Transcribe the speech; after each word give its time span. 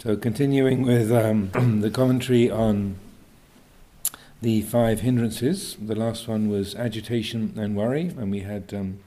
So, 0.00 0.16
continuing 0.16 0.82
with 0.82 1.10
um, 1.10 1.50
the 1.80 1.90
commentary 1.90 2.48
on 2.48 2.94
the 4.40 4.62
five 4.62 5.00
hindrances, 5.00 5.76
the 5.84 5.96
last 5.96 6.28
one 6.28 6.48
was 6.48 6.76
agitation 6.76 7.52
and 7.56 7.74
worry, 7.74 8.02
and 8.16 8.30
we 8.30 8.40
had 8.40 8.72
um, 8.72 9.00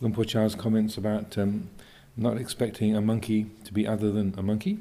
Luang 0.00 0.14
Por 0.14 0.24
Chah's 0.24 0.54
comments 0.54 0.96
about 0.96 1.36
um, 1.36 1.68
not 2.16 2.38
expecting 2.38 2.96
a 2.96 3.02
monkey 3.02 3.50
to 3.64 3.72
be 3.74 3.86
other 3.86 4.10
than 4.10 4.32
a 4.38 4.42
monkey. 4.42 4.78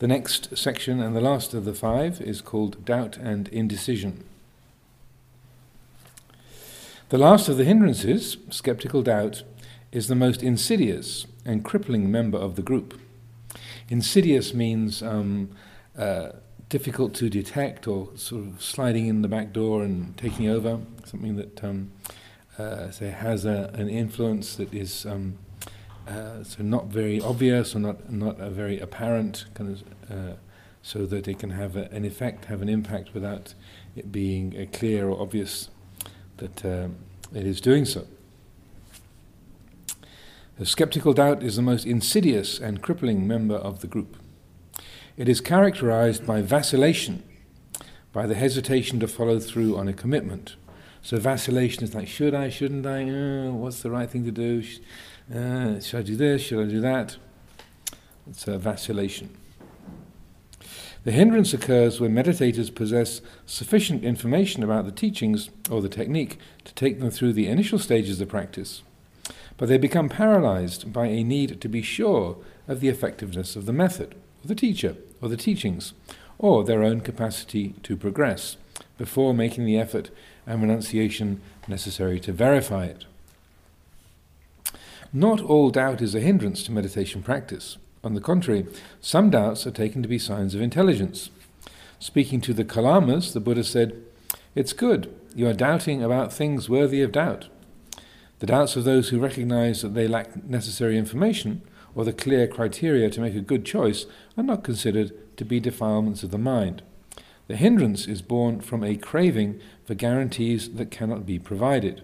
The 0.00 0.08
next 0.08 0.56
section 0.58 1.00
and 1.00 1.14
the 1.14 1.20
last 1.20 1.54
of 1.54 1.64
the 1.64 1.74
five 1.74 2.20
is 2.20 2.40
called 2.40 2.84
doubt 2.84 3.18
and 3.18 3.46
indecision. 3.50 4.24
The 7.10 7.18
last 7.18 7.48
of 7.48 7.56
the 7.56 7.64
hindrances, 7.64 8.36
skeptical 8.50 9.02
doubt, 9.02 9.44
is 9.92 10.08
the 10.08 10.16
most 10.16 10.42
insidious 10.42 11.28
and 11.44 11.64
crippling 11.64 12.10
member 12.10 12.36
of 12.36 12.56
the 12.56 12.62
group. 12.62 13.00
Insidious 13.88 14.54
means 14.54 15.02
um, 15.02 15.50
uh, 15.96 16.30
difficult 16.68 17.14
to 17.14 17.28
detect 17.28 17.86
or 17.86 18.08
sort 18.16 18.46
of 18.46 18.62
sliding 18.62 19.06
in 19.06 19.22
the 19.22 19.28
back 19.28 19.52
door 19.52 19.82
and 19.82 20.16
taking 20.16 20.48
over, 20.48 20.80
something 21.04 21.36
that 21.36 21.62
um, 21.62 21.92
uh, 22.58 22.90
say 22.90 23.08
has 23.10 23.44
a, 23.44 23.70
an 23.74 23.88
influence 23.88 24.56
that 24.56 24.72
is 24.72 25.04
um, 25.06 25.38
uh, 26.06 26.42
so 26.42 26.62
not 26.62 26.86
very 26.86 27.20
obvious 27.20 27.74
or 27.74 27.78
not 27.78 28.12
not 28.12 28.38
a 28.40 28.50
very 28.50 28.78
apparent 28.78 29.46
kind 29.54 29.70
of, 29.70 29.82
uh, 30.10 30.34
so 30.82 31.06
that 31.06 31.26
it 31.26 31.38
can 31.38 31.50
have 31.50 31.76
a, 31.76 31.90
an 31.92 32.04
effect, 32.04 32.46
have 32.46 32.60
an 32.60 32.68
impact 32.68 33.14
without 33.14 33.54
it 33.96 34.12
being 34.12 34.54
uh, 34.56 34.66
clear 34.76 35.08
or 35.08 35.20
obvious 35.20 35.70
that 36.36 36.64
uh, 36.64 36.88
it 37.34 37.46
is 37.46 37.60
doing 37.60 37.84
so. 37.84 38.06
The 40.56 40.66
skeptical 40.66 41.12
doubt 41.12 41.42
is 41.42 41.56
the 41.56 41.62
most 41.62 41.84
insidious 41.84 42.60
and 42.60 42.80
crippling 42.80 43.26
member 43.26 43.56
of 43.56 43.80
the 43.80 43.88
group. 43.88 44.16
It 45.16 45.28
is 45.28 45.40
characterized 45.40 46.24
by 46.24 46.42
vacillation, 46.42 47.24
by 48.12 48.28
the 48.28 48.36
hesitation 48.36 49.00
to 49.00 49.08
follow 49.08 49.40
through 49.40 49.76
on 49.76 49.88
a 49.88 49.92
commitment. 49.92 50.54
So, 51.02 51.18
vacillation 51.18 51.82
is 51.82 51.92
like, 51.92 52.06
should 52.06 52.34
I, 52.34 52.50
shouldn't 52.50 52.86
I? 52.86 53.02
Uh, 53.02 53.50
what's 53.50 53.82
the 53.82 53.90
right 53.90 54.08
thing 54.08 54.24
to 54.26 54.30
do? 54.30 54.62
Uh, 55.28 55.80
should 55.80 55.98
I 55.98 56.02
do 56.02 56.14
this? 56.14 56.42
Should 56.42 56.64
I 56.64 56.70
do 56.70 56.80
that? 56.82 57.16
It's 58.30 58.46
a 58.46 58.56
vacillation. 58.56 59.36
The 61.02 61.10
hindrance 61.10 61.52
occurs 61.52 62.00
when 62.00 62.14
meditators 62.14 62.72
possess 62.72 63.20
sufficient 63.44 64.04
information 64.04 64.62
about 64.62 64.84
the 64.84 64.92
teachings 64.92 65.50
or 65.68 65.82
the 65.82 65.88
technique 65.88 66.38
to 66.64 66.72
take 66.74 67.00
them 67.00 67.10
through 67.10 67.32
the 67.32 67.48
initial 67.48 67.80
stages 67.80 68.20
of 68.20 68.28
practice 68.28 68.84
but 69.56 69.68
they 69.68 69.78
become 69.78 70.08
paralyzed 70.08 70.92
by 70.92 71.06
a 71.06 71.22
need 71.22 71.60
to 71.60 71.68
be 71.68 71.82
sure 71.82 72.36
of 72.66 72.80
the 72.80 72.88
effectiveness 72.88 73.56
of 73.56 73.66
the 73.66 73.72
method, 73.72 74.14
or 74.44 74.48
the 74.48 74.54
teacher, 74.54 74.96
or 75.20 75.28
the 75.28 75.36
teachings, 75.36 75.92
or 76.38 76.64
their 76.64 76.82
own 76.82 77.00
capacity 77.00 77.74
to 77.82 77.96
progress, 77.96 78.56
before 78.98 79.34
making 79.34 79.64
the 79.64 79.78
effort 79.78 80.10
and 80.46 80.60
renunciation 80.60 81.40
necessary 81.68 82.20
to 82.20 82.32
verify 82.32 82.84
it. 82.84 83.04
Not 85.12 85.40
all 85.40 85.70
doubt 85.70 86.02
is 86.02 86.14
a 86.14 86.20
hindrance 86.20 86.64
to 86.64 86.72
meditation 86.72 87.22
practice. 87.22 87.78
On 88.02 88.14
the 88.14 88.20
contrary, 88.20 88.66
some 89.00 89.30
doubts 89.30 89.66
are 89.66 89.70
taken 89.70 90.02
to 90.02 90.08
be 90.08 90.18
signs 90.18 90.54
of 90.54 90.60
intelligence. 90.60 91.30
Speaking 92.00 92.40
to 92.42 92.52
the 92.52 92.64
Kalamas, 92.64 93.32
the 93.32 93.40
Buddha 93.40 93.64
said, 93.64 94.02
It's 94.54 94.72
good, 94.72 95.14
you 95.34 95.46
are 95.46 95.54
doubting 95.54 96.02
about 96.02 96.32
things 96.32 96.68
worthy 96.68 97.00
of 97.00 97.12
doubt. 97.12 97.46
The 98.40 98.46
doubts 98.46 98.76
of 98.76 98.84
those 98.84 99.08
who 99.08 99.20
recognize 99.20 99.82
that 99.82 99.94
they 99.94 100.08
lack 100.08 100.44
necessary 100.44 100.98
information 100.98 101.62
or 101.94 102.04
the 102.04 102.12
clear 102.12 102.46
criteria 102.46 103.08
to 103.10 103.20
make 103.20 103.34
a 103.34 103.40
good 103.40 103.64
choice 103.64 104.06
are 104.36 104.42
not 104.42 104.64
considered 104.64 105.12
to 105.36 105.44
be 105.44 105.60
defilements 105.60 106.22
of 106.22 106.30
the 106.30 106.38
mind. 106.38 106.82
The 107.46 107.56
hindrance 107.56 108.06
is 108.06 108.22
born 108.22 108.60
from 108.60 108.82
a 108.82 108.96
craving 108.96 109.60
for 109.84 109.94
guarantees 109.94 110.70
that 110.74 110.90
cannot 110.90 111.26
be 111.26 111.38
provided. 111.38 112.02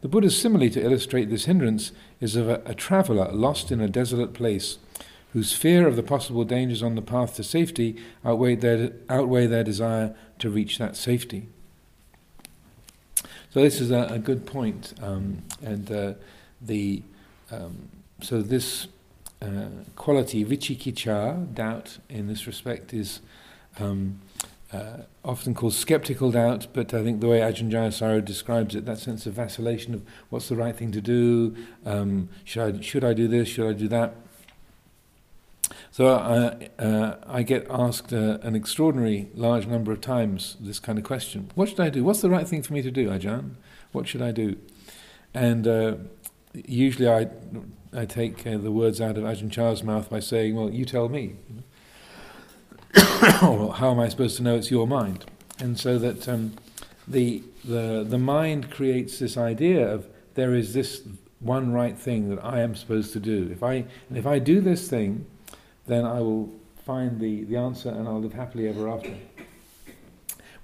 The 0.00 0.08
Buddha's 0.08 0.40
simile 0.40 0.70
to 0.70 0.82
illustrate 0.82 1.28
this 1.28 1.44
hindrance 1.44 1.92
is 2.20 2.36
of 2.36 2.48
a, 2.48 2.62
a 2.64 2.74
traveller 2.74 3.30
lost 3.32 3.70
in 3.70 3.80
a 3.80 3.88
desolate 3.88 4.32
place, 4.32 4.78
whose 5.32 5.52
fear 5.52 5.86
of 5.86 5.96
the 5.96 6.02
possible 6.02 6.44
dangers 6.44 6.82
on 6.82 6.94
the 6.94 7.02
path 7.02 7.36
to 7.36 7.44
safety 7.44 7.96
outweigh 8.24 8.54
their, 8.54 8.92
outweigh 9.10 9.46
their 9.46 9.64
desire 9.64 10.14
to 10.38 10.48
reach 10.48 10.78
that 10.78 10.96
safety. 10.96 11.48
So 13.50 13.62
this 13.62 13.80
is 13.80 13.90
a, 13.90 14.08
a 14.10 14.18
good 14.18 14.44
point, 14.44 14.92
um, 15.02 15.42
and 15.62 15.90
uh, 15.90 16.12
the 16.60 17.02
um, 17.50 17.88
so 18.20 18.42
this 18.42 18.88
uh, 19.40 19.68
quality 19.96 20.44
vicikiccha 20.44 21.54
doubt 21.54 21.98
in 22.10 22.26
this 22.26 22.46
respect 22.46 22.92
is 22.92 23.20
um, 23.80 24.20
uh, 24.70 24.98
often 25.24 25.54
called 25.54 25.72
skeptical 25.72 26.30
doubt, 26.30 26.66
but 26.74 26.92
I 26.92 27.02
think 27.02 27.20
the 27.20 27.28
way 27.28 27.40
Ajahn 27.40 27.70
Jayasaro 27.70 28.22
describes 28.22 28.74
it, 28.74 28.84
that 28.84 28.98
sense 28.98 29.24
of 29.24 29.32
vacillation 29.32 29.94
of 29.94 30.02
what's 30.28 30.50
the 30.50 30.56
right 30.56 30.76
thing 30.76 30.92
to 30.92 31.00
do, 31.00 31.56
um, 31.86 32.28
should 32.44 32.76
I 32.76 32.80
should 32.82 33.02
I 33.02 33.14
do 33.14 33.28
this, 33.28 33.48
should 33.48 33.66
I 33.66 33.72
do 33.72 33.88
that, 33.88 34.14
so 35.98 36.06
uh, 36.06 36.56
uh, 36.78 37.16
I 37.26 37.42
get 37.42 37.66
asked 37.68 38.12
uh, 38.12 38.38
an 38.42 38.54
extraordinary 38.54 39.30
large 39.34 39.66
number 39.66 39.90
of 39.90 40.00
times 40.00 40.56
this 40.60 40.78
kind 40.78 40.96
of 40.96 41.02
question: 41.02 41.50
What 41.56 41.70
should 41.70 41.80
I 41.80 41.90
do? 41.90 42.04
What's 42.04 42.20
the 42.20 42.30
right 42.30 42.46
thing 42.46 42.62
for 42.62 42.72
me 42.72 42.82
to 42.82 42.90
do, 42.92 43.08
Ajahn? 43.08 43.56
What 43.90 44.06
should 44.06 44.22
I 44.22 44.30
do? 44.30 44.58
And 45.34 45.66
uh, 45.66 45.96
usually 46.54 47.08
I 47.08 47.26
I 47.92 48.04
take 48.04 48.46
uh, 48.46 48.58
the 48.58 48.70
words 48.70 49.00
out 49.00 49.18
of 49.18 49.24
Ajahn 49.24 49.50
Chah's 49.50 49.82
mouth 49.82 50.08
by 50.08 50.20
saying, 50.20 50.54
"Well, 50.54 50.70
you 50.70 50.84
tell 50.84 51.08
me." 51.08 51.34
how 52.94 53.90
am 53.90 53.98
I 53.98 54.08
supposed 54.08 54.36
to 54.36 54.44
know 54.44 54.54
it's 54.54 54.70
your 54.70 54.86
mind? 54.86 55.24
And 55.58 55.80
so 55.80 55.98
that 55.98 56.28
um, 56.28 56.52
the 57.08 57.42
the 57.64 58.06
the 58.08 58.18
mind 58.18 58.70
creates 58.70 59.18
this 59.18 59.36
idea 59.36 59.84
of 59.92 60.06
there 60.34 60.54
is 60.54 60.74
this 60.74 61.02
one 61.40 61.72
right 61.72 61.98
thing 61.98 62.28
that 62.28 62.44
I 62.44 62.60
am 62.60 62.76
supposed 62.76 63.12
to 63.14 63.18
do. 63.18 63.48
If 63.50 63.64
I 63.64 63.86
if 64.14 64.28
I 64.28 64.38
do 64.38 64.60
this 64.60 64.86
thing 64.86 65.26
then 65.88 66.04
I 66.04 66.20
will 66.20 66.54
find 66.86 67.20
the, 67.20 67.44
the 67.44 67.56
answer 67.56 67.90
and 67.90 68.06
I'll 68.08 68.20
live 68.20 68.34
happily 68.34 68.68
ever 68.68 68.88
after. 68.88 69.14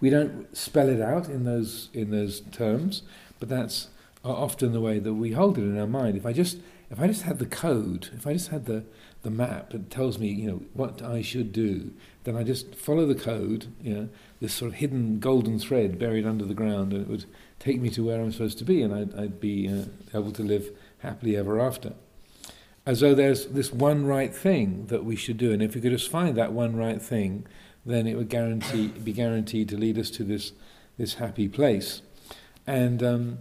We 0.01 0.11
don't 0.11 0.55
spell 0.57 0.89
it 0.89 1.01
out 1.01 1.29
in 1.29 1.45
those 1.45 1.89
in 1.93 2.11
those 2.11 2.41
terms, 2.53 3.03
but 3.41 3.49
that's 3.49 3.89
often 4.25 4.73
the 4.73 4.81
way 4.81 4.99
that 4.99 5.15
we 5.15 5.33
hold 5.33 5.59
it 5.59 5.63
in 5.63 5.79
our 5.79 5.87
mind. 5.87 6.17
If 6.17 6.27
I 6.27 6.33
just 6.33 6.59
if 6.91 7.01
I 7.01 7.07
just 7.07 7.23
had 7.23 7.39
the 7.39 7.47
code, 7.47 8.11
if 8.15 8.27
I 8.27 8.35
just 8.35 8.49
had 8.49 8.67
the 8.67 8.85
the 9.23 9.31
map 9.31 9.71
that 9.71 9.91
tells 9.91 10.19
me 10.19 10.29
you 10.29 10.51
know 10.51 10.63
what 10.75 11.03
I 11.03 11.23
should 11.23 11.53
do, 11.53 11.93
then 12.25 12.37
I 12.37 12.43
just 12.43 12.75
follow 12.75 13.07
the 13.07 13.15
code, 13.15 13.67
you 13.83 13.95
know, 13.95 14.09
this 14.41 14.53
sort 14.53 14.73
of 14.73 14.77
hidden 14.77 15.19
golden 15.21 15.59
thread 15.59 15.99
buried 15.99 16.27
under 16.27 16.45
the 16.45 16.55
ground, 16.55 16.93
and 16.93 17.03
it 17.03 17.09
would 17.09 17.25
take 17.59 17.81
me 17.81 17.89
to 17.91 18.05
where 18.05 18.21
I'm 18.21 18.33
supposed 18.33 18.59
to 18.59 18.65
be, 18.65 18.83
and 18.83 18.95
I'd, 18.95 19.15
I'd 19.19 19.41
be 19.41 19.69
uh, 19.69 19.87
able 20.19 20.33
to 20.33 20.43
live 20.43 20.71
happily 20.99 21.37
ever 21.37 21.59
after 21.61 21.95
as 22.87 23.01
though 23.01 23.15
there's 23.15 23.47
this 23.47 23.73
one 23.73 24.07
right 24.07 24.35
thing 24.35 24.87
that 24.87 25.05
we 25.05 25.17
should 25.17 25.39
do, 25.39 25.53
and 25.53 25.63
if 25.63 25.75
we 25.75 25.81
could 25.81 25.93
just 25.93 26.11
find 26.11 26.37
that 26.37 26.53
one 26.53 26.77
right 26.77 27.01
thing, 27.01 27.47
then 27.87 28.07
it 28.07 28.17
would 28.17 28.29
guarantee 28.29 28.89
be 28.89 29.13
guaranteed 29.13 29.69
to 29.69 29.77
lead 29.77 29.99
us 29.99 30.11
to 30.11 30.25
this 30.25 30.53
this 30.97 31.15
happy 31.15 31.49
place. 31.49 32.03
And 32.67 33.03
um, 33.03 33.39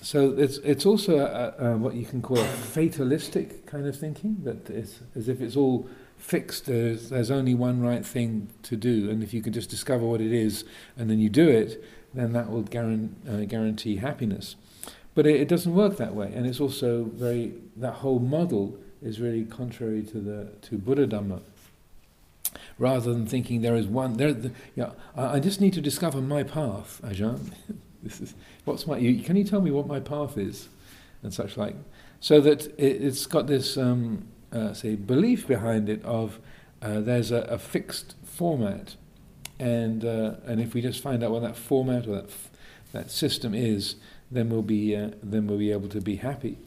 so 0.00 0.34
it's 0.38 0.58
it's 0.58 0.86
also 0.86 1.18
a, 1.18 1.66
a, 1.66 1.76
what 1.76 1.94
you 1.94 2.06
can 2.06 2.22
call 2.22 2.38
a 2.38 2.44
fatalistic 2.44 3.66
kind 3.66 3.86
of 3.86 3.98
thinking 3.98 4.38
that 4.44 4.70
it's 4.70 5.00
as 5.14 5.28
if 5.28 5.40
it's 5.40 5.56
all 5.56 5.88
fixed. 6.16 6.66
There's, 6.66 7.10
there's 7.10 7.30
only 7.30 7.54
one 7.54 7.80
right 7.80 8.04
thing 8.04 8.48
to 8.64 8.76
do, 8.76 9.10
and 9.10 9.22
if 9.22 9.32
you 9.32 9.42
can 9.42 9.52
just 9.52 9.70
discover 9.70 10.04
what 10.04 10.20
it 10.20 10.32
is 10.32 10.64
and 10.96 11.08
then 11.10 11.18
you 11.18 11.28
do 11.28 11.48
it, 11.48 11.82
then 12.14 12.32
that 12.32 12.50
will 12.50 12.62
guarantee, 12.62 13.30
uh, 13.30 13.44
guarantee 13.44 13.96
happiness. 13.96 14.56
But 15.18 15.26
it, 15.26 15.40
it, 15.40 15.48
doesn't 15.48 15.74
work 15.74 15.96
that 15.96 16.14
way, 16.14 16.32
and 16.32 16.46
it's 16.46 16.60
also 16.60 17.10
very 17.12 17.52
that 17.74 17.94
whole 17.94 18.20
model 18.20 18.78
is 19.02 19.18
really 19.18 19.44
contrary 19.44 20.04
to 20.04 20.20
the 20.20 20.52
to 20.68 20.78
Buddha 20.78 21.08
Dhamma. 21.08 21.40
Rather 22.78 23.12
than 23.12 23.26
thinking 23.26 23.60
there 23.60 23.74
is 23.74 23.88
one, 23.88 24.16
there, 24.16 24.32
the, 24.32 24.52
yeah, 24.76 24.92
I, 25.16 25.38
I, 25.38 25.40
just 25.40 25.60
need 25.60 25.72
to 25.72 25.80
discover 25.80 26.20
my 26.20 26.44
path, 26.44 27.00
Ajahn. 27.02 27.50
this 28.04 28.20
is 28.20 28.36
what's 28.64 28.86
my. 28.86 28.96
You, 28.96 29.20
can 29.24 29.34
you 29.34 29.42
tell 29.42 29.60
me 29.60 29.72
what 29.72 29.88
my 29.88 29.98
path 29.98 30.38
is, 30.38 30.68
and 31.24 31.34
such 31.34 31.56
like, 31.56 31.74
so 32.20 32.40
that 32.40 32.72
it, 32.78 33.00
has 33.00 33.26
got 33.26 33.48
this 33.48 33.76
um, 33.76 34.28
uh, 34.52 34.72
say 34.72 34.94
belief 34.94 35.48
behind 35.48 35.88
it 35.88 36.00
of 36.04 36.38
uh, 36.80 37.00
there's 37.00 37.32
a, 37.32 37.38
a, 37.38 37.58
fixed 37.58 38.14
format, 38.22 38.94
and 39.58 40.04
uh, 40.04 40.34
and 40.46 40.60
if 40.60 40.74
we 40.74 40.80
just 40.80 41.02
find 41.02 41.24
out 41.24 41.32
what 41.32 41.42
that 41.42 41.56
format 41.56 42.06
or 42.06 42.14
that 42.14 42.26
f- 42.26 42.50
that 42.92 43.10
system 43.10 43.52
is, 43.52 43.96
then 44.30 44.50
we'll 44.50 44.62
be 44.62 44.96
uh, 44.96 45.10
then 45.22 45.46
we'll 45.46 45.58
be 45.58 45.72
able 45.72 45.88
to 45.88 46.00
be 46.00 46.16
happy. 46.16 46.58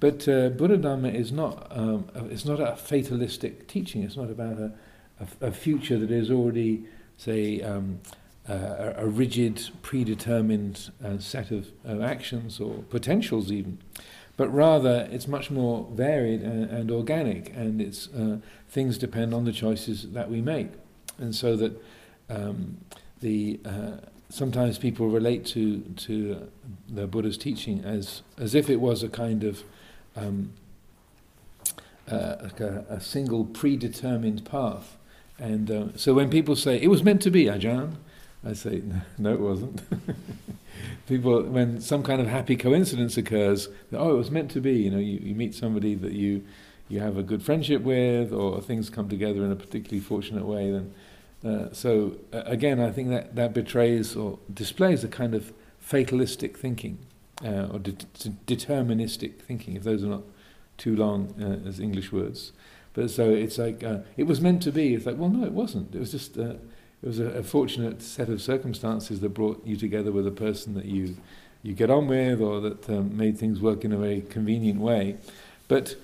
But 0.00 0.26
uh, 0.26 0.48
Buddha 0.48 0.78
Dhamma 0.78 1.14
is 1.14 1.30
not 1.30 1.66
um, 1.70 2.08
it's 2.30 2.44
not 2.44 2.60
a 2.60 2.76
fatalistic 2.76 3.68
teaching. 3.68 4.02
It's 4.02 4.16
not 4.16 4.30
about 4.30 4.58
a, 4.58 4.72
a, 5.20 5.48
a 5.48 5.52
future 5.52 5.98
that 5.98 6.10
is 6.10 6.30
already 6.30 6.84
say 7.16 7.60
um, 7.60 8.00
uh, 8.48 8.94
a, 8.96 9.06
rigid, 9.06 9.70
predetermined 9.82 10.90
uh, 11.04 11.18
set 11.18 11.52
of, 11.52 11.68
of 11.84 12.02
actions 12.02 12.58
or 12.58 12.82
potentials 12.90 13.52
even. 13.52 13.78
but 14.36 14.52
rather 14.52 15.08
it's 15.12 15.28
much 15.28 15.50
more 15.50 15.86
varied 15.92 16.40
and, 16.42 16.70
and 16.70 16.90
organic, 16.90 17.54
and 17.54 17.80
it's 17.80 18.08
uh, 18.08 18.38
things 18.68 18.98
depend 18.98 19.32
on 19.32 19.44
the 19.44 19.52
choices 19.52 20.10
that 20.12 20.30
we 20.30 20.40
make, 20.40 20.70
and 21.18 21.34
so 21.34 21.54
that 21.56 21.80
um, 22.28 22.78
the 23.20 23.60
uh, 23.64 23.98
sometimes 24.32 24.78
people 24.78 25.08
relate 25.08 25.44
to 25.44 25.80
to 25.80 26.48
the 26.88 27.06
Buddha's 27.06 27.36
teaching 27.36 27.84
as 27.84 28.22
as 28.38 28.54
if 28.54 28.70
it 28.70 28.80
was 28.80 29.02
a 29.02 29.08
kind 29.08 29.44
of 29.44 29.62
um, 30.16 30.52
uh, 32.10 32.36
like 32.42 32.60
a, 32.60 32.84
a, 32.88 33.00
single 33.00 33.44
predetermined 33.44 34.44
path. 34.44 34.96
And 35.38 35.70
uh, 35.70 35.86
so 35.96 36.12
when 36.12 36.28
people 36.28 36.56
say 36.56 36.80
it 36.80 36.88
was 36.88 37.02
meant 37.02 37.22
to 37.22 37.30
be, 37.30 37.44
Ajahn, 37.44 37.94
I 38.44 38.52
say 38.52 38.82
no, 39.18 39.32
it 39.32 39.40
wasn't. 39.40 39.82
people, 41.06 41.42
when 41.44 41.80
some 41.80 42.02
kind 42.02 42.20
of 42.20 42.26
happy 42.26 42.56
coincidence 42.56 43.16
occurs, 43.16 43.68
oh, 43.92 44.14
it 44.14 44.18
was 44.18 44.30
meant 44.30 44.50
to 44.52 44.60
be. 44.60 44.72
You 44.72 44.90
know, 44.90 44.98
you, 44.98 45.18
you 45.18 45.34
meet 45.34 45.54
somebody 45.54 45.94
that 45.94 46.12
you 46.12 46.44
you 46.88 47.00
have 47.00 47.16
a 47.16 47.22
good 47.22 47.42
friendship 47.42 47.82
with, 47.82 48.32
or 48.32 48.60
things 48.60 48.90
come 48.90 49.08
together 49.08 49.44
in 49.44 49.52
a 49.52 49.56
particularly 49.56 50.00
fortunate 50.00 50.44
way, 50.44 50.70
then 50.70 50.92
uh, 51.44 51.72
so 51.72 52.16
uh, 52.32 52.42
again, 52.46 52.80
I 52.80 52.90
think 52.90 53.08
that 53.10 53.34
that 53.34 53.52
betrays 53.52 54.14
or 54.14 54.38
displays 54.52 55.02
a 55.02 55.08
kind 55.08 55.34
of 55.34 55.52
fatalistic 55.80 56.56
thinking 56.56 56.98
uh, 57.44 57.68
or 57.72 57.78
de- 57.78 57.92
deterministic 58.46 59.40
thinking, 59.40 59.74
if 59.74 59.82
those 59.82 60.04
are 60.04 60.08
not 60.08 60.22
too 60.78 60.94
long 60.94 61.34
uh, 61.40 61.68
as 61.68 61.80
English 61.80 62.12
words. 62.12 62.52
But 62.94 63.10
so 63.10 63.30
it's 63.30 63.58
like 63.58 63.82
uh, 63.82 63.98
it 64.16 64.24
was 64.24 64.40
meant 64.40 64.62
to 64.64 64.72
be. 64.72 64.94
It's 64.94 65.06
like 65.06 65.16
well, 65.16 65.30
no, 65.30 65.44
it 65.44 65.52
wasn't. 65.52 65.94
It 65.94 65.98
was 65.98 66.12
just 66.12 66.36
it 66.36 66.60
was 67.02 67.18
a, 67.18 67.26
a, 67.26 67.42
fortunate 67.42 68.02
set 68.02 68.28
of 68.28 68.40
circumstances 68.40 69.20
that 69.20 69.30
brought 69.30 69.66
you 69.66 69.76
together 69.76 70.12
with 70.12 70.26
a 70.26 70.32
person 70.32 70.74
that 70.74 70.84
you 70.84 71.16
you 71.62 71.74
get 71.74 71.90
on 71.90 72.06
with, 72.06 72.40
or 72.40 72.60
that 72.60 72.88
um, 72.88 73.16
made 73.16 73.38
things 73.38 73.60
work 73.60 73.84
in 73.84 73.92
a 73.92 73.96
very 73.96 74.20
convenient 74.20 74.80
way. 74.80 75.16
But 75.68 75.96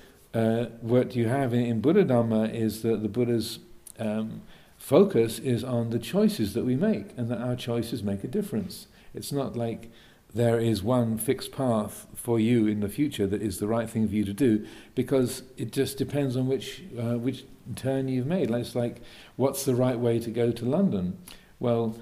what 0.81 1.17
you 1.17 1.29
have 1.29 1.53
in, 1.53 1.65
in 1.65 1.81
Buddha 1.81 2.05
Dhamma 2.05 2.53
is 2.53 2.83
that 2.83 3.03
the 3.03 3.09
Buddha's 3.09 3.59
um, 3.99 4.43
focus 4.89 5.39
is 5.39 5.63
on 5.63 5.91
the 5.91 5.99
choices 5.99 6.55
that 6.55 6.65
we 6.65 6.75
make 6.75 7.09
and 7.19 7.29
that 7.31 7.39
our 7.43 7.55
choices 7.55 8.03
make 8.03 8.25
a 8.25 8.27
difference. 8.27 8.87
It's 9.13 9.31
not 9.31 9.55
like 9.55 9.91
there 10.35 10.59
is 10.59 10.83
one 10.83 11.19
fixed 11.19 11.53
path 11.53 12.07
for 12.15 12.41
you 12.41 12.67
in 12.67 12.81
the 12.81 12.89
future 12.89 13.27
that 13.27 13.43
is 13.43 13.59
the 13.59 13.69
right 13.69 13.91
thing 13.91 14.09
for 14.09 14.15
you 14.15 14.25
to 14.25 14.33
do 14.33 14.67
because 14.95 15.43
it 15.59 15.73
just 15.73 15.99
depends 15.99 16.39
on 16.39 16.47
which 16.47 16.85
uh, 16.99 17.19
which 17.19 17.45
turn 17.77 18.09
you've 18.09 18.27
made. 18.27 18.51
It's 18.51 18.75
like 18.75 19.03
what's 19.37 19.67
the 19.67 19.75
right 19.75 19.99
way 19.99 20.19
to 20.21 20.31
go 20.31 20.53
to 20.53 20.65
London? 20.65 21.19
Well, 21.61 21.99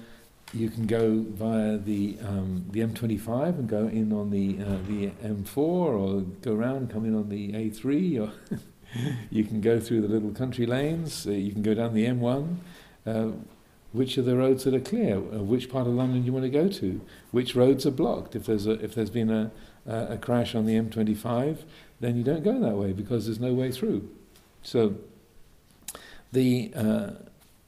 you 0.53 0.69
can 0.69 0.87
go 0.87 1.25
via 1.27 1.77
the 1.77 2.17
um, 2.21 2.67
the 2.71 2.79
M25 2.79 3.59
and 3.59 3.67
go 3.67 3.87
in 3.87 4.13
on 4.13 4.29
the 4.29 4.59
uh, 4.63 4.77
the 4.87 5.09
M4 5.27 5.57
or 5.57 6.21
go 6.41 6.53
around 6.53 6.77
and 6.77 6.89
come 6.89 7.03
in 7.03 7.13
on 7.15 7.27
the 7.27 7.51
A3 7.51 8.21
or 8.23 8.31
you 9.29 9.43
can 9.43 9.59
go 9.59 9.77
through 9.77 9.99
the 9.99 10.07
little 10.07 10.31
country 10.31 10.65
lanes, 10.65 11.27
uh, 11.27 11.31
you 11.31 11.51
can 11.51 11.63
go 11.63 11.73
down 11.73 11.93
the 11.93 12.05
M1 12.05 12.59
uh, 13.07 13.31
which 13.93 14.17
are 14.17 14.21
the 14.21 14.35
roads 14.35 14.63
that 14.65 14.73
are 14.73 14.79
clear? 14.79 15.17
Uh, 15.17 15.41
which 15.43 15.69
part 15.69 15.87
of 15.87 15.93
London 15.93 16.21
do 16.21 16.25
you 16.25 16.33
want 16.33 16.43
to 16.43 16.49
go 16.49 16.67
to? 16.67 17.01
Which 17.31 17.55
roads 17.55 17.85
are 17.85 17.91
blocked? 17.91 18.35
If 18.35 18.45
there's 18.45 18.67
a, 18.67 18.71
if 18.83 18.93
there's 18.93 19.09
been 19.09 19.31
a, 19.31 19.51
a, 19.87 20.17
crash 20.17 20.53
on 20.53 20.65
the 20.65 20.75
M25, 20.75 21.59
then 21.99 22.17
you 22.17 22.23
don't 22.23 22.43
go 22.43 22.59
that 22.59 22.75
way 22.75 22.91
because 22.91 23.25
there's 23.25 23.39
no 23.39 23.53
way 23.53 23.71
through. 23.71 24.09
So 24.61 24.95
the 26.31 26.71
uh, 26.75 27.11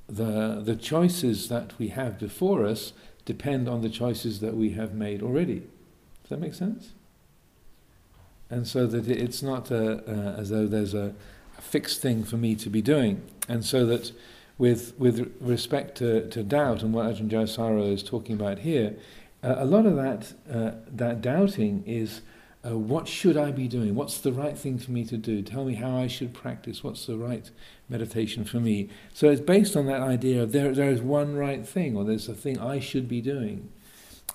the 0.08 0.62
the 0.64 0.76
choices 0.76 1.50
that 1.50 1.78
we 1.80 1.90
have 1.90 2.20
before 2.20 2.66
us 2.66 2.94
depend 3.26 3.70
on 3.70 3.82
the 3.82 3.90
choices 3.90 4.40
that 4.42 4.56
we 4.56 4.72
have 4.72 4.94
made 4.94 5.22
already. 5.22 5.60
Does 6.24 6.30
that 6.30 6.40
make 6.40 6.54
sense? 6.54 6.92
And 8.50 8.68
so 8.68 8.88
that 8.88 9.08
it's 9.08 9.44
not 9.44 9.70
a, 9.70 10.00
uh, 10.00 10.40
as 10.40 10.50
though 10.50 10.66
there's 10.66 10.96
a, 10.96 11.14
a 11.58 11.62
fixed 11.62 12.02
thing 12.02 12.24
for 12.24 12.38
me 12.38 12.56
to 12.56 12.70
be 12.70 12.82
doing, 12.82 13.22
and 13.48 13.64
so 13.64 13.86
that 13.86 14.12
with, 14.60 14.94
with 15.00 15.34
respect 15.40 15.98
to, 15.98 16.30
to 16.30 16.44
doubt 16.44 16.84
and 16.84 16.94
what 16.94 17.06
Ajahn 17.08 17.30
Jayasaro 17.30 17.92
is 17.92 18.04
talking 18.04 18.36
about 18.36 18.60
here, 18.60 18.96
uh, 19.42 19.56
a 19.58 19.66
lot 19.66 19.88
of 19.88 19.96
that, 19.96 20.34
uh, 20.54 20.72
that 20.92 21.22
doubting 21.22 21.84
is 21.88 22.22
uh, 22.66 22.78
what 22.78 23.08
should 23.08 23.38
I 23.38 23.52
be 23.52 23.70
doing? 23.70 23.96
What's 23.96 24.18
the 24.18 24.34
right 24.34 24.58
thing 24.58 24.78
for 24.78 24.92
me 24.92 25.06
to 25.06 25.16
do? 25.16 25.42
Tell 25.42 25.64
me 25.64 25.76
how 25.76 25.96
I 25.96 26.08
should 26.08 26.34
practice. 26.34 26.84
What's 26.84 27.06
the 27.06 27.18
right 27.18 27.50
meditation 27.88 28.44
for 28.44 28.58
me? 28.58 28.90
So 29.14 29.30
it's 29.30 29.40
based 29.40 29.78
on 29.78 29.86
that 29.86 30.02
idea 30.02 30.44
of 30.44 30.52
there, 30.52 30.74
there 30.74 30.90
is 30.90 31.02
one 31.02 31.38
right 31.38 31.66
thing, 31.66 31.96
or 31.96 32.04
there's 32.04 32.28
a 32.28 32.34
thing 32.34 32.60
I 32.60 32.82
should 32.82 33.08
be 33.08 33.22
doing. 33.22 33.70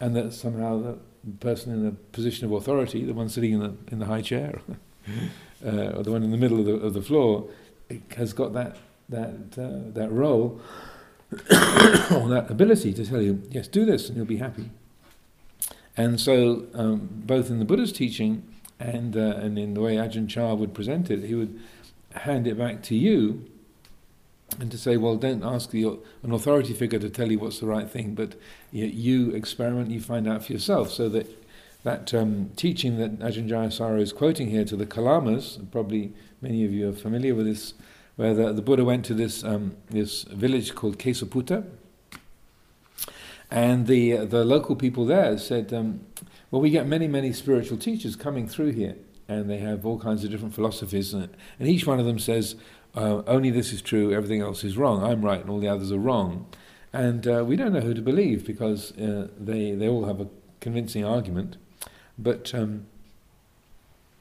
And 0.01 0.17
that 0.17 0.33
somehow 0.33 0.81
the 0.81 0.99
person 1.39 1.73
in 1.75 1.87
a 1.87 1.93
position 1.93 2.47
of 2.47 2.53
authority, 2.53 3.05
the 3.05 3.13
one 3.13 3.29
sitting 3.29 3.53
in 3.53 3.61
the, 3.61 3.75
in 3.93 3.99
the 3.99 4.07
high 4.07 4.23
chair, 4.23 4.63
uh, 5.65 5.69
or 5.69 6.03
the 6.03 6.11
one 6.11 6.23
in 6.23 6.31
the 6.31 6.39
middle 6.39 6.61
of 6.61 6.65
the, 6.65 6.75
of 6.77 6.95
the 6.95 7.03
floor, 7.03 7.51
has 8.17 8.33
got 8.33 8.55
that 8.55 8.79
that, 9.09 9.59
uh, 9.59 9.93
that 9.93 10.11
role 10.11 10.61
or 11.33 12.29
that 12.29 12.47
ability 12.49 12.93
to 12.93 13.05
tell 13.05 13.21
you, 13.21 13.43
yes, 13.51 13.69
do 13.69 13.85
this 13.85 14.09
and 14.09 14.17
you'll 14.17 14.27
be 14.27 14.37
happy. 14.37 14.71
And 15.97 16.21
so, 16.21 16.67
um, 16.75 17.09
both 17.13 17.51
in 17.51 17.59
the 17.59 17.65
Buddha's 17.65 17.93
teaching 17.93 18.43
and, 18.81 19.17
uh, 19.17 19.37
and 19.37 19.59
in 19.59 19.75
the 19.75 19.81
way 19.81 19.97
Ajahn 19.97 20.29
Chah 20.29 20.55
would 20.55 20.75
present 20.75 21.11
it, 21.11 21.25
he 21.25 21.35
would 21.35 21.61
hand 22.13 22.47
it 22.47 22.59
back 22.59 22.83
to 22.85 22.95
you 22.95 23.49
and 24.61 24.71
to 24.71 24.79
say, 24.79 24.97
well, 24.97 25.17
don't 25.17 25.45
ask 25.45 25.71
the, 25.71 25.99
an 26.23 26.33
authority 26.33 26.73
figure 26.73 26.99
to 26.99 27.11
tell 27.11 27.31
you 27.31 27.39
what's 27.39 27.61
the 27.61 27.67
right 27.67 27.91
thing, 27.91 28.15
but 28.15 28.35
you, 28.71 28.87
you 28.87 29.31
experiment, 29.31 29.91
you 29.91 30.01
find 30.01 30.29
out 30.29 30.45
for 30.45 30.53
yourself. 30.53 30.91
So 30.91 31.09
that 31.11 31.27
that 31.85 32.15
um, 32.15 32.51
teaching 32.57 32.97
that 32.97 33.19
Ajahn 33.19 33.47
Jayasaro 33.47 34.01
is 34.01 34.13
quoting 34.13 34.49
here 34.49 34.65
to 34.65 34.75
the 34.75 34.87
Kalamas, 34.87 35.71
probably 35.71 36.15
many 36.41 36.65
of 36.65 36.73
you 36.73 36.89
are 36.89 36.93
familiar 36.93 37.35
with 37.35 37.45
this 37.45 37.75
where 38.17 38.35
the, 38.35 38.53
the 38.53 38.63
Buddha 38.63 38.85
went 38.85 39.05
to 39.07 39.15
this 39.15 39.45
um, 39.45 39.77
this 39.91 40.23
village 40.25 40.75
called 40.75 40.99
Kesaputta, 40.99 41.65
and 43.51 43.87
the 43.87 44.17
the 44.25 44.45
local 44.45 44.77
people 44.77 45.05
there 45.07 45.37
said, 45.39 45.73
um, 45.73 46.01
"Well, 46.51 46.63
we 46.63 46.71
get 46.71 46.87
many 46.87 47.09
many 47.09 47.33
spiritual 47.33 47.79
teachers 47.79 48.17
coming 48.17 48.49
through 48.49 48.73
here, 48.73 48.97
and 49.29 49.51
they 49.51 49.59
have 49.59 49.85
all 49.85 49.99
kinds 49.99 50.25
of 50.25 50.31
different 50.31 50.55
philosophies, 50.55 51.13
and, 51.13 51.29
and 51.59 51.69
each 51.69 51.87
one 51.87 52.01
of 52.01 52.07
them 52.07 52.19
says." 52.19 52.57
Uh, 52.97 53.25
only 53.27 53.51
this 53.51 53.73
is 53.73 53.83
true, 53.83 54.13
everything 54.13 54.41
else 54.41 54.63
is 54.63 54.77
wrong. 54.77 55.03
I'm 55.03 55.25
right, 55.25 55.41
and 55.41 55.51
all 55.51 55.59
the 55.59 55.67
others 55.67 55.91
are 55.91 55.99
wrong. 55.99 56.47
And 56.93 57.27
uh, 57.27 57.45
we 57.45 57.57
don't 57.57 57.73
know 57.73 57.81
who 57.81 57.93
to 57.93 58.01
believe 58.01 58.47
because 58.47 58.97
uh, 58.97 59.27
they, 59.37 59.73
they 59.73 59.89
all 59.89 60.05
have 60.05 60.21
a 60.21 60.29
convincing 60.61 61.05
argument. 61.05 61.57
But 62.17 62.55
um, 62.55 62.87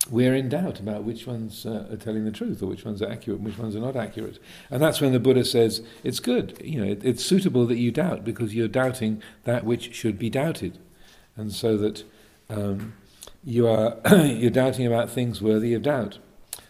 we're 0.09 0.35
in 0.35 0.49
doubt 0.49 0.79
about 0.79 1.03
which 1.03 1.25
ones 1.25 1.65
uh, 1.65 1.87
are 1.89 1.97
telling 1.97 2.25
the 2.25 2.31
truth 2.31 2.61
or 2.61 2.65
which 2.65 2.83
ones 2.83 3.01
are 3.01 3.09
accurate 3.09 3.39
and 3.39 3.47
which 3.47 3.57
ones 3.57 3.75
are 3.75 3.79
not 3.79 3.95
accurate. 3.95 4.37
And 4.69 4.81
that's 4.81 4.99
when 4.99 5.13
the 5.13 5.19
Buddha 5.19 5.45
says, 5.45 5.81
it's 6.03 6.19
good, 6.19 6.59
you 6.63 6.79
know, 6.83 6.91
it, 6.91 7.03
it's 7.05 7.23
suitable 7.23 7.65
that 7.67 7.77
you 7.77 7.91
doubt 7.91 8.25
because 8.25 8.53
you're 8.53 8.67
doubting 8.67 9.21
that 9.43 9.63
which 9.63 9.95
should 9.95 10.19
be 10.19 10.29
doubted. 10.29 10.77
And 11.37 11.53
so 11.53 11.77
that 11.77 12.03
um, 12.49 12.93
you 13.43 13.67
are 13.67 13.97
you're 14.25 14.51
doubting 14.51 14.85
about 14.85 15.09
things 15.09 15.41
worthy 15.41 15.73
of 15.73 15.83
doubt. 15.83 16.19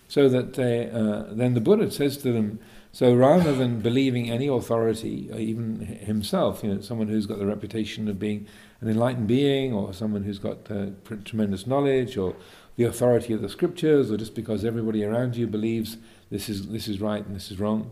So 0.07 0.29
that 0.29 0.53
they, 0.53 0.91
uh, 0.91 1.23
then 1.31 1.55
the 1.55 1.61
Buddha 1.61 1.89
says 1.89 2.17
to 2.17 2.31
them, 2.31 2.59
so 2.91 3.15
rather 3.15 3.55
than 3.55 3.79
believing 3.79 4.29
any 4.29 4.45
authority, 4.45 5.27
uh, 5.33 5.37
even 5.37 5.79
himself, 5.79 6.63
you 6.63 6.71
know, 6.71 6.81
someone 6.81 7.07
who's 7.07 7.25
got 7.25 7.39
the 7.39 7.47
reputation 7.47 8.07
of 8.07 8.19
being 8.19 8.45
an 8.81 8.89
enlightened 8.89 9.27
being 9.27 9.73
or 9.73 9.91
someone 9.93 10.21
who's 10.21 10.37
got 10.37 10.69
uh, 10.69 10.87
tremendous 11.25 11.65
knowledge 11.65 12.17
or 12.17 12.35
the 12.75 12.83
authority 12.83 13.33
of 13.33 13.41
the 13.41 13.49
scriptures 13.49 14.11
or 14.11 14.17
just 14.17 14.35
because 14.35 14.65
everybody 14.65 15.03
around 15.03 15.35
you 15.35 15.47
believes 15.47 15.97
this 16.31 16.49
is, 16.49 16.67
this 16.69 16.87
is 16.87 16.99
right 16.99 17.25
and 17.25 17.35
this 17.35 17.51
is 17.51 17.59
wrong. 17.59 17.91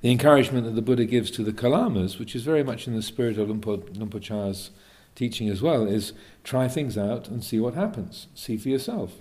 The 0.00 0.10
encouragement 0.10 0.66
that 0.66 0.74
the 0.74 0.82
Buddha 0.82 1.04
gives 1.04 1.30
to 1.32 1.42
the 1.42 1.52
Kalamas, 1.52 2.18
which 2.18 2.36
is 2.36 2.42
very 2.42 2.62
much 2.62 2.86
in 2.86 2.94
the 2.94 3.02
spirit 3.02 3.38
of 3.38 3.48
Lumpur, 3.48 4.20
Chah's 4.20 4.70
teaching 5.14 5.48
as 5.48 5.62
well, 5.62 5.86
is 5.86 6.12
try 6.42 6.68
things 6.68 6.98
out 6.98 7.28
and 7.28 7.42
see 7.42 7.58
what 7.58 7.74
happens. 7.74 8.26
See 8.34 8.56
for 8.56 8.68
yourself. 8.68 9.12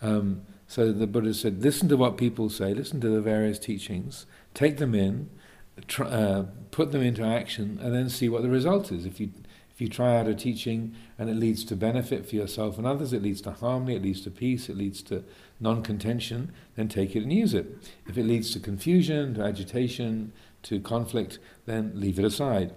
Um, 0.00 0.42
so 0.66 0.90
the 0.90 1.06
Buddha 1.06 1.34
said, 1.34 1.62
listen 1.62 1.88
to 1.90 1.98
what 1.98 2.16
people 2.16 2.48
say, 2.48 2.72
listen 2.72 3.00
to 3.02 3.10
the 3.10 3.20
various 3.20 3.58
teachings, 3.58 4.24
take 4.54 4.78
them 4.78 4.94
in, 4.94 5.28
try, 5.86 6.06
uh, 6.06 6.46
put 6.70 6.92
them 6.92 7.02
into 7.02 7.22
action, 7.22 7.78
and 7.82 7.94
then 7.94 8.08
see 8.08 8.28
what 8.28 8.42
the 8.42 8.48
result 8.48 8.90
is. 8.90 9.04
If 9.04 9.20
you 9.20 9.30
if 9.74 9.80
you 9.80 9.88
try 9.88 10.16
out 10.16 10.28
a 10.28 10.34
teaching 10.34 10.94
and 11.18 11.30
it 11.30 11.36
leads 11.36 11.64
to 11.64 11.76
benefit 11.76 12.28
for 12.28 12.36
yourself 12.36 12.78
and 12.78 12.86
others, 12.86 13.12
it 13.12 13.22
leads 13.22 13.40
to 13.42 13.52
harmony, 13.52 13.96
it 13.96 14.02
leads 14.02 14.20
to 14.22 14.30
peace, 14.30 14.68
it 14.68 14.76
leads 14.76 15.02
to 15.04 15.24
non 15.60 15.82
contention, 15.82 16.52
then 16.76 16.88
take 16.88 17.16
it 17.16 17.22
and 17.22 17.32
use 17.32 17.54
it. 17.54 17.66
If 18.06 18.18
it 18.18 18.24
leads 18.24 18.52
to 18.52 18.60
confusion, 18.60 19.34
to 19.34 19.42
agitation, 19.42 20.32
to 20.64 20.80
conflict, 20.80 21.38
then 21.66 21.92
leave 21.94 22.18
it 22.18 22.24
aside. 22.24 22.74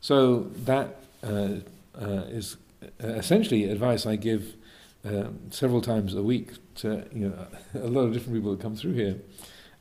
So 0.00 0.50
that 0.64 1.02
uh, 1.22 1.60
uh, 1.98 2.24
is 2.28 2.56
essentially 3.00 3.64
advice 3.70 4.06
I 4.06 4.16
give 4.16 4.54
uh, 5.04 5.28
several 5.50 5.80
times 5.80 6.14
a 6.14 6.22
week 6.22 6.52
to 6.76 7.06
you 7.12 7.28
know 7.28 7.46
a 7.82 7.88
lot 7.88 8.02
of 8.02 8.12
different 8.12 8.34
people 8.34 8.52
that 8.52 8.60
come 8.60 8.76
through 8.76 8.94
here, 8.94 9.16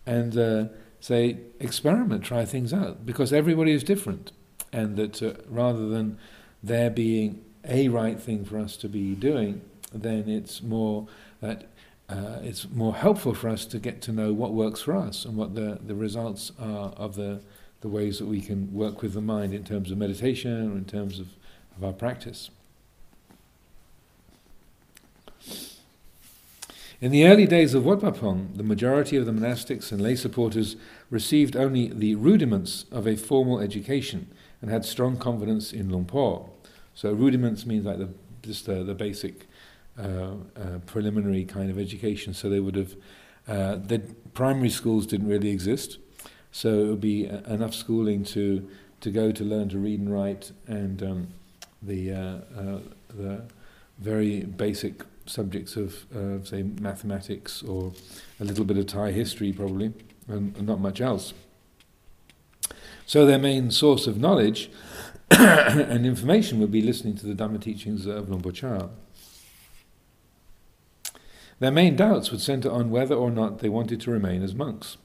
and 0.06 0.38
uh, 0.38 0.66
say 1.00 1.38
experiment, 1.60 2.24
try 2.24 2.46
things 2.46 2.74
out 2.74 3.06
because 3.06 3.34
everybody 3.34 3.72
is 3.72 3.84
different, 3.84 4.32
and 4.72 4.96
that 4.96 5.22
uh, 5.22 5.34
rather 5.50 5.88
than 5.88 6.18
there 6.64 6.90
being 6.90 7.44
a 7.68 7.90
right 7.90 8.20
thing 8.20 8.46
for 8.46 8.58
us 8.58 8.78
to 8.78 8.90
be 8.90 9.16
doing, 9.16 9.62
then 9.94 10.30
it's 10.30 10.62
more 10.62 11.08
that 11.42 11.68
uh, 12.10 12.40
it's 12.44 12.70
more 12.70 12.96
helpful 12.96 13.34
for 13.34 13.50
us 13.50 13.66
to 13.66 13.80
get 13.80 14.02
to 14.02 14.12
know 14.12 14.34
what 14.34 14.54
works 14.54 14.82
for 14.82 14.94
us 14.94 15.26
and 15.26 15.36
what 15.38 15.56
the, 15.56 15.80
the 15.86 15.96
results 15.96 16.52
are 16.60 16.90
of 16.92 17.16
the, 17.16 17.42
the 17.82 17.88
ways 17.88 18.20
that 18.20 18.26
we 18.26 18.42
can 18.42 18.74
work 18.74 19.02
with 19.02 19.14
the 19.14 19.22
mind 19.22 19.54
in 19.54 19.64
terms 19.64 19.90
of 19.90 19.98
meditation 19.98 20.72
or 20.72 20.78
in 20.78 20.86
terms 20.86 21.20
of, 21.20 21.28
of 21.78 21.84
our 21.84 21.94
practice. 21.94 22.50
In 27.02 27.12
the 27.12 27.26
early 27.26 27.46
days 27.46 27.74
of 27.74 27.86
Wat 27.86 28.02
Pah 28.02 28.12
Pong, 28.12 28.52
the 28.56 28.64
majority 28.64 29.18
of 29.18 29.26
the 29.26 29.32
monastics 29.32 29.92
and 29.92 30.00
lay 30.00 30.16
supporters 30.16 30.76
received 31.10 31.56
only 31.56 31.88
the 31.90 32.16
rudiments 32.16 32.86
of 32.92 33.08
a 33.08 33.16
formal 33.16 33.60
education 33.60 34.28
and 34.62 34.70
had 34.70 34.86
strong 34.86 35.18
confidence 35.18 35.74
in 35.74 35.92
Luang 35.92 36.50
So 36.94 37.12
rudiments 37.12 37.66
means 37.66 37.86
like 37.86 37.98
the, 37.98 38.10
just 38.42 38.66
the, 38.66 38.84
the 38.84 38.94
basic 38.94 39.48
uh, 39.98 40.04
uh, 40.04 40.80
preliminary 40.86 41.46
kind 41.46 41.70
of 41.70 41.78
education. 41.78 42.34
So 42.34 42.50
they 42.50 42.60
would 42.60 42.76
have, 42.76 42.96
uh, 43.48 43.76
the 43.76 44.00
primary 44.34 44.70
schools 44.70 45.06
didn't 45.06 45.28
really 45.28 45.50
exist, 45.50 45.98
so 46.52 46.70
it 46.70 46.88
would 46.88 47.02
be 47.02 47.26
enough 47.26 47.74
schooling 47.74 48.24
to 48.26 48.70
to 49.02 49.12
go 49.12 49.34
to 49.34 49.44
learn 49.44 49.68
to 49.68 49.78
read 49.78 50.00
and 50.00 50.14
write 50.14 50.54
and 50.66 51.04
um, 51.04 51.28
the 51.82 52.12
uh, 52.12 52.18
uh, 52.58 52.80
the 53.14 53.42
very 54.00 54.46
basic 54.46 55.04
subjects 55.26 55.76
of, 55.76 56.06
uh, 56.16 56.44
say, 56.44 56.64
mathematics 56.64 57.64
or 57.64 57.94
a 58.40 58.44
little 58.44 58.66
bit 58.66 58.78
of 58.78 58.88
Thai 58.88 59.12
history, 59.12 59.52
probably, 59.52 59.94
and, 60.28 60.56
and 60.58 60.68
not 60.68 60.80
much 60.80 61.02
else. 61.02 61.34
So 63.06 63.26
their 63.26 63.40
main 63.40 63.72
source 63.72 64.08
of 64.08 64.18
knowledge 64.18 64.70
and 65.32 66.06
information 66.06 66.60
would 66.60 66.72
be 66.72 66.82
listening 66.82 67.16
to 67.18 67.26
the 67.26 67.34
Dhamma 67.34 67.62
teachings 67.62 68.06
of 68.06 68.30
Por 68.30 68.90
Their 71.60 71.72
main 71.72 71.96
doubts 71.96 72.32
would 72.32 72.42
centre 72.42 72.72
on 72.72 72.92
whether 72.92 73.16
or 73.16 73.32
not 73.32 73.60
they 73.60 73.70
wanted 73.70 74.02
to 74.02 74.12
remain 74.12 74.44
as 74.44 74.54
monks. 74.56 74.98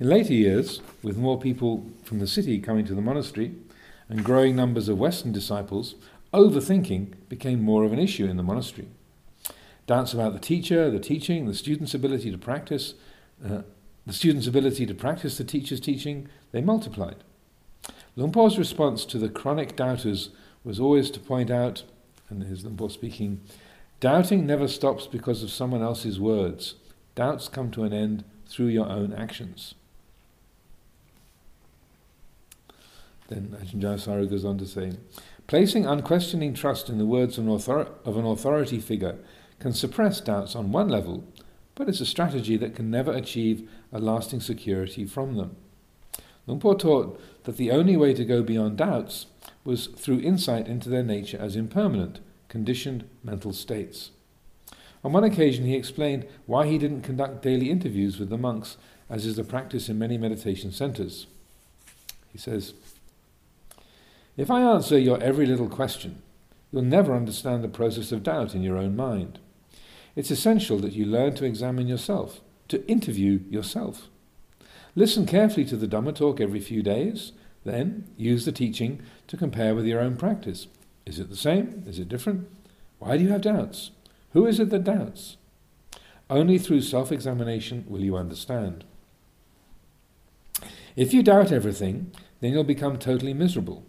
In 0.00 0.08
later 0.08 0.32
years, 0.32 0.80
with 1.02 1.16
more 1.16 1.38
people 1.38 1.86
from 2.02 2.18
the 2.18 2.26
city 2.26 2.58
coming 2.58 2.84
to 2.86 2.94
the 2.94 3.00
monastery 3.00 3.54
and 4.08 4.24
growing 4.24 4.56
numbers 4.56 4.88
of 4.88 4.98
Western 4.98 5.32
disciples, 5.32 5.94
overthinking 6.32 7.14
became 7.28 7.62
more 7.62 7.84
of 7.84 7.92
an 7.92 7.98
issue 7.98 8.26
in 8.26 8.36
the 8.36 8.42
monastery. 8.42 8.88
Doubts 9.86 10.14
about 10.14 10.32
the 10.32 10.38
teacher, 10.38 10.90
the 10.90 11.00
teaching, 11.00 11.46
the 11.46 11.54
student's 11.54 11.94
ability 11.94 12.30
to 12.30 12.38
practice, 12.38 12.94
uh, 13.44 13.62
the 14.06 14.12
student's 14.12 14.46
ability 14.46 14.86
to 14.86 14.94
practice 14.94 15.38
the 15.38 15.44
teacher's 15.44 15.80
teaching, 15.80 16.28
they 16.52 16.60
multiplied. 16.60 17.16
Luang 18.14 18.32
response 18.56 19.04
to 19.06 19.18
the 19.18 19.28
chronic 19.28 19.74
doubters 19.74 20.30
was 20.64 20.78
always 20.78 21.10
to 21.10 21.20
point 21.20 21.50
out, 21.50 21.82
and 22.28 22.42
here's 22.44 22.64
Luang 22.64 22.76
Por 22.76 22.90
speaking, 22.90 23.40
doubting 24.00 24.46
never 24.46 24.68
stops 24.68 25.06
because 25.06 25.42
of 25.42 25.50
someone 25.50 25.82
else's 25.82 26.20
words. 26.20 26.76
Doubts 27.14 27.48
come 27.48 27.70
to 27.72 27.84
an 27.84 27.92
end 27.92 28.24
through 28.46 28.66
your 28.66 28.88
own 28.88 29.12
actions. 29.12 29.74
Then 33.28 33.56
Ajahn 33.60 33.80
Jayasaro 33.80 34.28
goes 34.28 34.44
on 34.44 34.58
to 34.58 34.66
say, 34.66 34.92
placing 35.46 35.86
unquestioning 35.86 36.54
trust 36.54 36.88
in 36.88 36.98
the 36.98 37.06
words 37.06 37.38
of 37.38 37.44
an, 37.44 37.50
author- 37.50 37.88
of 38.04 38.16
an 38.16 38.26
authority 38.26 38.78
figure 38.78 39.16
can 39.62 39.72
suppress 39.72 40.20
doubts 40.20 40.56
on 40.56 40.72
one 40.72 40.88
level, 40.88 41.24
but 41.76 41.88
it's 41.88 42.00
a 42.00 42.06
strategy 42.06 42.56
that 42.56 42.74
can 42.74 42.90
never 42.90 43.12
achieve 43.12 43.70
a 43.92 44.00
lasting 44.00 44.40
security 44.40 45.06
from 45.06 45.36
them. 45.36 45.56
Luang 46.46 46.58
Por 46.58 46.74
taught 46.74 47.20
that 47.44 47.56
the 47.56 47.70
only 47.70 47.96
way 47.96 48.12
to 48.12 48.24
go 48.24 48.42
beyond 48.42 48.76
doubts 48.76 49.26
was 49.64 49.86
through 49.86 50.18
insight 50.18 50.66
into 50.66 50.88
their 50.88 51.04
nature 51.04 51.38
as 51.40 51.54
impermanent, 51.54 52.18
conditioned 52.48 53.08
mental 53.22 53.52
states. 53.52 54.10
On 55.04 55.12
one 55.12 55.22
occasion, 55.22 55.64
he 55.64 55.76
explained 55.76 56.26
why 56.46 56.66
he 56.66 56.76
didn't 56.76 57.02
conduct 57.02 57.42
daily 57.42 57.70
interviews 57.70 58.18
with 58.18 58.30
the 58.30 58.38
monks, 58.38 58.76
as 59.08 59.24
is 59.24 59.36
the 59.36 59.44
practice 59.44 59.88
in 59.88 59.96
many 59.96 60.18
meditation 60.18 60.72
centers. 60.72 61.28
He 62.32 62.38
says, 62.38 62.74
If 64.36 64.50
I 64.50 64.62
answer 64.62 64.98
your 64.98 65.22
every 65.22 65.46
little 65.46 65.68
question, 65.68 66.20
you'll 66.72 66.82
never 66.82 67.14
understand 67.14 67.62
the 67.62 67.68
process 67.68 68.10
of 68.10 68.24
doubt 68.24 68.56
in 68.56 68.62
your 68.62 68.76
own 68.76 68.96
mind. 68.96 69.38
It's 70.14 70.30
essential 70.30 70.78
that 70.78 70.92
you 70.92 71.06
learn 71.06 71.34
to 71.36 71.44
examine 71.44 71.88
yourself, 71.88 72.40
to 72.68 72.86
interview 72.86 73.40
yourself. 73.48 74.08
Listen 74.94 75.24
carefully 75.24 75.64
to 75.66 75.76
the 75.76 75.88
Dhamma 75.88 76.14
talk 76.14 76.40
every 76.40 76.60
few 76.60 76.82
days, 76.82 77.32
then 77.64 78.08
use 78.16 78.44
the 78.44 78.52
teaching 78.52 79.00
to 79.28 79.36
compare 79.36 79.74
with 79.74 79.86
your 79.86 80.00
own 80.00 80.16
practice. 80.16 80.66
Is 81.06 81.18
it 81.18 81.30
the 81.30 81.36
same? 81.36 81.84
Is 81.86 81.98
it 81.98 82.08
different? 82.08 82.48
Why 82.98 83.16
do 83.16 83.24
you 83.24 83.30
have 83.30 83.40
doubts? 83.40 83.90
Who 84.32 84.46
is 84.46 84.60
it 84.60 84.70
that 84.70 84.84
doubts? 84.84 85.36
Only 86.28 86.58
through 86.58 86.82
self 86.82 87.10
examination 87.10 87.84
will 87.88 88.00
you 88.00 88.16
understand. 88.16 88.84
If 90.94 91.14
you 91.14 91.22
doubt 91.22 91.52
everything, 91.52 92.12
then 92.40 92.52
you'll 92.52 92.64
become 92.64 92.98
totally 92.98 93.32
miserable. 93.34 93.84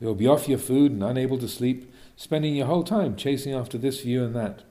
You'll 0.00 0.14
be 0.14 0.26
off 0.26 0.48
your 0.48 0.58
food 0.58 0.92
and 0.92 1.02
unable 1.02 1.38
to 1.38 1.48
sleep, 1.48 1.92
spending 2.16 2.56
your 2.56 2.66
whole 2.66 2.84
time 2.84 3.16
chasing 3.16 3.52
after 3.52 3.78
this 3.78 4.00
view 4.00 4.24
and 4.24 4.34
that. 4.34 4.62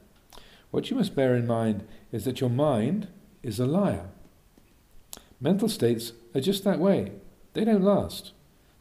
What 0.72 0.90
you 0.90 0.98
must 0.98 1.16
bear 1.16 1.36
in 1.36 1.46
mind 1.46 1.86
is 2.12 2.26
that 2.26 2.42
your 2.42 2.50
mind 2.50 3.08
is 3.44 3.60
a 3.60 3.66
liar. 3.66 4.10
Mental 5.40 5.68
states 5.68 6.14
are 6.34 6.42
just 6.42 6.64
that 6.64 6.80
way. 6.80 7.12
They 7.54 7.66
don't 7.66 7.84
last. 7.84 8.32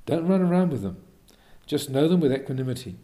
Don't 0.07 0.29
run 0.29 0.41
around 0.41 0.71
with 0.71 0.83
them. 0.83 0.99
Just 1.67 1.91
know 1.91 2.09
them 2.09 2.21
with 2.21 2.33
equanimity. 2.33 2.97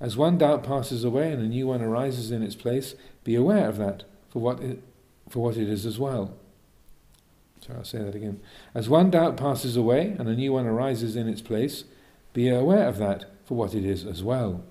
As 0.00 0.16
one 0.16 0.38
doubt 0.38 0.62
passes 0.62 1.04
away 1.04 1.32
and 1.32 1.42
a 1.42 1.48
new 1.48 1.66
one 1.66 1.82
arises 1.82 2.30
in 2.30 2.42
its 2.42 2.54
place, 2.54 2.94
be 3.24 3.34
aware 3.34 3.68
of 3.68 3.78
that 3.78 4.04
for 4.30 4.40
what 4.40 4.60
it, 4.60 4.82
for 5.28 5.42
what 5.42 5.56
it 5.56 5.68
is 5.68 5.84
as 5.84 5.98
well. 5.98 6.34
So 7.60 7.74
I'll 7.74 7.84
say 7.84 7.98
that 7.98 8.14
again. 8.14 8.40
As 8.74 8.88
one 8.88 9.10
doubt 9.10 9.36
passes 9.36 9.76
away 9.76 10.14
and 10.18 10.28
a 10.28 10.36
new 10.36 10.52
one 10.52 10.66
arises 10.66 11.16
in 11.16 11.28
its 11.28 11.42
place, 11.42 11.84
be 12.32 12.48
aware 12.48 12.86
of 12.86 12.98
that 12.98 13.24
for 13.44 13.54
what 13.56 13.74
it 13.74 13.84
is 13.84 14.06
as 14.06 14.22
well. 14.22 14.62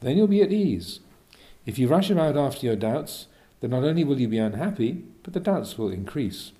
Then 0.00 0.16
you'll 0.16 0.28
be 0.28 0.42
at 0.42 0.52
ease, 0.52 1.00
if 1.66 1.78
you 1.78 1.88
rush 1.88 2.10
about 2.10 2.36
after 2.36 2.66
your 2.66 2.76
doubts, 2.76 3.26
then 3.60 3.70
not 3.70 3.84
only 3.84 4.04
will 4.04 4.20
you 4.20 4.28
be 4.28 4.38
unhappy, 4.38 5.04
but 5.22 5.32
the 5.32 5.40
doubts 5.40 5.78
will 5.78 5.90
increase. 5.90 6.52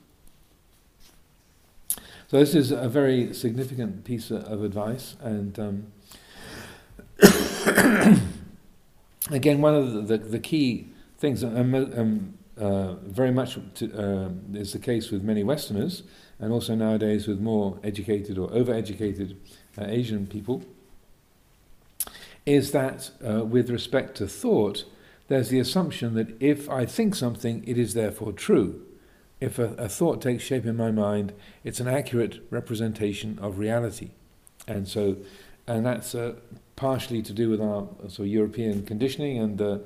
So 2.28 2.38
this 2.38 2.54
is 2.54 2.70
a 2.70 2.88
very 2.88 3.34
significant 3.34 4.04
piece 4.04 4.30
of 4.30 4.62
advice, 4.62 5.16
and 5.20 5.58
um, 5.58 5.92
again, 9.30 9.60
one 9.60 9.74
of 9.74 9.92
the, 9.92 10.00
the, 10.00 10.18
the 10.18 10.38
key 10.38 10.88
things, 11.18 11.44
um, 11.44 12.38
uh, 12.58 12.94
very 12.94 13.32
much 13.32 13.58
to, 13.74 13.92
uh, 13.92 14.30
is 14.54 14.72
the 14.72 14.78
case 14.78 15.10
with 15.10 15.22
many 15.22 15.42
Westerners, 15.44 16.04
and 16.38 16.52
also 16.52 16.74
nowadays 16.74 17.28
with 17.28 17.38
more 17.38 17.78
educated 17.84 18.38
or 18.38 18.52
over-educated 18.52 19.36
uh, 19.78 19.84
Asian 19.86 20.26
people, 20.26 20.62
is 22.46 22.72
that 22.72 23.10
uh, 23.26 23.44
with 23.44 23.70
respect 23.70 24.16
to 24.16 24.26
thought, 24.26 24.84
there's 25.28 25.48
the 25.48 25.60
assumption 25.60 26.14
that 26.14 26.36
if 26.40 26.68
I 26.68 26.84
think 26.84 27.14
something, 27.14 27.62
it 27.66 27.78
is 27.78 27.94
therefore 27.94 28.32
true. 28.32 28.82
If 29.40 29.58
a, 29.58 29.74
a 29.74 29.88
thought 29.88 30.20
takes 30.20 30.44
shape 30.44 30.66
in 30.66 30.76
my 30.76 30.90
mind, 30.90 31.32
it's 31.64 31.80
an 31.80 31.88
accurate 31.88 32.40
representation 32.50 33.38
of 33.40 33.58
reality. 33.58 34.10
And 34.66 34.86
so, 34.86 35.16
and 35.66 35.84
that's 35.86 36.14
uh, 36.14 36.34
partially 36.76 37.22
to 37.22 37.32
do 37.32 37.48
with 37.48 37.60
our 37.60 37.88
so 38.08 38.22
European 38.22 38.84
conditioning 38.84 39.38
and 39.38 39.60
uh, 39.60 39.78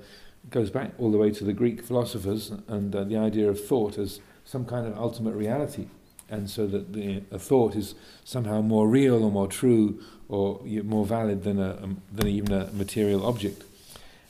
goes 0.51 0.71
back 0.71 0.93
all 0.99 1.11
the 1.11 1.19
way 1.19 1.31
to 1.31 1.45
the 1.45 1.53
Greek 1.53 1.83
philosophers 1.83 2.53
and 2.69 2.95
uh, 2.95 3.05
the 3.05 3.17
idea 3.17 3.49
of 3.49 3.63
thought 3.63 3.99
as 3.99 4.21
some 4.45 4.65
kind 4.65 4.87
of 4.87 4.97
ultimate 4.97 5.35
reality. 5.35 5.89
And 6.29 6.51
so 6.51 6.67
that 6.67 6.93
the, 6.93 7.23
a 7.31 7.39
thought 7.39 7.77
is 7.77 7.95
somehow 8.25 8.61
more 8.61 8.89
real 8.89 9.23
or 9.25 9.31
more 9.31 9.47
true 9.47 10.03
or 10.29 10.61
more 10.85 11.07
valid 11.07 11.45
than, 11.45 11.59
a, 11.59 11.89
than 12.13 12.27
even 12.27 12.53
a 12.53 12.71
material 12.73 13.25
object. 13.25 13.63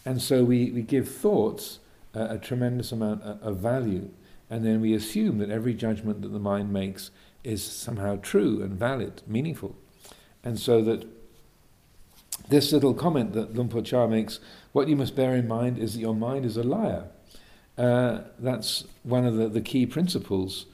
And 0.04 0.20
so 0.20 0.44
we, 0.44 0.70
we 0.70 0.82
give 0.82 1.08
thoughts 1.08 1.78
a, 2.14 2.34
a 2.34 2.38
tremendous 2.38 2.92
amount 2.92 3.22
of, 3.22 3.42
of 3.42 3.56
value, 3.58 4.10
and 4.48 4.64
then 4.64 4.80
we 4.80 4.94
assume 4.94 5.38
that 5.38 5.50
every 5.50 5.74
judgment 5.74 6.22
that 6.22 6.28
the 6.28 6.38
mind 6.38 6.72
makes 6.72 7.10
is 7.42 7.62
somehow 7.64 8.18
true 8.22 8.62
and 8.62 8.72
valid, 8.72 9.22
meaningful. 9.26 9.74
And 10.44 10.58
so 10.58 10.82
that 10.82 11.06
this 12.48 12.72
little 12.72 12.94
comment 12.94 13.32
that 13.32 13.54
Luang 13.54 13.68
Por 13.68 13.82
Chah 13.82 14.06
makes, 14.06 14.38
what 14.72 14.88
you 14.88 14.96
must 14.96 15.16
bear 15.16 15.34
in 15.34 15.48
mind 15.48 15.78
is 15.78 15.94
that 15.94 16.00
your 16.00 16.14
mind 16.14 16.44
is 16.44 16.56
a 16.56 16.62
liar. 16.62 17.04
Uh, 17.76 18.20
that's 18.38 18.84
one 19.02 19.26
of 19.26 19.36
the, 19.36 19.48
the 19.48 19.60
key 19.60 19.86
principles 19.86 20.66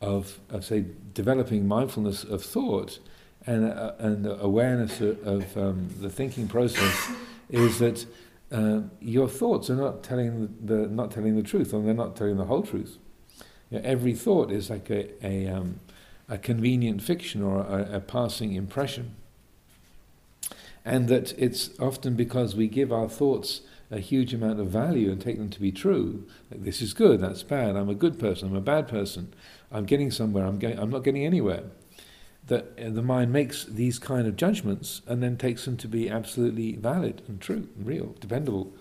of, 0.00 0.40
of, 0.50 0.64
say, 0.64 0.84
developing 1.14 1.68
mindfulness 1.68 2.24
of 2.24 2.42
thought 2.42 2.98
and, 3.46 3.64
uh, 3.64 3.92
and 3.98 4.26
awareness 4.26 5.00
of, 5.00 5.26
of 5.26 5.56
um, 5.56 5.88
the 6.00 6.10
thinking 6.10 6.48
process 6.48 7.10
is 7.48 7.78
that 7.78 8.06
uh, 8.52 8.80
your 9.00 9.28
thoughts 9.28 9.70
are 9.70 9.76
not 9.76 10.02
telling 10.02 10.56
the, 10.60 10.74
the, 10.74 10.88
not 10.88 11.10
telling 11.10 11.36
the 11.36 11.42
truth, 11.42 11.72
and 11.72 11.86
they're 11.86 11.94
not 11.94 12.16
telling 12.16 12.36
the 12.36 12.44
whole 12.44 12.62
truth. 12.62 12.98
You 13.70 13.78
know, 13.78 13.84
every 13.84 14.14
thought 14.14 14.50
is 14.50 14.70
like 14.70 14.90
a 14.90 15.08
a, 15.24 15.46
um, 15.46 15.80
a 16.28 16.38
convenient 16.38 17.02
fiction 17.02 17.42
or 17.42 17.60
a, 17.60 17.96
a, 17.96 18.00
passing 18.00 18.52
impression, 18.54 19.14
and 20.84 21.08
that 21.08 21.32
it's 21.38 21.70
often 21.78 22.16
because 22.16 22.56
we 22.56 22.66
give 22.66 22.92
our 22.92 23.08
thoughts 23.08 23.62
a 23.90 23.98
huge 23.98 24.32
amount 24.32 24.60
of 24.60 24.68
value 24.68 25.10
and 25.10 25.20
take 25.20 25.36
them 25.36 25.50
to 25.50 25.60
be 25.60 25.72
true. 25.72 26.24
Like, 26.50 26.64
this 26.64 26.80
is 26.80 26.94
good, 26.94 27.20
that's 27.20 27.42
bad, 27.42 27.76
I'm 27.76 27.88
a 27.88 27.94
good 27.94 28.18
person, 28.18 28.48
I'm 28.48 28.56
a 28.56 28.60
bad 28.60 28.86
person, 28.88 29.32
I'm 29.72 29.84
getting 29.84 30.10
somewhere, 30.10 30.44
I'm, 30.44 30.60
I'm 30.78 30.90
not 30.90 31.04
getting 31.04 31.24
anywhere. 31.24 31.64
That 32.46 32.72
uh, 32.78 32.90
the 32.90 33.02
mind 33.02 33.32
makes 33.32 33.64
these 33.64 33.98
kind 33.98 34.26
of 34.26 34.36
judgments 34.36 35.02
and 35.06 35.22
then 35.22 35.36
takes 35.36 35.64
them 35.64 35.76
to 35.78 35.88
be 35.88 36.10
absolutely 36.10 36.76
valid 36.76 37.22
and 37.28 37.40
true 37.40 37.68
and 37.76 37.86
real, 37.86 38.14
dependable. 38.20 38.72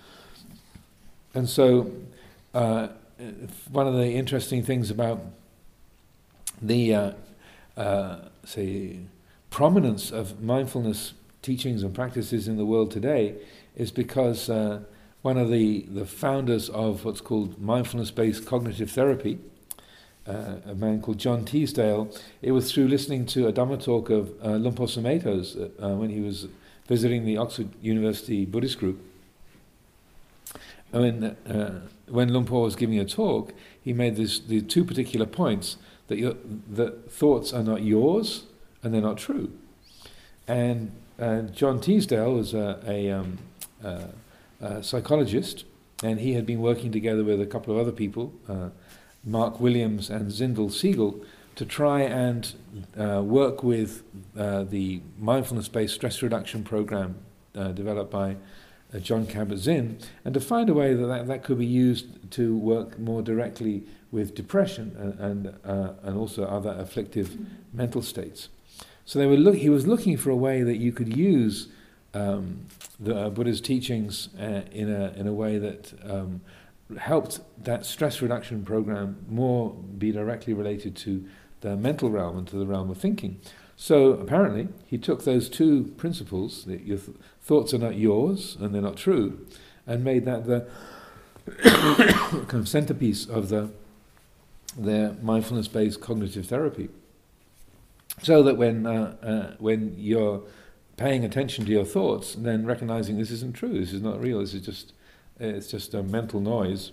And 1.33 1.47
so, 1.47 1.91
uh, 2.53 2.87
one 3.69 3.85
of 3.85 3.93
the 3.93 4.13
interesting 4.13 4.63
things 4.63 4.89
about 4.89 5.21
the, 6.61 6.95
uh, 6.95 7.11
uh, 7.77 8.17
say, 8.43 8.99
prominence 9.49 10.11
of 10.11 10.41
mindfulness 10.41 11.13
teachings 11.41 11.83
and 11.83 11.93
practices 11.93 12.47
in 12.47 12.57
the 12.57 12.65
world 12.65 12.91
today 12.91 13.35
is 13.75 13.91
because 13.91 14.49
uh, 14.49 14.81
one 15.21 15.37
of 15.37 15.49
the, 15.49 15.85
the 15.89 16.05
founders 16.05 16.69
of 16.69 17.05
what's 17.05 17.21
called 17.21 17.59
mindfulness 17.61 18.11
based 18.11 18.45
cognitive 18.45 18.91
therapy, 18.91 19.39
uh, 20.29 20.71
a 20.71 20.75
man 20.75 21.01
called 21.01 21.17
John 21.17 21.43
Teasdale, 21.43 22.09
it 22.41 22.51
was 22.51 22.71
through 22.71 22.87
listening 22.87 23.25
to 23.27 23.47
a 23.47 23.53
Dhamma 23.53 23.83
talk 23.83 24.09
of 24.09 24.31
uh, 24.43 24.51
Luang 24.51 24.75
Por 24.75 24.87
Sumedho's 24.87 25.55
uh, 25.55 25.89
when 25.95 26.09
he 26.09 26.21
was 26.21 26.47
visiting 26.87 27.25
the 27.25 27.37
Oxford 27.37 27.69
University 27.81 28.45
Buddhist 28.45 28.79
group. 28.79 28.99
When, 30.91 31.23
uh, 31.23 31.81
when 32.07 32.33
Luang 32.33 32.45
Por 32.45 32.63
was 32.63 32.75
giving 32.75 32.99
a 32.99 33.05
talk, 33.05 33.53
he 33.81 33.93
made 33.93 34.15
this, 34.15 34.39
the 34.39 34.61
two 34.61 34.83
particular 34.83 35.25
points 35.25 35.77
that, 36.07 36.17
your, 36.17 36.33
that 36.69 37.11
thoughts 37.11 37.53
are 37.53 37.63
not 37.63 37.83
yours 37.83 38.43
and 38.83 38.93
they're 38.93 39.01
not 39.01 39.17
true. 39.17 39.51
And 40.47 40.91
uh, 41.19 41.41
John 41.43 41.79
Teasdale 41.79 42.33
was 42.33 42.53
a, 42.53 42.79
a, 42.87 43.11
um, 43.11 43.37
uh, 43.83 44.07
a, 44.61 44.83
psychologist, 44.83 45.65
and 46.01 46.19
he 46.19 46.33
had 46.33 46.45
been 46.45 46.61
working 46.61 46.91
together 46.91 47.23
with 47.23 47.41
a 47.41 47.45
couple 47.45 47.73
of 47.73 47.79
other 47.79 47.91
people, 47.91 48.33
uh, 48.47 48.69
Mark 49.23 49.59
Williams 49.59 50.09
and 50.09 50.31
Zindel 50.31 50.69
Segal 50.69 51.23
to 51.55 51.65
try 51.65 52.01
and 52.01 52.53
uh, 52.97 53.21
work 53.23 53.63
with 53.63 54.03
uh, 54.37 54.63
the 54.63 55.01
mindfulness-based 55.17 55.93
stress 55.93 56.21
reduction 56.21 56.63
program 56.63 57.15
uh, 57.55 57.69
developed 57.69 58.11
by 58.11 58.37
Jon 59.01 59.27
Kabat-Zinn, 59.27 59.99
and 60.25 60.33
to 60.33 60.39
find 60.39 60.67
a 60.67 60.73
way 60.73 60.95
that, 60.95 61.05
that 61.05 61.27
that 61.27 61.43
could 61.43 61.59
be 61.59 61.65
used 61.65 62.31
to 62.31 62.57
work 62.57 62.97
more 62.97 63.21
directly 63.21 63.83
with 64.11 64.33
depression 64.33 64.95
and 64.97 65.19
and, 65.19 65.55
and 66.03 66.17
also 66.17 66.43
other 66.45 66.71
afflictive 66.71 67.37
mental 67.71 68.01
states. 68.01 68.49
So 69.05 69.19
they 69.19 69.27
were 69.27 69.37
look, 69.37 69.55
he 69.55 69.69
was 69.69 69.85
looking 69.85 70.17
for 70.17 70.29
a 70.31 70.35
way 70.35 70.63
that 70.63 70.77
you 70.77 70.91
could 70.91 71.15
use 71.15 71.67
um, 72.13 72.65
the 72.99 73.15
uh, 73.15 73.29
Buddha's 73.29 73.61
teachings 73.61 74.29
uh, 74.39 74.61
in 74.71 74.89
a 74.89 75.13
in 75.15 75.27
a 75.27 75.33
way 75.33 75.59
that 75.59 75.93
um, 76.09 76.41
helped 76.97 77.39
that 77.63 77.85
stress 77.85 78.21
reduction 78.21 78.63
program 78.63 79.25
more 79.27 79.73
be 79.73 80.11
directly 80.11 80.53
related 80.53 80.95
to 80.95 81.25
the 81.61 81.75
mental 81.75 82.09
realm 82.09 82.37
and 82.37 82.47
to 82.47 82.55
the 82.55 82.65
realm 82.65 82.89
of 82.89 82.97
thinking. 82.97 83.39
So 83.75 84.13
apparently, 84.13 84.69
he 84.85 84.97
took 84.97 85.23
those 85.23 85.49
two 85.49 85.93
principles 85.97 86.65
that 86.65 86.81
your 86.81 86.97
th- 86.97 87.17
thoughts 87.41 87.73
are 87.73 87.77
not 87.77 87.95
yours 87.95 88.57
and 88.59 88.73
they're 88.73 88.81
not 88.81 88.97
true, 88.97 89.45
and 89.87 90.03
made 90.03 90.25
that 90.25 90.45
the 90.45 90.67
kind 92.47 92.61
of 92.61 92.67
centerpiece 92.67 93.25
of 93.25 93.49
the 93.49 93.69
their 94.77 95.13
mindfulness-based 95.21 95.99
cognitive 95.99 96.45
therapy 96.45 96.89
so 98.21 98.43
that 98.43 98.55
when 98.57 98.85
uh, 98.85 99.15
uh, 99.21 99.55
when 99.59 99.95
you're 99.97 100.43
paying 100.97 101.23
attention 101.23 101.65
to 101.65 101.71
your 101.71 101.85
thoughts, 101.85 102.35
and 102.35 102.45
then 102.45 102.65
recognizing 102.65 103.17
this 103.17 103.31
isn't 103.31 103.53
true, 103.53 103.79
this 103.79 103.93
is 103.93 104.01
not 104.01 104.19
real, 104.19 104.39
this 104.41 104.53
is 104.53 104.61
just 104.61 104.93
it's 105.39 105.67
just 105.67 105.93
a 105.93 106.03
mental 106.03 106.39
noise. 106.39 106.91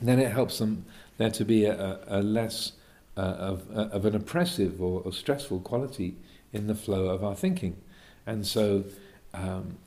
Then 0.00 0.18
it 0.18 0.32
helps 0.32 0.58
them 0.58 0.84
there 1.18 1.30
to 1.30 1.44
be 1.44 1.64
a, 1.64 2.00
a, 2.06 2.22
less 2.22 2.72
uh, 3.16 3.20
of, 3.20 3.64
uh, 3.76 3.88
of 3.88 4.06
an 4.06 4.14
oppressive 4.14 4.80
or, 4.80 5.02
or, 5.04 5.12
stressful 5.12 5.60
quality 5.60 6.16
in 6.52 6.66
the 6.66 6.74
flow 6.74 7.06
of 7.06 7.22
our 7.24 7.34
thinking, 7.34 7.76
and 8.26 8.46
so. 8.46 8.84
Um, 9.32 9.78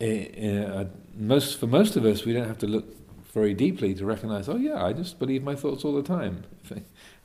it, 0.00 0.88
most 1.16 1.58
for 1.58 1.66
most 1.66 1.96
of 1.96 2.04
us, 2.04 2.24
we 2.24 2.32
don't 2.32 2.46
have 2.46 2.58
to 2.58 2.66
look 2.66 2.94
very 3.32 3.54
deeply 3.54 3.94
to 3.94 4.04
recognize. 4.04 4.48
Oh 4.48 4.56
yeah, 4.56 4.84
I 4.84 4.92
just 4.92 5.18
believe 5.18 5.42
my 5.42 5.54
thoughts 5.54 5.84
all 5.84 5.94
the 5.94 6.02
time. 6.02 6.44
If 6.70 6.82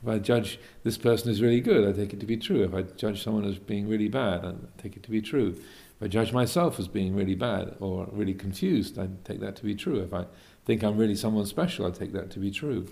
I 0.08 0.18
judge 0.18 0.58
this 0.82 0.98
person 0.98 1.30
as 1.30 1.40
really 1.40 1.60
good, 1.60 1.88
I 1.88 1.92
take 1.92 2.12
it 2.12 2.20
to 2.20 2.26
be 2.26 2.36
true. 2.36 2.62
If 2.62 2.74
I 2.74 2.82
judge 2.82 3.22
someone 3.22 3.44
as 3.44 3.58
being 3.58 3.88
really 3.88 4.08
bad, 4.08 4.44
I 4.44 4.54
take 4.80 4.96
it 4.96 5.02
to 5.04 5.10
be 5.10 5.22
true. 5.22 5.56
I 6.04 6.06
judge 6.06 6.34
myself 6.34 6.78
as 6.78 6.86
being 6.86 7.16
really 7.16 7.34
bad 7.34 7.76
or 7.80 8.06
really 8.12 8.34
confused, 8.34 8.98
I 8.98 9.08
take 9.24 9.40
that 9.40 9.56
to 9.56 9.64
be 9.64 9.74
true. 9.74 10.00
If 10.00 10.12
I 10.12 10.26
think 10.66 10.82
I'm 10.82 10.98
really 10.98 11.14
someone 11.14 11.46
special, 11.46 11.86
I 11.86 11.90
take 11.90 12.12
that 12.12 12.30
to 12.32 12.38
be 12.38 12.50
true. 12.50 12.88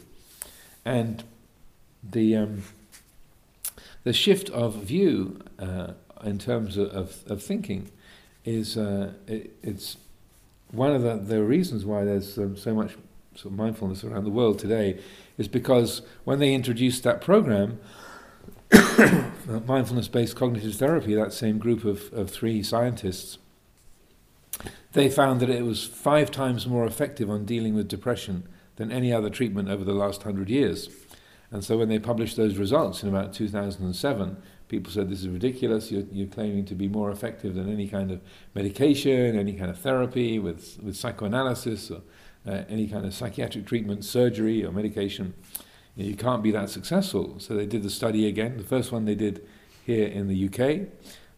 And 0.83 1.23
the 2.03 2.37
um, 2.37 2.63
the 4.05 4.15
shift 4.15 4.49
of 4.51 4.77
view 4.77 5.43
uh, 5.59 5.93
in 6.25 6.39
terms 6.39 6.79
of, 6.79 6.89
of, 6.89 7.23
of 7.27 7.43
thinking 7.43 7.91
is 8.47 8.79
uh, 8.79 9.13
it, 9.27 9.57
it's 9.63 9.99
one 10.71 10.93
of 10.93 11.03
the, 11.03 11.17
the 11.17 11.43
reasons 11.43 11.85
why 11.85 12.05
there's 12.05 12.39
um, 12.39 12.57
so 12.57 12.75
much 12.75 12.93
sort 13.35 13.53
of 13.53 13.59
mindfulness 13.59 14.05
around 14.05 14.25
the 14.25 14.31
world 14.31 14.59
today 14.59 14.99
is 15.37 15.49
because 15.49 16.01
when 16.25 16.39
they 16.39 16.55
introduced 16.55 17.03
that 17.03 17.21
program, 17.21 17.79
mindfulness 19.47 20.09
based 20.09 20.37
cognitive 20.37 20.75
therapy, 20.75 21.15
that 21.15 21.33
same 21.33 21.59
group 21.59 21.85
of, 21.85 22.13
of 22.13 22.31
three 22.31 22.63
scientists, 22.63 23.39
they 24.93 25.09
found 25.09 25.41
that 25.41 25.51
it 25.51 25.65
was 25.65 25.85
five 25.85 26.31
times 26.31 26.67
more 26.67 26.87
effective 26.87 27.31
on 27.31 27.45
dealing 27.45 27.75
with 27.75 27.89
depression 27.89 28.47
than 28.77 28.93
any 28.93 29.13
other 29.13 29.31
treatment 29.31 29.69
over 29.69 29.85
the 29.85 29.95
last 29.95 30.23
hundred 30.23 30.51
years. 30.51 30.89
And 31.51 31.63
so 31.63 31.77
when 31.77 31.89
they 31.89 31.99
published 31.99 32.37
those 32.37 32.57
results 32.57 33.03
in 33.03 33.09
about 33.09 33.35
2007, 33.35 34.37
people 34.69 34.91
said, 34.91 35.11
This 35.11 35.21
is 35.21 35.29
ridiculous. 35.29 35.93
You're, 35.93 36.05
you're, 36.11 36.29
claiming 36.29 36.65
to 36.67 36.75
be 36.75 36.89
more 36.89 37.11
effective 37.11 37.55
than 37.55 37.71
any 37.71 37.87
kind 37.89 38.11
of 38.11 38.21
medication, 38.55 39.39
any 39.39 39.53
kind 39.53 39.71
of 39.71 39.79
therapy 39.79 40.39
with, 40.39 40.79
with 40.83 40.97
psychoanalysis 40.97 41.91
or 41.91 42.01
uh, 42.47 42.63
any 42.69 42.89
kind 42.89 43.05
of 43.05 43.15
psychiatric 43.15 43.67
treatment, 43.67 44.05
surgery, 44.05 44.65
or 44.65 44.73
medication, 44.73 45.35
you, 45.97 46.05
know, 46.05 46.11
you 46.11 46.17
can't 46.17 46.43
be 46.43 46.51
that 46.53 46.71
successful. 46.71 47.39
So 47.39 47.55
they 47.55 47.67
did 47.67 47.83
the 47.83 47.91
study 47.91 48.27
again. 48.27 48.57
The 48.57 48.65
first 48.65 48.93
one 48.93 49.05
they 49.05 49.15
did 49.15 49.47
here 49.85 50.07
in 50.07 50.29
the 50.29 50.47
UK, 50.47 50.89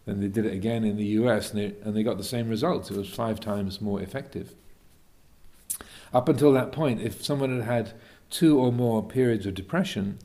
then 0.07 0.21
they 0.21 0.29
did 0.29 0.47
it 0.47 0.53
again 0.53 0.85
in 0.85 0.97
the 0.97 1.07
US, 1.07 1.51
and 1.53 1.61
they, 1.61 1.75
and 1.83 1.97
they 1.97 2.03
got 2.03 2.19
the 2.19 2.25
same 2.25 2.49
results. 2.49 2.91
It 2.91 2.97
was 2.97 3.09
five 3.09 3.41
times 3.41 3.81
more 3.81 4.01
effective. 4.01 4.55
Up 6.13 6.29
until 6.29 6.53
that 6.53 6.73
point, 6.73 7.01
if 7.01 7.25
someone 7.25 7.51
had 7.51 7.67
had 7.67 7.93
two 8.31 8.59
or 8.59 8.73
more 8.73 9.03
periods 9.03 9.47
of 9.47 9.55
depression, 9.55 10.19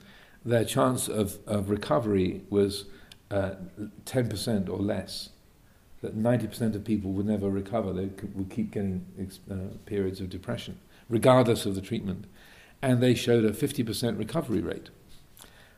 their 0.45 0.65
chance 0.65 1.07
of, 1.07 1.37
of 1.47 1.69
recovery 1.69 2.41
was 2.49 2.85
uh, 3.31 3.51
10% 4.05 4.69
or 4.69 4.77
less 4.77 5.29
that 6.01 6.17
90% 6.17 6.75
of 6.75 6.83
people 6.85 7.11
would 7.11 7.25
never 7.25 7.49
recover. 7.49 7.91
They 7.91 8.09
would 8.33 8.49
keep 8.49 8.71
getting 8.71 9.05
uh, 9.51 9.55
periods 9.85 10.21
of 10.21 10.29
depression, 10.29 10.79
regardless 11.09 11.65
of 11.65 11.75
the 11.75 11.81
treatment. 11.81 12.25
And 12.81 13.01
they 13.01 13.13
showed 13.13 13.43
a 13.45 13.51
50% 13.51 14.17
recovery 14.17 14.61
rate. 14.61 14.89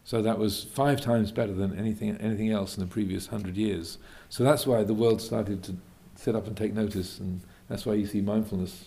So 0.04 0.22
that 0.22 0.38
was 0.38 0.64
five 0.64 1.00
times 1.02 1.32
better 1.32 1.54
than 1.54 1.78
anything, 1.78 2.18
anything 2.18 2.52
else 2.52 2.76
in 2.76 2.82
the 2.82 2.88
previous 2.88 3.28
hundred 3.28 3.56
years. 3.56 3.98
So 4.30 4.44
that's 4.44 4.66
why 4.66 4.84
the 4.84 4.94
world 4.94 5.22
started 5.22 5.64
to 5.64 5.76
sit 6.16 6.36
up 6.36 6.48
and 6.48 6.58
take 6.58 6.74
notice, 6.74 7.20
and 7.20 7.42
that's 7.70 7.86
why 7.86 7.94
you 7.94 8.06
see 8.06 8.22
mindfulness 8.22 8.86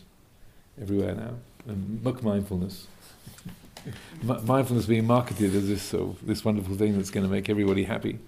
everywhere 0.81 1.14
now, 1.14 1.35
and 1.66 2.03
muk 2.03 2.22
mindfulness. 2.22 2.87
Mindfulness 4.22 4.87
being 4.87 5.07
marketed 5.07 5.55
as 5.55 5.68
this 5.68 5.83
sort 5.83 6.16
of, 6.16 6.27
this 6.27 6.42
wonderful 6.42 6.74
thing 6.74 6.96
that's 6.96 7.11
going 7.11 7.27
to 7.27 7.31
make 7.31 7.50
everybody 7.50 7.85
happy. 7.85 8.18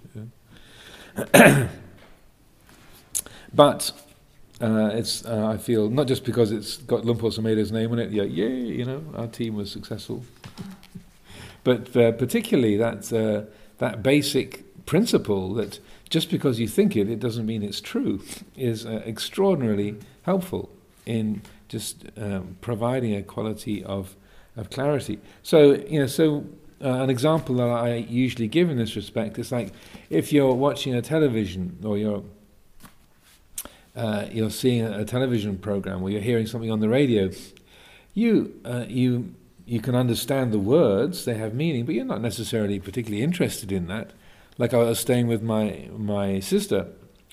Yeah. 1.33 1.67
But 3.53 3.91
uh, 4.61 4.91
it's 4.93 5.25
uh, 5.25 5.47
I 5.47 5.57
feel 5.57 5.89
not 5.89 6.07
just 6.07 6.23
because 6.23 6.51
it's 6.51 6.77
got 6.77 7.05
Luang 7.05 7.19
Por 7.19 7.29
Sumedho's 7.29 7.71
name 7.71 7.91
on 7.91 7.99
it, 7.99 8.11
yeah, 8.11 8.23
yay, 8.23 8.55
you 8.55 8.85
know, 8.85 9.03
our 9.15 9.27
team 9.27 9.55
was 9.55 9.71
successful. 9.71 10.23
but 11.63 11.95
uh, 11.95 12.11
particularly 12.13 12.77
that 12.77 13.13
uh, 13.13 13.49
that 13.77 14.01
basic 14.01 14.63
principle 14.85 15.53
that 15.55 15.79
just 16.09 16.31
because 16.31 16.59
you 16.59 16.67
think 16.67 16.95
it, 16.95 17.09
it 17.09 17.19
doesn't 17.19 17.45
mean 17.45 17.61
it's 17.61 17.81
true, 17.81 18.23
is 18.55 18.85
uh, 18.85 19.03
extraordinarily 19.05 19.97
helpful 20.23 20.69
in 21.05 21.41
just 21.67 22.05
um, 22.17 22.57
providing 22.61 23.13
a 23.15 23.21
quality 23.21 23.83
of 23.83 24.15
of 24.55 24.69
clarity. 24.71 25.19
So 25.43 25.73
you 25.73 25.99
know, 25.99 26.07
so 26.07 26.45
uh, 26.83 26.89
an 27.03 27.09
example 27.09 27.55
that 27.55 27.69
I 27.69 27.95
usually 27.95 28.47
give 28.47 28.69
in 28.69 28.77
this 28.77 28.95
respect 28.95 29.37
is 29.37 29.51
like 29.51 29.71
if 30.09 30.33
you're 30.33 30.53
watching 30.53 30.95
a 30.95 31.01
television 31.01 31.77
or 31.83 31.97
you're 31.97 32.23
uh, 33.97 34.27
you're 34.31 34.51
seeing 34.51 34.85
a, 34.85 35.03
television 35.03 35.57
program 35.57 36.03
or 36.03 36.09
you're 36.09 36.21
hearing 36.21 36.45
something 36.45 36.71
on 36.71 36.79
the 36.79 36.87
radio, 36.87 37.31
you 38.13 38.53
uh, 38.63 38.85
you 38.87 39.33
you 39.65 39.81
can 39.81 39.95
understand 39.95 40.53
the 40.53 40.59
words; 40.59 41.25
they 41.25 41.33
have 41.33 41.53
meaning, 41.53 41.85
but 41.85 41.95
you're 41.95 42.05
not 42.05 42.21
necessarily 42.21 42.79
particularly 42.79 43.23
interested 43.23 43.71
in 43.71 43.87
that. 43.87 44.11
Like 44.57 44.73
I 44.73 44.77
was 44.77 44.99
staying 44.99 45.27
with 45.27 45.41
my 45.41 45.89
my 45.97 46.39
sister 46.39 46.87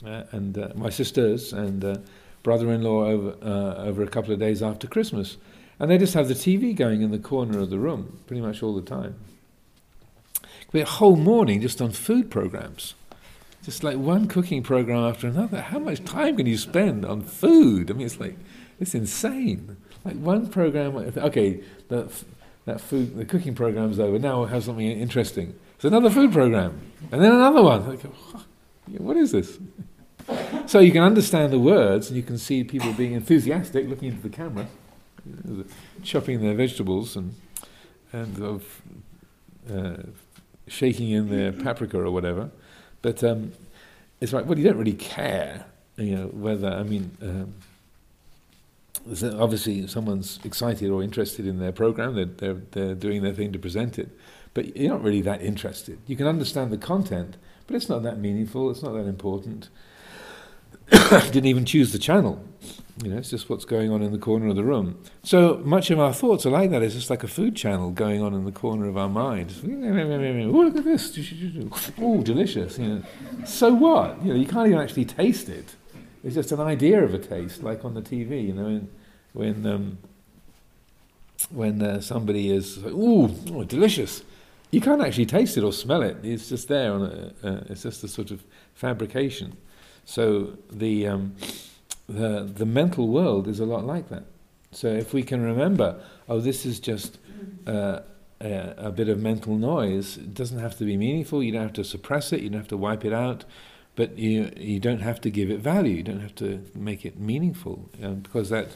uh, 0.05 0.25
and 0.33 0.59
uh, 0.59 0.69
my 0.75 0.91
sisters, 0.91 1.53
and 1.53 1.85
uh, 1.85 1.97
brother-in-law 2.43 3.05
over 3.05 3.37
uh, 3.43 3.85
over 3.85 4.03
a 4.03 4.09
couple 4.09 4.33
of 4.33 4.41
days 4.41 4.63
after 4.63 4.87
Christmas, 4.87 5.37
and 5.79 5.91
they 5.91 5.99
just 5.99 6.15
have 6.15 6.29
the 6.29 6.35
TV 6.35 6.75
going 6.75 7.03
in 7.03 7.11
the 7.11 7.19
corner 7.19 7.59
of 7.59 7.71
the 7.71 7.79
room 7.79 8.21
pretty 8.27 8.41
much 8.41 8.63
all 8.63 8.75
the 8.75 8.83
time. 8.83 9.17
It 10.43 10.73
be 10.73 10.81
a 10.81 10.87
whole 10.87 11.17
morning 11.17 11.61
just 11.61 11.81
on 11.83 11.93
food 11.93 12.31
programs, 12.31 12.95
just 13.65 13.83
like 13.83 13.97
one 13.97 14.29
cooking 14.29 14.63
program 14.63 15.05
after 15.05 15.27
another. 15.27 15.61
How 15.61 15.79
much 15.79 16.05
time 16.05 16.37
can 16.37 16.47
you 16.47 16.59
spend 16.59 17.05
on 17.05 17.23
food? 17.23 17.91
I 17.91 17.95
mean, 17.95 18.07
it's 18.07 18.21
like 18.21 18.37
it's 18.79 18.95
insane. 18.95 19.77
Like 20.05 20.17
one 20.17 20.49
program, 20.49 20.97
okay, 20.97 21.63
the, 21.89 22.11
that 22.67 22.81
food, 22.81 23.17
the 23.17 23.25
cooking 23.25 23.55
program's 23.55 23.99
over. 23.99 24.19
Now 24.19 24.41
we'll 24.41 24.49
have 24.49 24.65
something 24.65 24.87
interesting. 24.87 25.55
It's 25.77 25.85
another 25.85 26.11
food 26.11 26.33
program, 26.33 26.81
and 27.11 27.23
then 27.23 27.33
another 27.33 27.63
one. 27.63 27.89
Like, 27.89 28.03
what 28.99 29.17
is 29.17 29.33
this? 29.33 29.59
So 30.67 30.79
you 30.79 30.91
can 30.91 31.03
understand 31.03 31.53
the 31.53 31.59
words, 31.59 32.09
and 32.09 32.17
you 32.17 32.23
can 32.23 32.39
see 32.39 32.65
people 32.65 32.95
being 32.95 33.13
enthusiastic, 33.13 33.87
looking 33.87 34.09
into 34.09 34.23
the 34.23 34.31
camera, 34.31 34.67
chopping 36.03 36.41
their 36.41 36.55
vegetables 36.55 37.15
and 37.15 37.35
and 38.11 38.43
of 38.43 38.81
uh, 39.71 40.05
shaking 40.67 41.11
in 41.11 41.29
their 41.29 41.53
paprika 41.53 42.01
or 42.01 42.11
whatever. 42.11 42.51
But 43.05 43.23
um, 43.23 43.53
it's 44.19 44.33
like, 44.33 44.47
well, 44.47 44.59
you 44.59 44.65
don't 44.65 44.79
really 44.79 44.95
care, 44.95 45.67
you 45.99 46.17
know, 46.17 46.27
whether 46.29 46.69
I 46.69 46.85
mean. 46.85 47.11
Um, 47.21 47.55
obviously, 49.39 49.87
someone's 49.87 50.41
excited 50.43 50.91
or 50.91 51.03
interested 51.03 51.47
in 51.47 51.59
their 51.59 51.71
program; 51.71 52.15
they're, 52.15 52.25
they're 52.25 52.63
they're 52.71 52.95
doing 52.95 53.21
their 53.21 53.35
thing 53.35 53.53
to 53.53 53.59
present 53.59 53.99
it, 53.99 54.09
but 54.55 54.75
you're 54.75 54.91
not 54.91 55.03
really 55.03 55.21
that 55.21 55.43
interested. 55.43 55.99
You 56.07 56.17
can 56.17 56.27
understand 56.27 56.73
the 56.73 56.79
content, 56.79 57.37
but 57.67 57.77
it's 57.77 57.91
not 57.91 58.03
that 58.05 58.19
meaningful. 58.19 58.71
It's 58.71 58.83
not 58.83 58.95
that 58.95 59.07
important. 59.07 59.69
didn't 60.91 61.45
even 61.45 61.67
choose 61.67 61.93
the 61.93 61.99
channel. 61.99 62.43
You 63.03 63.11
know, 63.11 63.19
it's 63.19 63.31
just 63.31 63.51
what's 63.51 63.65
going 63.65 63.91
on 63.91 64.03
in 64.03 64.13
the 64.13 64.19
corner 64.19 64.47
of 64.47 64.55
the 64.55 64.63
room. 64.63 65.03
So 65.25 65.61
much 65.65 65.91
of 65.91 65.99
our 65.99 66.13
thoughts 66.13 66.47
are 66.47 66.51
like 66.51 66.71
that. 66.71 66.81
It's 66.83 66.95
just 66.95 67.11
like 67.11 67.25
a 67.25 67.29
food 67.29 67.57
channel 67.57 67.91
going 67.91 68.23
on 68.23 68.35
in 68.35 68.45
the 68.45 68.53
corner 68.53 68.87
of 68.87 68.97
our 68.97 69.09
mind. 69.09 69.53
Oh, 69.65 69.67
look 69.67 70.77
at 70.77 70.85
this! 70.85 71.19
Oh, 71.99 72.23
delicious! 72.23 72.79
You 72.79 72.89
know, 72.89 73.03
so 73.45 73.75
what? 73.75 74.23
You 74.23 74.33
know, 74.33 74.39
you 74.39 74.47
can't 74.47 74.69
even 74.69 74.79
actually 74.79 75.07
taste 75.07 75.49
it. 75.49 75.75
It's 76.23 76.37
just 76.37 76.53
an 76.53 76.61
idea 76.61 77.03
of 77.03 77.13
a 77.13 77.19
taste, 77.19 77.65
like 77.65 77.85
on 77.85 77.95
the 77.95 78.03
TV. 78.03 78.47
You 78.47 78.55
know, 78.55 78.65
when 78.65 78.91
when 79.33 79.67
um, 79.67 79.99
when 81.51 81.83
uh, 81.83 82.01
somebody 82.01 82.51
is 82.51 82.79
"Ooh, 82.79 83.29
oh, 83.51 83.65
delicious," 83.65 84.23
you 84.71 84.81
can't 84.81 85.03
actually 85.03 85.27
taste 85.27 85.57
it 85.57 85.65
or 85.65 85.73
smell 85.73 86.03
it. 86.03 86.19
It's 86.23 86.49
just 86.49 86.69
there. 86.69 86.93
A, 86.93 87.33
uh, 87.43 87.61
it's 87.69 87.83
just 87.83 88.05
a 88.05 88.09
sort 88.09 88.31
of 88.31 88.45
fabrication. 88.75 89.57
So 90.05 90.59
the, 90.71 91.07
um, 91.07 91.37
the, 92.09 92.41
the 92.45 92.67
mental 92.67 93.09
world 93.09 93.49
is 93.49 93.61
a 93.61 93.67
lot 93.67 93.85
like 93.85 94.09
that. 94.09 94.25
So 94.73 94.89
if 94.89 95.15
we 95.15 95.23
can 95.23 95.43
remember, 95.43 96.01
oh, 96.29 96.41
this 96.41 96.67
is 96.67 96.81
just 96.81 97.19
uh, 97.67 98.01
a, 98.41 98.75
a, 98.77 98.91
bit 98.91 99.09
of 99.09 99.21
mental 99.21 99.57
noise, 99.57 100.17
it 100.17 100.35
doesn't 100.35 100.59
have 100.59 100.77
to 100.79 100.85
be 100.85 100.97
meaningful, 100.97 101.43
you 101.43 101.53
don't 101.53 101.63
have 101.63 101.73
to 101.75 101.85
suppress 101.85 102.33
it, 102.33 102.41
you 102.41 102.51
don't 102.51 102.61
have 102.61 102.69
to 102.69 102.77
wipe 102.77 103.05
it 103.05 103.13
out, 103.13 103.45
but 103.95 104.19
you, 104.19 104.51
you 104.57 104.81
don't 104.81 105.01
have 105.01 105.21
to 105.21 105.31
give 105.31 105.51
it 105.51 105.61
value, 105.61 105.97
you 105.97 106.03
don't 106.03 106.21
have 106.21 106.35
to 106.37 106.65
make 106.75 107.05
it 107.05 107.19
meaningful, 107.19 107.89
because 108.23 108.51
that, 108.51 108.69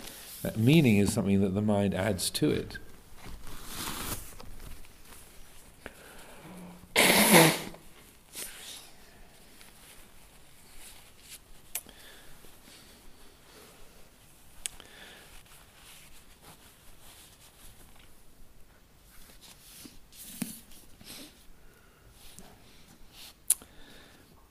that 0.42 0.56
meaning 0.56 0.98
is 0.98 1.12
something 1.12 1.40
that 1.40 1.54
the 1.54 1.62
mind 1.62 1.94
adds 1.94 2.30
to 2.30 2.50
it. 2.50 2.78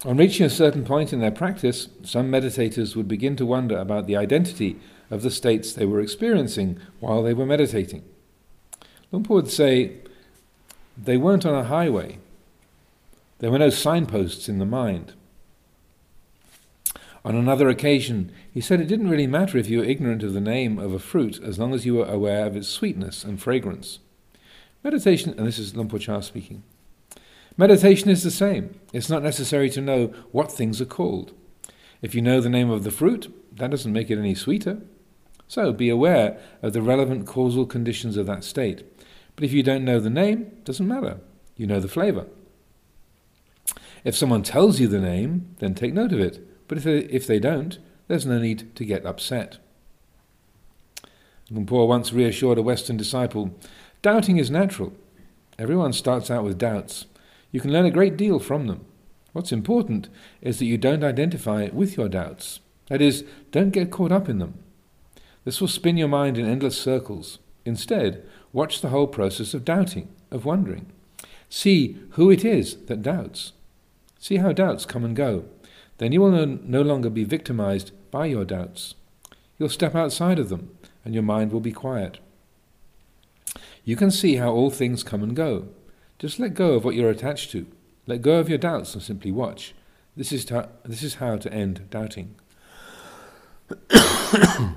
On 0.07 0.15
reaching 0.15 0.45
a 0.45 0.49
certain 0.49 0.85
point 0.85 1.11
in 1.11 1.19
their 1.19 1.31
practice, 1.31 1.89
some 2.01 2.31
meditators 2.31 2.95
would 2.95 3.09
begin 3.09 3.35
to 3.35 3.45
wonder 3.45 3.77
about 3.77 4.07
the 4.07 4.15
identity 4.15 4.79
of 5.11 5.21
the 5.21 5.29
states 5.29 5.73
they 5.73 5.85
were 5.85 5.99
experiencing 5.99 6.79
while 7.01 7.21
they 7.21 7.33
were 7.33 7.45
meditating. 7.45 8.05
Luang 9.11 9.25
Por 9.25 9.35
would 9.35 9.51
say 9.51 9.97
they 10.97 11.17
weren't 11.17 11.45
on 11.45 11.55
a 11.55 11.65
highway, 11.65 12.19
there 13.39 13.51
were 13.51 13.59
no 13.59 13.69
signposts 13.69 14.47
in 14.47 14.59
the 14.59 14.65
mind. 14.65 15.11
On 17.25 17.35
another 17.35 17.67
occasion, 17.67 18.31
he 18.49 18.61
said 18.61 18.79
it 18.79 18.87
didn't 18.87 19.09
really 19.09 19.27
matter 19.27 19.57
if 19.57 19.67
you 19.67 19.79
were 19.79 19.83
ignorant 19.83 20.23
of 20.23 20.31
the 20.31 20.39
name 20.39 20.79
of 20.79 20.93
a 20.93 20.99
fruit 20.99 21.37
as 21.43 21.59
long 21.59 21.73
as 21.73 21.85
you 21.85 21.95
were 21.95 22.05
aware 22.05 22.45
of 22.45 22.55
its 22.55 22.69
sweetness 22.69 23.25
and 23.25 23.41
fragrance. 23.41 23.99
Meditation, 24.85 25.33
and 25.37 25.45
this 25.45 25.59
is 25.59 25.75
Luang 25.75 25.89
Por 25.89 25.99
Chah 25.99 26.21
speaking. 26.21 26.63
Meditation 27.57 28.09
is 28.09 28.23
the 28.23 28.31
same. 28.31 28.79
It's 28.93 29.09
not 29.09 29.23
necessary 29.23 29.69
to 29.71 29.81
know 29.81 30.07
what 30.31 30.51
things 30.51 30.79
are 30.79 30.85
called. 30.85 31.33
If 32.01 32.13
you 32.13 32.21
know 32.21 32.39
the 32.39 32.49
name 32.49 32.69
of 32.69 32.83
the 32.83 32.91
fruit, 32.91 33.33
that 33.51 33.71
doesn't 33.71 33.91
make 33.91 34.11
it 34.11 34.19
any 34.19 34.35
sweeter. 34.35 34.81
So 35.47 35.73
be 35.73 35.89
aware 35.89 36.37
of 36.61 36.73
the 36.73 36.81
relevant 36.81 37.25
causal 37.25 37.65
conditions 37.65 38.15
of 38.15 38.27
that 38.27 38.43
state. 38.43 38.83
But 39.35 39.43
if 39.43 39.53
you 39.53 39.63
don't 39.63 39.85
know 39.85 39.99
the 39.99 40.09
name, 40.09 40.41
it 40.41 40.65
doesn't 40.65 40.87
matter. 40.87 41.19
You 41.55 41.65
know 41.65 41.79
the 41.79 41.87
flavor. 41.87 42.27
If 44.03 44.15
someone 44.15 44.43
tells 44.43 44.79
you 44.79 44.87
the 44.87 44.99
name, 44.99 45.55
then 45.59 45.73
take 45.73 45.93
note 45.93 46.11
of 46.11 46.19
it. 46.19 46.67
But 46.67 46.77
if 46.77 46.83
they, 46.83 46.99
if 46.99 47.25
they 47.25 47.39
don't, 47.39 47.79
there's 48.07 48.25
no 48.25 48.37
need 48.37 48.75
to 48.75 48.85
get 48.85 49.05
upset. 49.05 49.57
Luang 51.49 51.65
Por 51.65 51.87
once 51.87 52.13
reassured 52.13 52.57
a 52.57 52.61
Western 52.61 52.97
disciple 52.97 53.57
doubting 54.01 54.37
is 54.37 54.51
natural. 54.51 54.93
Everyone 55.57 55.91
starts 55.91 56.29
out 56.29 56.43
with 56.43 56.57
doubts. 56.57 57.05
You 57.51 57.61
can 57.61 57.71
learn 57.71 57.85
a 57.85 57.91
great 57.91 58.17
deal 58.17 58.39
from 58.39 58.67
them. 58.67 58.85
What's 59.33 59.51
important 59.51 60.09
is 60.41 60.59
that 60.59 60.65
you 60.65 60.77
don't 60.77 61.03
identify 61.03 61.69
with 61.71 61.95
your 61.95 62.09
doubts. 62.09 62.59
That 62.87 63.01
is, 63.01 63.23
don't 63.51 63.71
get 63.71 63.91
caught 63.91 64.11
up 64.11 64.27
in 64.29 64.39
them. 64.39 64.59
This 65.45 65.61
will 65.61 65.67
spin 65.67 65.97
your 65.97 66.07
mind 66.07 66.37
in 66.37 66.45
endless 66.45 66.77
circles. 66.77 67.39
Instead, 67.65 68.25
watch 68.51 68.81
the 68.81 68.89
whole 68.89 69.07
process 69.07 69.53
of 69.53 69.65
doubting, 69.65 70.09
of 70.31 70.45
wondering. 70.45 70.87
See 71.49 71.97
who 72.11 72.29
it 72.31 72.43
is 72.43 72.75
that 72.85 73.01
doubts. 73.01 73.53
See 74.19 74.37
how 74.37 74.51
doubts 74.51 74.85
come 74.85 75.05
and 75.05 75.15
go. 75.15 75.45
Then 75.99 76.11
you 76.11 76.21
will 76.21 76.31
no, 76.31 76.45
no 76.45 76.81
longer 76.81 77.09
be 77.09 77.23
victimized 77.23 77.91
by 78.11 78.25
your 78.25 78.45
doubts. 78.45 78.95
You'll 79.57 79.69
step 79.69 79.95
outside 79.95 80.39
of 80.39 80.49
them, 80.49 80.77
and 81.03 81.13
your 81.13 81.23
mind 81.23 81.51
will 81.51 81.59
be 81.59 81.71
quiet. 81.71 82.19
You 83.83 83.95
can 83.95 84.11
see 84.11 84.35
how 84.35 84.51
all 84.51 84.69
things 84.69 85.03
come 85.03 85.23
and 85.23 85.35
go. 85.35 85.67
Just 86.19 86.39
let 86.39 86.53
go 86.53 86.73
of 86.73 86.83
what 86.83 86.95
you're 86.95 87.09
attached 87.09 87.51
to. 87.51 87.67
Let 88.07 88.21
go 88.21 88.39
of 88.39 88.49
your 88.49 88.57
doubts 88.57 88.93
and 88.93 89.03
simply 89.03 89.31
watch. 89.31 89.73
This 90.15 90.31
is, 90.31 90.45
this 90.83 91.03
is 91.03 91.15
how 91.15 91.37
to 91.37 91.53
end 91.53 91.89
doubting. 91.89 92.35
now, 93.91 94.75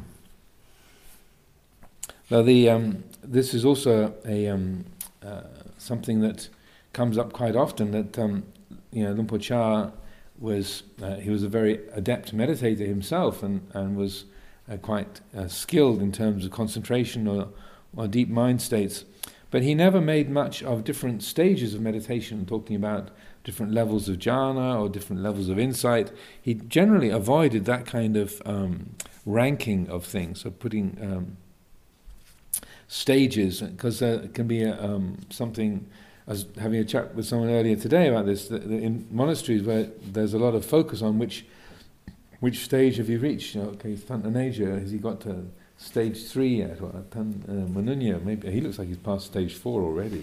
the, 2.42 2.68
um, 2.68 3.05
this 3.22 3.55
is 3.55 3.64
also 3.64 4.14
a, 4.26 4.48
um, 4.48 4.85
uh, 5.24 5.42
something 5.79 6.20
that 6.20 6.48
comes 6.92 7.16
up 7.16 7.33
quite 7.33 7.57
often 7.57 7.92
that 7.92 8.18
um, 8.18 8.44
you 8.92 9.05
know, 9.05 9.12
Luang 9.12 9.26
Por 9.26 9.38
Chah 9.38 9.90
was, 10.38 10.83
uh, 11.03 11.16
he 11.16 11.31
was 11.31 11.42
a 11.42 11.48
very 11.48 11.81
adept 11.92 12.35
meditator 12.35 12.87
himself 12.87 13.42
and, 13.42 13.66
and 13.72 13.96
was 13.96 14.24
uh, 14.70 14.76
quite 14.76 15.20
uh, 15.37 15.48
skilled 15.48 16.03
in 16.03 16.12
terms 16.12 16.44
of 16.44 16.50
concentration 16.50 17.26
or, 17.26 17.48
or 17.96 18.09
deep 18.09 18.29
mind 18.29 18.61
states. 18.61 19.05
But 19.50 19.62
he 19.62 19.74
never 19.74 20.00
made 20.00 20.30
much 20.30 20.62
of 20.62 20.84
different 20.84 21.22
stages 21.22 21.74
of 21.74 21.80
meditation, 21.80 22.46
talking 22.46 22.76
about 22.76 23.10
different 23.42 23.72
levels 23.72 24.08
of 24.08 24.18
jhana 24.18 24.80
or 24.80 24.88
different 24.88 25.22
levels 25.22 25.48
of 25.48 25.58
insight. 25.58 26.12
He 26.40 26.54
generally 26.54 27.10
avoided 27.10 27.64
that 27.64 27.84
kind 27.84 28.16
of 28.16 28.40
um, 28.44 28.94
ranking 29.26 29.88
of 29.88 30.04
things, 30.04 30.44
of 30.44 30.58
putting 30.60 30.96
um, 31.02 31.36
stages, 32.86 33.60
because 33.60 33.98
there 33.98 34.28
can 34.28 34.46
be 34.46 34.62
a, 34.62 34.80
um, 34.82 35.18
something. 35.30 35.88
I 36.28 36.32
was 36.32 36.46
having 36.60 36.78
a 36.78 36.84
chat 36.84 37.14
with 37.16 37.26
someone 37.26 37.50
earlier 37.50 37.76
today 37.76 38.06
about 38.06 38.26
this. 38.26 38.48
That 38.48 38.62
in 38.62 39.08
monasteries 39.10 39.62
where 39.64 39.88
there's 40.00 40.34
a 40.34 40.38
lot 40.38 40.54
of 40.54 40.64
focus 40.64 41.02
on 41.02 41.18
which 41.18 41.44
which 42.38 42.64
stage 42.64 42.96
have 42.96 43.08
you 43.08 43.18
reached? 43.18 43.54
You 43.54 43.62
know, 43.62 43.68
okay, 43.70 43.94
Tantaneja, 43.94 44.80
has 44.80 44.90
he 44.90 44.98
got 44.98 45.20
to 45.22 45.46
stage 45.80 46.26
three 46.26 46.56
yet, 46.56 46.80
or 46.80 46.92
Tan, 47.10 47.42
uh, 47.48 47.52
Manunya, 47.72 48.22
maybe 48.22 48.50
he 48.52 48.60
looks 48.60 48.78
like 48.78 48.88
he's 48.88 48.98
past 48.98 49.26
stage 49.26 49.54
four 49.54 49.82
already. 49.82 50.22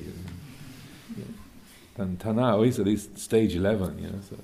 Yeah. 1.18 1.24
Tan, 1.96 2.18
Tanao, 2.18 2.64
he's 2.64 2.80
at 2.80 2.86
least 2.86 3.18
stage 3.18 3.56
11, 3.56 3.98
you 3.98 4.10
know. 4.10 4.20
So. 4.30 4.38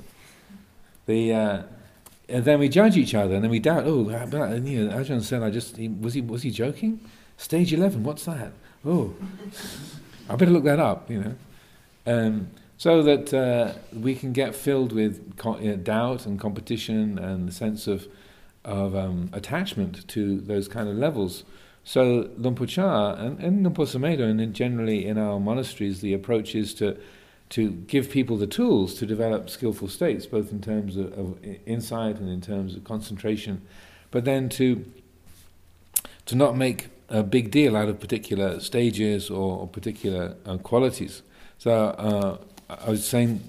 The, 1.06 1.34
uh, 1.34 1.62
and 2.28 2.44
then 2.44 2.60
we 2.60 2.68
judge 2.68 2.98
each 2.98 3.14
other, 3.14 3.36
and 3.36 3.44
then 3.44 3.52
we 3.52 3.60
doubt, 3.60 3.84
oh, 3.86 4.04
but, 4.04 4.64
you 4.64 4.86
know, 4.86 4.98
Ajahn 4.98 5.22
said, 5.22 5.44
I 5.44 5.52
just, 5.52 5.78
he, 5.78 5.88
was, 5.88 6.16
he, 6.16 6.22
was 6.22 6.42
he 6.42 6.50
joking? 6.50 7.00
Stage 7.38 7.72
11, 7.72 8.04
what's 8.04 8.26
that? 8.26 8.52
Oh, 8.84 9.14
I 10.30 10.36
better 10.36 10.52
look 10.52 10.64
that 10.64 10.80
up, 10.80 11.12
you 11.12 11.22
know. 11.22 11.36
Um, 12.06 12.50
so 12.78 13.04
that 13.04 13.34
uh, 13.34 13.74
we 13.94 14.16
can 14.16 14.34
get 14.34 14.56
filled 14.56 14.92
with 14.92 15.38
co- 15.38 15.60
doubt 15.78 16.26
and 16.26 16.40
competition 16.40 17.20
and 17.20 17.48
the 17.48 17.52
sense 17.52 17.88
of 17.88 18.08
of 18.66 18.96
um, 18.96 19.30
attachment 19.34 20.08
to 20.10 20.40
those 20.42 20.68
kind 20.68 20.88
of 20.88 20.96
levels. 20.96 21.44
So 21.84 22.30
Luang 22.38 22.56
Por 22.56 22.66
and, 22.66 23.40
and 23.40 23.66
Sumedho, 23.66 24.30
and 24.30 24.54
generally 24.54 25.06
in 25.06 25.18
our 25.18 25.40
monasteries, 25.40 26.02
the 26.02 26.14
approach 26.14 26.56
is 26.56 26.74
to 26.76 26.98
to 27.50 27.70
give 27.70 28.10
people 28.10 28.36
the 28.36 28.48
tools 28.48 28.96
to 28.96 29.06
develop 29.06 29.48
skillful 29.48 29.88
states, 29.88 30.26
both 30.26 30.52
in 30.52 30.60
terms 30.60 30.98
of, 30.98 31.14
of 31.14 31.38
insight 31.68 32.16
and 32.16 32.28
in 32.28 32.42
terms 32.42 32.76
of 32.76 32.84
concentration, 32.84 33.62
but 34.10 34.26
then 34.26 34.50
to 34.50 34.86
to 36.26 36.36
not 36.36 36.56
make 36.56 36.88
a 37.10 37.22
big 37.22 37.52
deal 37.52 37.76
out 37.76 37.90
of 37.90 38.00
particular 38.00 38.60
stages 38.60 39.30
or, 39.30 39.60
or 39.60 39.68
particular 39.68 40.36
uh, 40.46 40.58
qualities. 40.58 41.22
So 41.60 41.72
uh, 41.72 42.38
I 42.70 42.90
was 42.90 43.06
saying 43.06 43.42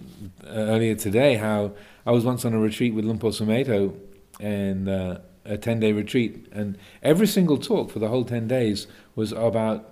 earlier 0.46 0.96
today 0.96 1.36
how 1.36 1.72
I 2.04 2.10
was 2.10 2.24
once 2.24 2.44
on 2.44 2.52
a 2.52 2.58
retreat 2.58 2.94
with 2.94 3.04
Luang 3.04 3.18
Por 3.18 3.30
Sumedho 3.30 3.94
and 4.40 4.88
uh, 4.88 5.18
a 5.44 5.56
10 5.56 5.80
day 5.80 5.92
retreat, 5.92 6.46
and 6.52 6.78
every 7.02 7.26
single 7.26 7.58
talk 7.58 7.90
for 7.90 7.98
the 7.98 8.08
whole 8.08 8.24
10 8.24 8.48
days 8.48 8.86
was 9.14 9.32
about 9.32 9.90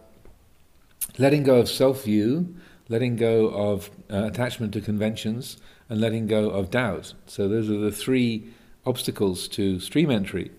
letting 1.18 1.42
go 1.42 1.56
of 1.56 1.68
self 1.68 2.04
view, 2.04 2.54
letting 2.88 3.16
go 3.16 3.48
of 3.48 3.90
uh, 4.10 4.24
attachment 4.24 4.72
to 4.74 4.80
conventions, 4.80 5.58
and 5.88 6.00
letting 6.00 6.26
go 6.26 6.50
of 6.50 6.70
doubt. 6.70 7.14
So, 7.26 7.48
those 7.48 7.70
are 7.70 7.78
the 7.78 7.92
three 7.92 8.48
obstacles 8.86 9.46
to 9.48 9.78
stream 9.78 10.10
entry, 10.10 10.50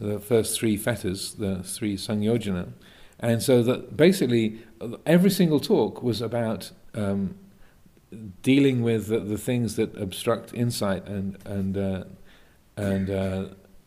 the 0.00 0.18
first 0.18 0.58
three 0.58 0.76
fetters, 0.76 1.34
the 1.34 1.62
three 1.62 1.96
sangyojana. 1.96 2.72
And 3.20 3.42
so, 3.42 3.62
that 3.62 3.96
basically, 3.96 4.60
every 5.04 5.30
single 5.30 5.60
talk 5.60 6.02
was 6.02 6.22
about 6.22 6.70
um, 6.94 7.34
dealing 8.42 8.82
with 8.82 9.08
the, 9.08 9.20
the, 9.20 9.36
things 9.36 9.76
that 9.76 9.94
obstruct 9.96 10.54
insight 10.54 11.06
and, 11.06 11.36
and 11.44 11.76
uh, 11.76 12.04
and 12.78 13.10
uh, 13.10 13.44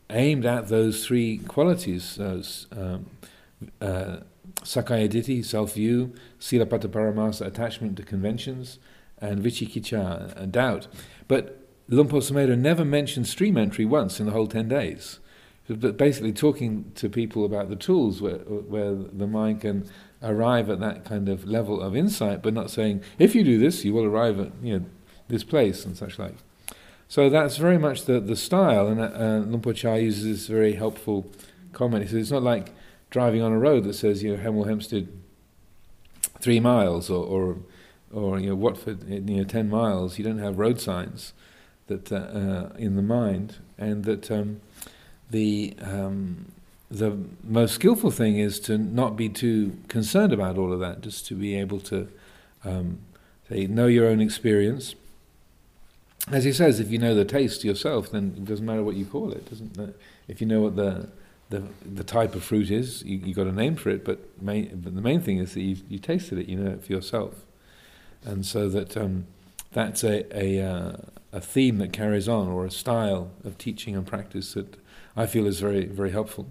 aimed 0.09 0.45
at 0.45 0.67
those 0.67 1.05
three 1.05 1.37
qualities 1.39 2.15
those, 2.15 2.67
um, 2.75 3.05
uh, 3.79 4.17
Sakkaya 4.63 5.09
Ditthi, 5.09 5.43
self 5.43 5.73
view, 5.73 6.13
Silabbata 6.39 6.89
Paramasa, 6.89 7.45
attachment 7.45 7.97
to 7.97 8.03
conventions, 8.03 8.79
and 9.19 9.41
Vicikiccha, 9.41 10.51
doubt. 10.51 10.87
But 11.27 11.65
Luang 11.87 12.09
Por 12.09 12.19
Sumedho 12.19 12.57
never 12.57 12.83
mentioned 12.83 13.27
stream 13.27 13.57
entry 13.57 13.85
once 13.85 14.19
in 14.19 14.25
the 14.25 14.31
whole 14.33 14.47
10 14.47 14.67
days. 14.67 15.19
But 15.67 15.95
basically, 15.95 16.33
talking 16.33 16.91
to 16.95 17.07
people 17.07 17.45
about 17.45 17.69
the 17.69 17.75
tools 17.75 18.21
where, 18.21 18.39
where 18.39 18.93
the 18.93 19.27
mind 19.27 19.61
can 19.61 19.89
arrive 20.21 20.69
at 20.69 20.79
that 20.81 21.05
kind 21.05 21.29
of 21.29 21.45
level 21.45 21.81
of 21.81 21.95
insight, 21.95 22.43
but 22.43 22.53
not 22.53 22.69
saying, 22.69 23.03
if 23.17 23.35
you 23.35 23.43
do 23.43 23.57
this, 23.57 23.85
you 23.85 23.93
will 23.93 24.03
arrive 24.03 24.39
at 24.39 24.51
you 24.61 24.79
know, 24.79 24.85
this 25.29 25.43
place 25.43 25.85
and 25.85 25.95
such 25.95 26.19
like. 26.19 26.35
So 27.11 27.29
that's 27.29 27.57
very 27.57 27.77
much 27.77 28.05
the, 28.05 28.21
the 28.21 28.37
style, 28.37 28.87
and 28.87 29.01
uh, 29.01 29.45
Luang 29.45 29.59
Por 29.59 29.73
uses 29.73 30.23
this 30.23 30.47
very 30.47 30.75
helpful 30.75 31.29
comment. 31.73 32.03
He 32.03 32.09
says 32.09 32.21
it's 32.21 32.31
not 32.31 32.41
like 32.41 32.71
driving 33.09 33.41
on 33.41 33.51
a 33.51 33.59
road 33.59 33.83
that 33.83 33.95
says, 33.95 34.23
you 34.23 34.33
know, 34.33 34.41
Hemel 34.41 34.65
Hempstead 34.65 35.09
three 36.39 36.61
miles 36.61 37.09
or, 37.09 37.25
or, 37.25 37.57
or 38.13 38.39
you 38.39 38.47
know, 38.47 38.55
Watford 38.55 39.09
you 39.09 39.19
know, 39.19 39.43
ten 39.43 39.69
miles. 39.69 40.17
You 40.17 40.23
don't 40.23 40.37
have 40.37 40.57
road 40.57 40.79
signs 40.79 41.33
that 41.87 42.13
uh, 42.13 42.15
uh, 42.15 42.69
in 42.77 42.95
the 42.95 43.01
mind, 43.01 43.57
and 43.77 44.05
that 44.05 44.31
um, 44.31 44.61
the 45.29 45.75
um, 45.81 46.53
the 46.89 47.17
most 47.43 47.75
skillful 47.75 48.11
thing 48.11 48.37
is 48.37 48.57
to 48.61 48.77
not 48.77 49.17
be 49.17 49.27
too 49.27 49.77
concerned 49.89 50.31
about 50.31 50.57
all 50.57 50.71
of 50.71 50.79
that, 50.79 51.01
just 51.01 51.27
to 51.27 51.35
be 51.35 51.57
able 51.57 51.81
to 51.81 52.07
um, 52.63 52.99
say 53.49 53.67
know 53.67 53.87
your 53.87 54.07
own 54.07 54.21
experience 54.21 54.95
as 56.29 56.43
he 56.43 56.53
says, 56.53 56.79
if 56.79 56.91
you 56.91 56.97
know 56.97 57.15
the 57.15 57.25
taste 57.25 57.63
yourself, 57.63 58.11
then 58.11 58.33
it 58.37 58.45
doesn't 58.45 58.65
matter 58.65 58.83
what 58.83 58.95
you 58.95 59.05
call 59.05 59.31
it. 59.31 59.49
Doesn't 59.49 59.79
uh, 59.79 59.87
if 60.27 60.39
you 60.41 60.47
know 60.47 60.61
what 60.61 60.75
the 60.75 61.09
the, 61.49 61.63
the 61.85 62.03
type 62.03 62.33
of 62.35 62.43
fruit 62.43 62.71
is, 62.71 63.03
you 63.03 63.17
you 63.17 63.33
got 63.33 63.47
a 63.47 63.51
name 63.51 63.75
for 63.75 63.89
it. 63.89 64.05
But, 64.05 64.19
main, 64.41 64.81
but 64.81 64.95
the 64.95 65.01
main 65.01 65.21
thing 65.21 65.37
is 65.37 65.53
that 65.53 65.61
you 65.61 65.77
you 65.89 65.99
tasted 65.99 66.37
it, 66.37 66.47
you 66.47 66.57
know 66.57 66.71
it 66.71 66.83
for 66.85 66.91
yourself, 66.91 67.45
and 68.23 68.45
so 68.45 68.69
that 68.69 68.95
um, 68.95 69.25
that's 69.71 70.03
a 70.03 70.25
a, 70.37 70.61
uh, 70.61 70.97
a 71.33 71.41
theme 71.41 71.79
that 71.79 71.91
carries 71.91 72.29
on, 72.29 72.47
or 72.47 72.65
a 72.65 72.71
style 72.71 73.31
of 73.43 73.57
teaching 73.57 73.95
and 73.95 74.05
practice 74.05 74.53
that 74.53 74.77
I 75.17 75.25
feel 75.25 75.47
is 75.47 75.59
very 75.59 75.85
very 75.85 76.11
helpful. 76.11 76.47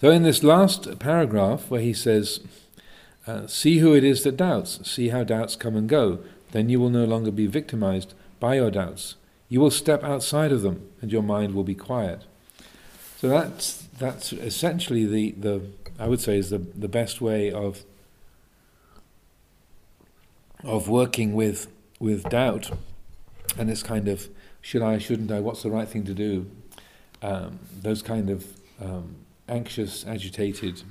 So 0.00 0.10
in 0.10 0.22
this 0.22 0.42
last 0.42 0.98
paragraph, 0.98 1.70
where 1.70 1.82
he 1.82 1.92
says, 1.92 2.40
uh, 3.26 3.46
"See 3.46 3.78
who 3.78 3.94
it 3.94 4.04
is 4.04 4.24
that 4.24 4.36
doubts. 4.36 4.90
See 4.90 5.10
how 5.10 5.22
doubts 5.22 5.54
come 5.54 5.76
and 5.76 5.88
go." 5.88 6.20
Then 6.52 6.68
you 6.68 6.80
will 6.80 6.90
no 6.90 7.04
longer 7.04 7.30
be 7.30 7.46
victimized 7.46 8.14
by 8.38 8.54
your 8.54 8.70
doubts. 8.70 9.16
You 9.48 9.60
will 9.60 9.70
step 9.70 10.04
outside 10.04 10.52
of 10.52 10.62
them, 10.62 10.88
and 11.00 11.12
your 11.12 11.22
mind 11.22 11.54
will 11.54 11.64
be 11.64 11.74
quiet. 11.74 12.22
So 13.18 13.28
that's 13.28 13.86
that's 13.98 14.32
essentially 14.32 15.04
the, 15.06 15.32
the 15.32 15.62
I 15.98 16.06
would 16.06 16.20
say 16.20 16.38
is 16.38 16.50
the, 16.50 16.58
the 16.58 16.88
best 16.88 17.20
way 17.20 17.52
of 17.52 17.84
of 20.64 20.88
working 20.88 21.34
with 21.34 21.68
with 21.98 22.28
doubt 22.30 22.70
and 23.58 23.68
this 23.68 23.82
kind 23.82 24.08
of 24.08 24.28
should 24.60 24.82
I, 24.82 24.98
shouldn't 24.98 25.30
I, 25.30 25.40
what's 25.40 25.62
the 25.62 25.70
right 25.70 25.88
thing 25.88 26.04
to 26.04 26.14
do? 26.14 26.50
Um, 27.22 27.58
those 27.80 28.02
kind 28.02 28.30
of 28.30 28.46
um, 28.80 29.16
anxious, 29.48 30.06
agitated 30.06 30.82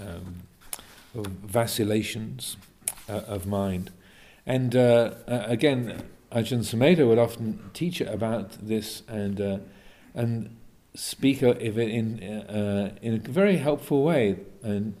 um, 0.00 0.42
vacillations 1.14 2.56
uh, 3.08 3.22
of 3.26 3.46
mind. 3.46 3.90
And 4.46 4.76
uh, 4.76 5.14
uh, 5.26 5.44
again, 5.46 6.04
Ajahn 6.30 6.60
Sumedho 6.60 7.08
would 7.08 7.18
often 7.18 7.70
teach 7.74 8.00
about 8.00 8.52
this 8.52 9.02
and 9.08 9.40
uh, 9.40 9.58
and 10.14 10.56
speak 10.94 11.42
of 11.42 11.60
it 11.60 11.88
in 11.88 12.22
uh, 12.22 12.94
in 13.02 13.14
a 13.14 13.18
very 13.18 13.56
helpful 13.56 14.04
way. 14.04 14.38
And 14.62 14.94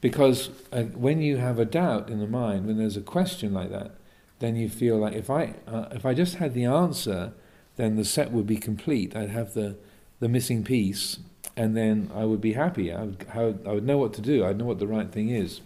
because 0.00 0.50
uh, 0.72 0.82
when 0.82 1.20
you 1.20 1.36
have 1.36 1.58
a 1.58 1.64
doubt 1.64 2.08
in 2.10 2.18
the 2.18 2.26
mind, 2.26 2.66
when 2.66 2.78
there's 2.78 2.96
a 2.96 3.02
question 3.02 3.52
like 3.54 3.70
that, 3.70 3.92
then 4.40 4.56
you 4.56 4.68
feel 4.68 4.96
like 4.96 5.14
if 5.14 5.30
I 5.30 5.54
uh, 5.66 5.86
if 5.92 6.04
I 6.04 6.14
just 6.14 6.36
had 6.36 6.54
the 6.54 6.64
answer, 6.64 7.32
then 7.76 7.96
the 7.96 8.04
set 8.04 8.32
would 8.32 8.46
be 8.46 8.56
complete. 8.56 9.14
I'd 9.14 9.30
have 9.30 9.54
the 9.54 9.76
the 10.18 10.28
missing 10.28 10.64
piece, 10.64 11.18
and 11.56 11.76
then 11.76 12.10
I 12.12 12.24
would 12.24 12.40
be 12.40 12.54
happy. 12.54 12.92
I 12.92 13.02
would, 13.02 13.26
I 13.66 13.72
would 13.72 13.84
know 13.84 13.98
what 13.98 14.12
to 14.14 14.20
do. 14.20 14.44
I'd 14.44 14.58
know 14.58 14.64
what 14.64 14.80
the 14.80 14.86
right 14.86 15.10
thing 15.10 15.28
is. 15.28 15.60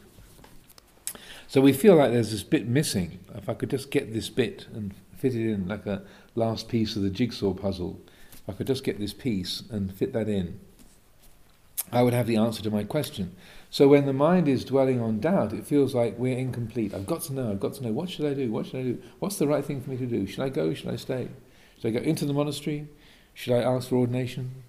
So 1.53 1.61
we 1.61 1.75
feel 1.75 1.97
like 1.97 2.13
there's 2.13 2.31
this 2.31 2.43
bit 2.43 2.67
missing. 2.67 3.19
If 3.35 3.47
I 3.47 3.53
could 3.53 3.69
just 3.69 3.91
get 3.91 4.15
this 4.15 4.31
bit 4.31 4.67
and 4.73 4.95
fit 5.19 5.35
it 5.35 5.53
in 5.53 5.69
like 5.69 5.85
a 5.85 6.01
last 6.35 6.67
piece 6.67 6.97
of 6.97 7.03
the 7.03 7.11
jigsaw 7.11 7.53
puzzle, 7.53 8.01
if 8.33 8.49
I 8.49 8.53
could 8.55 8.67
just 8.67 8.85
get 8.85 8.99
this 8.99 9.13
piece 9.13 9.63
and 9.71 9.93
fit 9.93 10.15
that 10.15 10.31
in, 10.31 10.59
I 11.93 12.05
would 12.05 12.15
have 12.15 12.27
the 12.27 12.39
answer 12.39 12.63
to 12.63 12.71
my 12.71 12.85
question. 12.85 13.37
So 13.69 13.87
when 13.87 14.07
the 14.07 14.15
mind 14.15 14.49
is 14.49 14.65
dwelling 14.65 15.03
on 15.03 15.21
doubt, 15.21 15.53
it 15.53 15.67
feels 15.67 15.95
like 15.95 16.19
we're 16.19 16.39
incomplete. 16.39 16.95
I've 16.95 17.05
got 17.05 17.21
to 17.25 17.35
know, 17.35 17.51
I've 17.51 17.61
got 17.61 17.75
to 17.75 17.85
know, 17.85 17.93
what 17.93 18.09
should 18.09 18.25
I 18.25 18.33
do? 18.33 18.51
What 18.51 18.65
should 18.65 18.77
I 18.77 18.85
do? 18.85 19.03
What's 19.19 19.37
the 19.37 19.47
right 19.47 19.63
thing 19.63 19.83
for 19.83 19.91
me 19.91 19.99
to 19.99 20.07
do? 20.07 20.27
Should 20.27 20.45
I 20.45 20.49
go? 20.49 20.73
Should 20.73 20.89
I 20.89 20.97
stay? 20.97 21.29
Should 21.79 21.89
I 21.89 21.91
go 21.91 22.03
into 22.03 22.25
the 22.25 22.33
monastery? 22.33 22.89
Should 23.35 23.53
I 23.53 23.61
ask 23.61 23.91
for 23.91 23.97
ordination? 23.97 24.63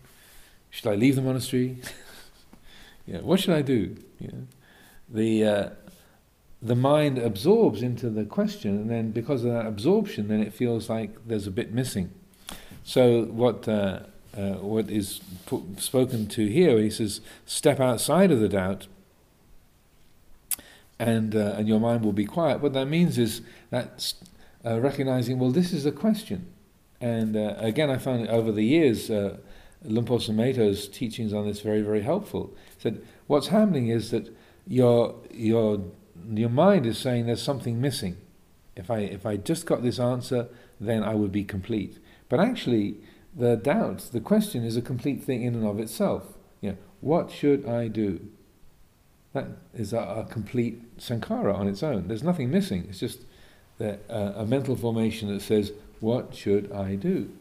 Should 0.70 0.88
I 0.88 0.96
leave 0.96 1.16
the 1.16 1.22
monastery? 1.22 1.78
yeah, 3.06 3.20
what 3.20 3.40
should 3.40 3.56
I 3.56 3.62
do? 3.62 3.96
Yeah. 4.20 4.32
The 5.08 5.46
uh, 5.46 5.70
the 6.64 6.76
mind 6.76 7.18
absorbs 7.18 7.82
into 7.82 8.10
the 8.10 8.24
question, 8.24 8.72
and 8.72 8.90
then 8.90 9.12
because 9.12 9.44
of 9.44 9.52
that 9.52 9.66
absorption, 9.66 10.30
then 10.30 10.42
it 10.42 10.54
feels 10.54 10.90
like 10.90 11.28
there's 11.28 11.46
a 11.46 11.52
bit 11.52 11.74
missing. 11.74 12.10
So 12.84 13.26
what 13.26 13.68
uh, 13.68 14.00
uh, 14.36 14.54
what 14.54 14.90
is 14.90 15.20
put, 15.46 15.80
spoken 15.80 16.28
to 16.28 16.48
here, 16.48 16.80
he 16.80 16.90
says, 16.90 17.22
step 17.46 17.80
outside 17.80 18.32
of 18.32 18.40
the 18.40 18.50
doubt, 18.50 18.88
and 20.98 21.36
uh, 21.36 21.56
and 21.58 21.68
your 21.68 21.80
mind 21.80 22.04
will 22.06 22.14
be 22.14 22.26
quiet. 22.26 22.62
What 22.62 22.74
that 22.74 22.88
means 22.88 23.18
is 23.18 23.42
that 23.70 24.14
uh, 24.66 24.80
recognizing, 24.80 25.40
well, 25.40 25.52
this 25.52 25.74
is 25.74 25.86
a 25.86 25.92
question, 25.92 26.48
and 27.02 27.36
uh, 27.36 27.56
again, 27.58 27.90
I 27.90 27.98
found 27.98 28.28
over 28.30 28.52
the 28.52 28.66
years. 28.66 29.10
Uh, 29.10 29.38
Luang 29.86 30.06
Por 30.06 30.20
Sumedho's 30.20 30.88
teachings 30.88 31.34
on 31.34 31.46
this 31.46 31.60
very, 31.60 31.82
very 31.82 32.04
helpful. 32.04 32.56
He 32.78 32.82
said, 32.84 33.06
what's 33.28 33.48
happening 33.48 33.90
is 33.90 34.12
that 34.12 34.34
your 34.66 35.16
your 35.30 35.84
your 36.32 36.50
mind 36.50 36.86
is 36.86 36.98
saying 36.98 37.26
there's 37.26 37.42
something 37.42 37.80
missing. 37.80 38.18
If 38.76 38.90
I 38.90 39.00
if 39.00 39.26
I 39.26 39.38
just 39.38 39.66
got 39.66 39.84
this 39.84 40.00
answer, 40.00 40.48
then 40.80 41.04
I 41.04 41.16
would 41.16 41.32
be 41.32 41.44
complete. 41.44 42.00
But 42.30 42.40
actually, 42.40 42.96
the 43.36 43.56
doubt, 43.56 44.10
the 44.12 44.20
question, 44.20 44.64
is 44.64 44.78
a 44.78 44.82
complete 44.82 45.24
thing 45.24 45.44
in 45.44 45.56
and 45.56 45.66
of 45.66 45.80
itself. 45.80 46.24
You 46.62 46.72
know, 46.72 46.78
what 47.02 47.32
should 47.32 47.68
I 47.68 47.88
do? 47.88 48.28
That 49.34 49.48
is 49.74 49.94
a, 49.94 50.00
a 50.00 50.28
complete 50.30 50.98
sankhara 50.98 51.56
on 51.56 51.68
its 51.68 51.84
own. 51.84 52.08
There's 52.08 52.24
nothing 52.24 52.52
missing. 52.52 52.86
It's 52.90 53.00
just 53.00 53.22
the, 53.78 54.00
uh, 54.10 54.34
a 54.38 54.46
mental 54.46 54.76
formation 54.76 55.34
that 55.34 55.42
says, 55.42 55.72
"What 56.00 56.36
should 56.36 56.72
I 56.72 56.96
do?" 56.96 57.32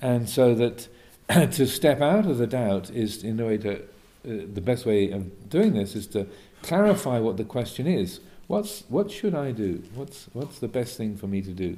And 0.00 0.28
so 0.28 0.54
that 0.54 0.88
to 1.28 1.66
step 1.66 2.00
out 2.00 2.26
of 2.26 2.38
the 2.38 2.46
doubt 2.46 2.90
is, 2.90 3.22
in 3.22 3.40
a 3.40 3.46
way, 3.46 3.58
to 3.58 3.82
uh, 4.28 4.46
the 4.52 4.60
best 4.60 4.84
way 4.86 5.10
of 5.10 5.48
doing 5.48 5.74
this 5.74 5.94
is 5.94 6.06
to 6.08 6.26
clarify 6.62 7.18
what 7.18 7.36
the 7.36 7.44
question 7.44 7.86
is. 7.86 8.20
What's, 8.46 8.84
what 8.88 9.10
should 9.10 9.34
I 9.34 9.52
do? 9.52 9.82
What's, 9.94 10.26
what's 10.32 10.58
the 10.58 10.68
best 10.68 10.96
thing 10.96 11.16
for 11.16 11.26
me 11.26 11.42
to 11.42 11.50
do? 11.50 11.76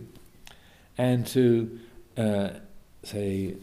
And 0.96 1.26
to 1.28 1.80
uh, 2.16 2.50
say, 3.02 3.56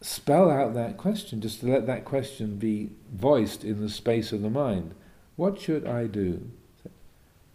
spell 0.00 0.50
out 0.50 0.74
that 0.74 0.96
question, 0.96 1.40
just 1.40 1.60
to 1.60 1.66
let 1.66 1.86
that 1.86 2.04
question 2.04 2.56
be 2.56 2.90
voiced 3.12 3.64
in 3.64 3.80
the 3.80 3.88
space 3.88 4.32
of 4.32 4.42
the 4.42 4.50
mind. 4.50 4.94
What 5.36 5.60
should 5.60 5.86
I 5.86 6.06
do? 6.06 6.48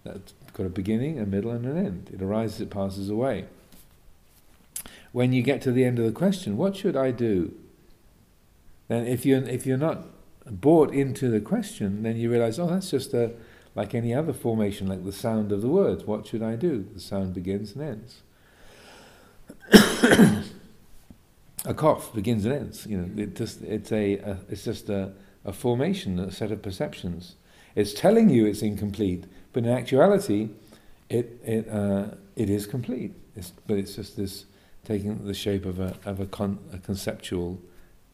That's 0.03 0.33
got 0.53 0.65
a 0.65 0.69
beginning, 0.69 1.19
a 1.19 1.25
middle, 1.25 1.51
and 1.51 1.65
an 1.65 1.77
end. 1.77 2.09
It 2.13 2.21
arises, 2.21 2.61
it 2.61 2.69
passes 2.69 3.09
away. 3.09 3.45
When 5.11 5.33
you 5.33 5.41
get 5.41 5.61
to 5.63 5.71
the 5.71 5.83
end 5.83 5.99
of 5.99 6.05
the 6.05 6.11
question, 6.11 6.57
what 6.57 6.75
should 6.75 6.95
I 6.95 7.11
do? 7.11 7.53
Then, 8.87 9.07
if 9.07 9.25
you're 9.25 9.43
if 9.43 9.65
you're 9.65 9.77
not 9.77 10.05
bought 10.49 10.93
into 10.93 11.29
the 11.29 11.39
question, 11.39 12.03
then 12.03 12.17
you 12.17 12.29
realize, 12.29 12.59
oh, 12.59 12.67
that's 12.67 12.91
just 12.91 13.13
a 13.13 13.31
like 13.73 13.95
any 13.95 14.13
other 14.13 14.33
formation, 14.33 14.87
like 14.87 15.05
the 15.05 15.11
sound 15.11 15.51
of 15.51 15.61
the 15.61 15.67
words. 15.67 16.03
What 16.03 16.27
should 16.27 16.43
I 16.43 16.55
do? 16.55 16.85
The 16.93 16.99
sound 16.99 17.33
begins 17.33 17.73
and 17.73 17.83
ends. 17.83 18.21
a 21.65 21.73
cough 21.73 22.13
begins 22.13 22.45
and 22.45 22.53
ends. 22.53 22.85
You 22.85 22.97
know, 22.97 23.21
it 23.21 23.35
just 23.35 23.61
it's 23.61 23.91
a, 23.91 24.17
a 24.17 24.37
it's 24.49 24.63
just 24.65 24.89
a, 24.89 25.13
a 25.45 25.53
formation, 25.53 26.19
a 26.19 26.31
set 26.31 26.51
of 26.51 26.61
perceptions. 26.61 27.35
It's 27.75 27.93
telling 27.93 28.29
you 28.29 28.45
it's 28.45 28.61
incomplete, 28.61 29.25
but 29.53 29.63
in 29.63 29.69
actuality, 29.69 30.49
it 31.09 31.39
it 31.43 31.69
uh, 31.69 32.15
it 32.35 32.49
is 32.49 32.65
complete. 32.65 33.13
It's, 33.35 33.53
but 33.67 33.77
it's 33.77 33.95
just 33.95 34.17
this 34.17 34.45
taking 34.83 35.25
the 35.25 35.33
shape 35.33 35.65
of 35.65 35.79
a 35.79 35.95
of 36.05 36.19
a, 36.19 36.25
con, 36.25 36.59
a 36.73 36.77
conceptual 36.77 37.61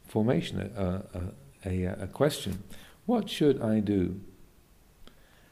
formation, 0.06 0.72
a, 0.76 1.04
a, 1.18 1.22
a 1.68 2.08
question. 2.08 2.64
What 3.06 3.30
should 3.30 3.62
I 3.62 3.80
do? 3.80 4.20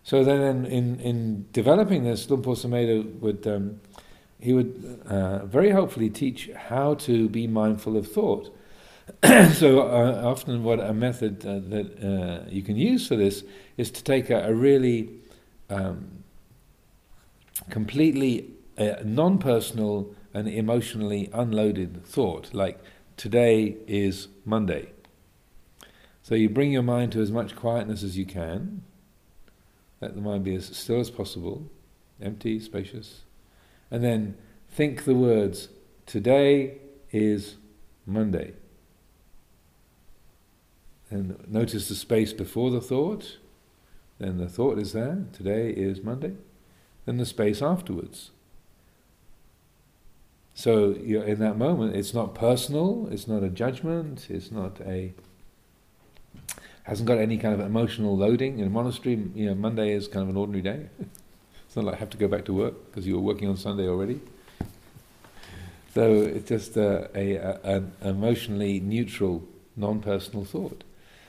So 0.03 0.23
then, 0.23 0.65
in 0.65 0.99
in 0.99 1.47
developing 1.51 2.03
this, 2.03 2.29
Luang 2.29 2.43
Sumedho 2.43 3.19
would 3.19 3.47
um, 3.47 3.79
he 4.39 4.53
would 4.53 5.01
uh, 5.07 5.45
very 5.45 5.71
helpfully 5.71 6.09
teach 6.09 6.49
how 6.55 6.93
to 6.95 7.27
be 7.29 7.47
mindful 7.47 7.97
of 7.97 8.11
thought. 8.11 8.55
so 9.53 9.81
uh, 9.81 10.21
often, 10.23 10.63
what 10.63 10.79
a 10.79 10.93
method 10.93 11.45
uh, 11.45 11.59
that 11.69 12.03
uh, 12.03 12.49
you 12.49 12.61
can 12.61 12.75
use 12.75 13.07
for 13.07 13.15
this 13.15 13.43
is 13.77 13.89
to 13.91 14.03
take 14.03 14.29
a, 14.29 14.47
a 14.47 14.53
really 14.53 15.09
um, 15.69 16.23
completely 17.69 18.51
uh, 18.77 18.95
non-personal 19.03 20.13
and 20.33 20.47
emotionally 20.47 21.29
unloaded 21.33 22.05
thought, 22.05 22.53
like 22.53 22.79
today 23.17 23.77
is 23.87 24.27
Monday. 24.43 24.89
So 26.25 26.33
you 26.33 26.49
bring 26.49 26.71
your 26.71 26.81
mind 26.81 27.11
to 27.11 27.21
as 27.21 27.31
much 27.31 27.55
quietness 27.55 28.01
as 28.01 28.17
you 28.17 28.25
can. 28.25 28.81
Let 30.01 30.15
the 30.15 30.21
mind 30.21 30.43
be 30.43 30.55
as 30.55 30.65
still 30.75 30.99
as 30.99 31.11
possible, 31.11 31.69
empty, 32.19 32.59
spacious, 32.59 33.21
and 33.91 34.03
then 34.03 34.35
think 34.67 35.03
the 35.03 35.13
words, 35.13 35.69
today 36.07 36.79
is 37.11 37.57
Monday. 38.07 38.53
And 41.11 41.47
notice 41.47 41.89
the 41.89 41.93
space 41.93 42.33
before 42.33 42.71
the 42.71 42.81
thought, 42.81 43.37
then 44.17 44.39
the 44.39 44.49
thought 44.49 44.79
is 44.79 44.93
there, 44.93 45.25
today 45.31 45.69
is 45.69 46.01
Monday, 46.01 46.33
then 47.05 47.17
the 47.17 47.27
space 47.27 47.61
afterwards. 47.61 48.31
So 50.55 50.93
in 50.93 51.37
that 51.37 51.59
moment, 51.59 51.95
it's 51.95 52.15
not 52.15 52.33
personal, 52.33 53.07
it's 53.11 53.27
not 53.27 53.43
a 53.43 53.49
judgment, 53.49 54.25
it's 54.31 54.51
not 54.51 54.81
a 54.81 55.13
hasn't 56.85 57.07
got 57.07 57.17
any 57.17 57.37
kind 57.37 57.53
of 57.53 57.59
emotional 57.59 58.15
loading. 58.15 58.59
In 58.59 58.67
a 58.67 58.69
monastery, 58.69 59.27
you 59.33 59.47
know, 59.47 59.55
Monday 59.55 59.91
is 59.91 60.07
kind 60.07 60.23
of 60.23 60.29
an 60.29 60.37
ordinary 60.37 60.61
day. 60.61 60.89
It's 61.67 61.75
not 61.75 61.87
like 61.87 61.95
I 61.95 61.97
have 61.97 62.11
to 62.11 62.17
go 62.17 62.29
back 62.29 62.45
to 62.45 62.53
work 62.53 62.85
because 62.85 63.05
you 63.05 63.15
were 63.15 63.21
working 63.21 63.49
on 63.49 63.57
Sunday 63.57 63.85
already. 63.85 64.21
So 65.93 66.13
it's 66.13 66.47
just 66.47 66.77
a, 66.77 67.09
a, 67.13 67.35
a, 67.35 67.59
an 67.63 67.91
emotionally 68.01 68.79
neutral, 68.79 69.43
non-personal 69.75 70.45
thought. 70.45 70.85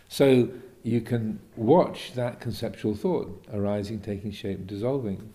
So 0.08 0.48
you 0.84 1.00
can 1.00 1.40
watch 1.56 2.12
that 2.14 2.38
conceptual 2.38 2.94
thought 2.94 3.44
arising, 3.52 4.00
taking 4.02 4.30
shape, 4.30 4.68
dissolving. 4.68 5.32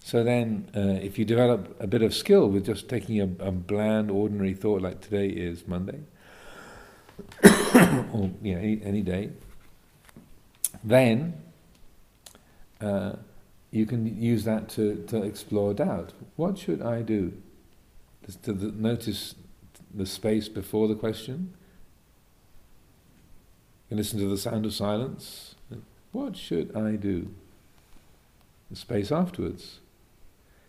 So 0.00 0.22
then, 0.22 0.68
uh, 0.76 1.00
if 1.02 1.18
you 1.18 1.24
develop 1.24 1.74
a 1.80 1.86
bit 1.86 2.02
of 2.02 2.12
skill 2.12 2.50
with 2.50 2.66
just 2.66 2.86
taking 2.86 3.18
a, 3.22 3.46
a 3.46 3.50
bland, 3.50 4.10
ordinary 4.10 4.52
thought 4.52 4.82
like 4.82 5.00
today 5.00 5.28
is 5.28 5.66
Monday, 5.66 6.00
or 8.12 8.30
you 8.42 8.54
know, 8.54 8.60
any, 8.60 8.82
any 8.84 9.00
day, 9.00 9.30
then 10.84 11.34
uh, 12.80 13.14
you 13.70 13.86
can 13.86 14.20
use 14.20 14.44
that 14.44 14.68
to, 14.70 15.04
to 15.08 15.22
explore 15.22 15.74
doubt. 15.74 16.12
What 16.36 16.58
should 16.58 16.82
I 16.82 17.02
do? 17.02 17.32
To 18.42 18.52
the, 18.52 18.70
notice 18.70 19.34
the 19.92 20.06
space 20.06 20.48
before 20.48 20.86
the 20.86 20.94
question. 20.94 21.54
You 23.90 23.96
listen 23.96 24.18
to 24.20 24.28
the 24.28 24.38
sound 24.38 24.64
of 24.66 24.74
silence. 24.74 25.54
What 26.12 26.36
should 26.36 26.76
I 26.76 26.96
do? 26.96 27.34
The 28.70 28.76
space 28.76 29.10
afterwards. 29.10 29.80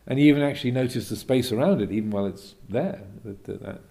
And 0.07 0.19
you 0.19 0.25
even 0.25 0.43
actually 0.43 0.71
notice 0.71 1.09
the 1.09 1.15
space 1.15 1.51
around 1.51 1.81
it, 1.81 1.91
even 1.91 2.11
while 2.11 2.25
it's 2.25 2.55
there. 2.69 3.01
That, 3.23 3.43
that, 3.45 3.63
that 3.63 3.81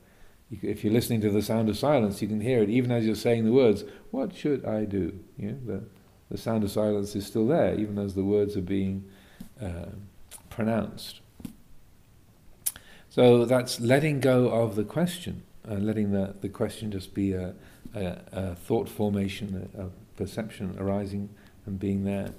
if 0.62 0.84
you're 0.84 0.92
listening 0.92 1.20
to 1.22 1.30
the 1.30 1.42
sound 1.42 1.68
of 1.68 1.76
silence, 1.76 2.22
you 2.22 2.28
can 2.28 2.40
hear 2.40 2.62
it 2.62 2.70
even 2.70 2.90
as 2.90 3.04
you're 3.06 3.14
saying 3.14 3.44
the 3.44 3.52
words. 3.52 3.84
What 4.10 4.34
should 4.34 4.64
I 4.64 4.84
do? 4.84 5.18
You 5.36 5.52
know, 5.52 5.58
the, 5.66 5.84
the 6.30 6.38
sound 6.38 6.64
of 6.64 6.70
silence 6.70 7.14
is 7.14 7.26
still 7.26 7.46
there, 7.46 7.74
even 7.74 7.98
as 7.98 8.14
the 8.14 8.24
words 8.24 8.56
are 8.56 8.62
being 8.62 9.04
uh, 9.60 9.86
pronounced. 10.50 11.20
So 13.14 13.44
that's 13.44 13.78
letting 13.78 14.18
go 14.18 14.48
of 14.48 14.74
the 14.74 14.82
question, 14.82 15.44
uh, 15.68 15.74
letting 15.74 16.10
the, 16.10 16.34
the 16.40 16.48
question 16.48 16.90
just 16.90 17.14
be 17.14 17.32
a, 17.32 17.54
a, 17.94 18.18
a 18.32 18.54
thought 18.56 18.88
formation, 18.88 19.70
a, 19.76 19.82
a, 19.82 19.90
perception 20.16 20.76
arising 20.78 21.28
and 21.66 21.78
being 21.78 22.04
there. 22.04 22.30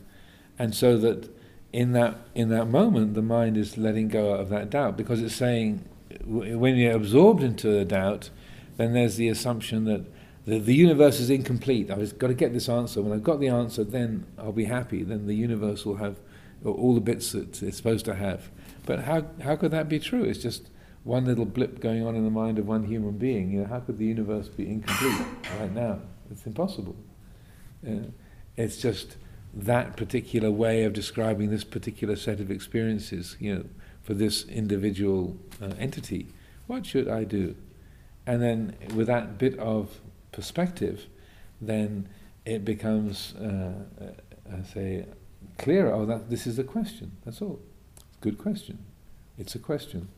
And 0.57 0.73
so 0.73 0.97
that 0.97 1.29
in 1.73 1.91
that 1.91 2.17
in 2.33 2.47
that 2.49 2.67
moment, 2.67 3.15
the 3.15 3.21
mind 3.21 3.57
is 3.57 3.77
letting 3.77 4.07
go 4.07 4.31
of 4.31 4.47
that 4.49 4.69
doubt 4.69 4.95
because 4.95 5.21
it's 5.21 5.35
saying, 5.35 5.83
when 6.25 6.77
you're 6.77 6.95
absorbed 6.95 7.43
into 7.43 7.67
the 7.67 7.83
doubt, 7.83 8.29
then 8.77 8.93
there's 8.93 9.17
the 9.17 9.27
assumption 9.27 9.83
that 9.85 10.05
the, 10.45 10.59
the 10.59 10.73
universe 10.73 11.19
is 11.19 11.29
incomplete. 11.29 11.89
I've 11.91 12.17
got 12.17 12.27
to 12.27 12.33
get 12.33 12.53
this 12.53 12.69
answer. 12.69 13.01
When 13.01 13.13
I've 13.13 13.23
got 13.23 13.39
the 13.39 13.47
answer, 13.47 13.83
then 13.83 14.25
I'll 14.37 14.51
be 14.51 14.65
happy. 14.65 15.03
Then 15.03 15.27
the 15.27 15.33
universe 15.33 15.85
will 15.85 15.97
have 15.97 16.17
all 16.63 16.93
the 16.93 17.01
bits 17.01 17.31
that 17.31 17.61
it's 17.61 17.77
supposed 17.77 18.05
to 18.05 18.15
have. 18.15 18.49
But 18.85 19.01
how, 19.01 19.25
how 19.43 19.55
could 19.55 19.71
that 19.71 19.89
be 19.89 19.99
true? 19.99 20.23
It's 20.23 20.39
just 20.39 20.69
one 21.03 21.25
little 21.25 21.45
blip 21.45 21.79
going 21.79 22.05
on 22.05 22.15
in 22.15 22.23
the 22.23 22.29
mind 22.31 22.59
of 22.59 22.67
one 22.67 22.85
human 22.85 23.17
being. 23.17 23.51
You 23.51 23.61
know, 23.61 23.67
how 23.67 23.79
could 23.79 23.97
the 23.97 24.05
universe 24.05 24.47
be 24.47 24.67
incomplete 24.67 25.27
right 25.59 25.73
now? 25.73 25.99
It's 26.31 26.45
impossible. 26.45 26.95
Uh, 27.87 28.09
it's 28.57 28.77
just 28.77 29.17
that 29.53 29.95
particular 29.95 30.51
way 30.51 30.83
of 30.83 30.93
describing 30.93 31.49
this 31.49 31.63
particular 31.63 32.15
set 32.15 32.39
of 32.39 32.51
experiences, 32.51 33.37
you 33.39 33.55
know, 33.55 33.65
for 34.01 34.13
this 34.13 34.45
individual 34.45 35.37
uh, 35.61 35.71
entity. 35.79 36.27
What 36.67 36.85
should 36.85 37.07
I 37.07 37.23
do? 37.23 37.55
And 38.27 38.41
then 38.41 38.75
with 38.95 39.07
that 39.07 39.37
bit 39.37 39.57
of 39.59 40.01
perspective, 40.35 41.07
then 41.61 42.07
it 42.45 42.63
becomes, 42.63 43.33
uh, 43.35 43.73
uh, 44.51 44.63
say, 44.71 45.05
clearer. 45.57 45.91
Oh, 45.91 46.05
that 46.05 46.29
this 46.29 46.45
is 46.45 46.59
a 46.59 46.63
question. 46.63 47.13
That's 47.23 47.41
all. 47.41 47.59
Good 48.21 48.37
question. 48.37 48.79
It's 49.37 49.55
a 49.55 49.59
question. 49.59 50.09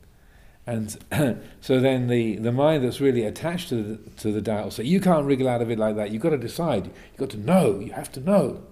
And 0.66 0.98
so 1.62 1.80
then 1.80 2.08
the, 2.08 2.36
the 2.36 2.52
mind 2.52 2.84
that's 2.84 3.00
really 3.00 3.24
attached 3.24 3.70
to 3.70 3.82
the, 3.82 4.10
to 4.20 4.32
the 4.32 4.42
doubt 4.42 4.64
will 4.64 4.70
say, 4.70 4.84
you 4.84 5.00
can't 5.00 5.24
wriggle 5.24 5.48
out 5.48 5.62
of 5.62 5.70
it 5.70 5.78
like 5.78 5.96
that. 5.96 6.10
You've 6.10 6.22
got 6.22 6.30
to 6.30 6.38
decide. 6.38 6.86
You've 6.86 7.16
got 7.16 7.30
to 7.30 7.38
know. 7.38 7.80
You 7.80 7.92
have 7.92 8.12
to 8.12 8.20
know. 8.20 8.62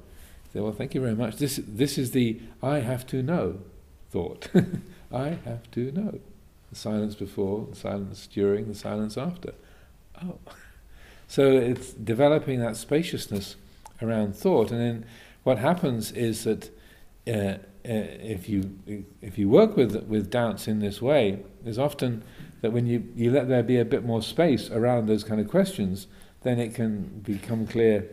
Say, 0.52 0.60
well, 0.60 0.72
thank 0.72 0.94
you 0.94 1.00
very 1.00 1.14
much. 1.14 1.36
This, 1.36 1.58
this 1.66 1.96
is 1.96 2.10
the 2.10 2.40
I 2.62 2.80
have 2.80 3.06
to 3.08 3.22
know 3.22 3.60
thought. 4.10 4.48
I 5.12 5.38
have 5.44 5.70
to 5.72 5.90
know. 5.92 6.20
The 6.70 6.76
silence 6.76 7.14
before, 7.14 7.66
the 7.70 7.76
silence 7.76 8.26
during, 8.26 8.68
the 8.68 8.74
silence 8.74 9.16
after. 9.16 9.54
Oh. 10.22 10.38
So 11.28 11.52
it's 11.52 11.92
developing 11.92 12.60
that 12.60 12.76
spaciousness 12.76 13.56
around 14.00 14.36
thought, 14.36 14.70
and 14.70 14.80
then 14.80 15.04
what 15.42 15.58
happens 15.58 16.12
is 16.12 16.44
that 16.44 16.70
uh, 17.26 17.30
uh, 17.30 17.58
if 17.84 18.48
you 18.48 19.04
if 19.22 19.38
you 19.38 19.48
work 19.48 19.76
with 19.76 19.94
with 20.08 20.30
doubts 20.30 20.66
in 20.66 20.80
this 20.80 21.00
way, 21.00 21.40
there's 21.62 21.78
often 21.78 22.22
that 22.60 22.72
when 22.72 22.86
you, 22.86 23.08
you 23.14 23.30
let 23.30 23.48
there 23.48 23.62
be 23.62 23.78
a 23.78 23.84
bit 23.84 24.04
more 24.04 24.22
space 24.22 24.70
around 24.70 25.06
those 25.06 25.22
kind 25.22 25.40
of 25.40 25.48
questions, 25.48 26.08
then 26.42 26.58
it 26.58 26.74
can 26.74 27.20
become 27.24 27.66
clear. 27.66 28.08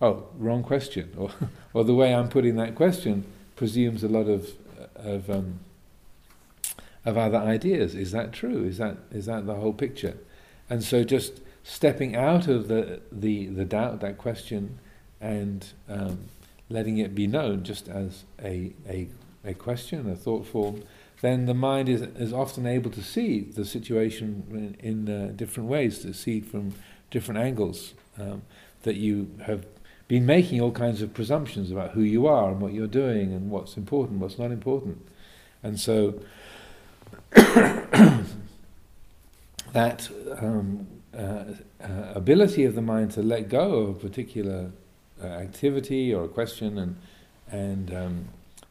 Oh, 0.00 0.28
wrong 0.38 0.62
question, 0.62 1.12
or 1.16 1.30
or 1.74 1.84
the 1.84 1.94
way 1.94 2.14
I'm 2.14 2.28
putting 2.28 2.56
that 2.56 2.74
question 2.74 3.24
presumes 3.56 4.02
a 4.02 4.08
lot 4.08 4.28
of 4.28 4.50
of 4.94 5.28
um, 5.28 5.60
of 7.04 7.18
other 7.18 7.38
ideas. 7.38 7.94
Is 7.94 8.12
that 8.12 8.32
true? 8.32 8.64
Is 8.64 8.78
that 8.78 8.96
is 9.10 9.26
that 9.26 9.46
the 9.46 9.54
whole 9.54 9.72
picture? 9.72 10.16
And 10.70 10.82
so 10.82 11.04
just 11.04 11.40
stepping 11.68 12.16
out 12.16 12.48
of 12.48 12.68
the, 12.68 13.00
the, 13.12 13.46
the 13.46 13.64
doubt, 13.64 14.00
that 14.00 14.16
question, 14.16 14.78
and 15.20 15.66
um, 15.86 16.18
letting 16.70 16.96
it 16.96 17.14
be 17.14 17.26
known 17.26 17.62
just 17.62 17.88
as 17.88 18.24
a, 18.42 18.72
a, 18.88 19.06
a 19.44 19.52
question, 19.52 20.10
a 20.10 20.16
thought 20.16 20.46
form, 20.46 20.82
then 21.20 21.44
the 21.44 21.52
mind 21.52 21.90
is, 21.90 22.00
is 22.00 22.32
often 22.32 22.64
able 22.66 22.90
to 22.90 23.02
see 23.02 23.40
the 23.40 23.66
situation 23.66 24.76
in, 24.80 25.06
in 25.06 25.08
uh, 25.14 25.32
different 25.36 25.68
ways, 25.68 25.98
to 25.98 26.14
see 26.14 26.40
from 26.40 26.74
different 27.10 27.38
angles. 27.38 27.92
Um, 28.18 28.42
that 28.82 28.96
you 28.96 29.30
have 29.44 29.66
been 30.06 30.24
making 30.24 30.60
all 30.60 30.72
kinds 30.72 31.02
of 31.02 31.12
presumptions 31.12 31.70
about 31.70 31.90
who 31.90 32.00
you 32.00 32.26
are 32.26 32.50
and 32.50 32.60
what 32.60 32.72
you're 32.72 32.86
doing 32.86 33.32
and 33.32 33.50
what's 33.50 33.76
important, 33.76 34.20
what's 34.20 34.38
not 34.38 34.50
important. 34.50 35.06
And 35.62 35.78
so 35.78 36.20
that 37.32 38.24
um, 40.40 40.86
uh, 41.18 41.44
uh, 41.82 42.12
ability 42.14 42.64
of 42.64 42.76
the 42.76 42.82
mind 42.82 43.10
to 43.10 43.22
let 43.22 43.48
go 43.48 43.78
of 43.78 43.88
a 43.88 43.94
particular 43.94 44.70
uh, 45.20 45.26
activity 45.26 46.14
or 46.14 46.24
a 46.24 46.28
question 46.28 46.78
and, 46.78 46.96
and 47.50 47.92
um, 47.92 48.28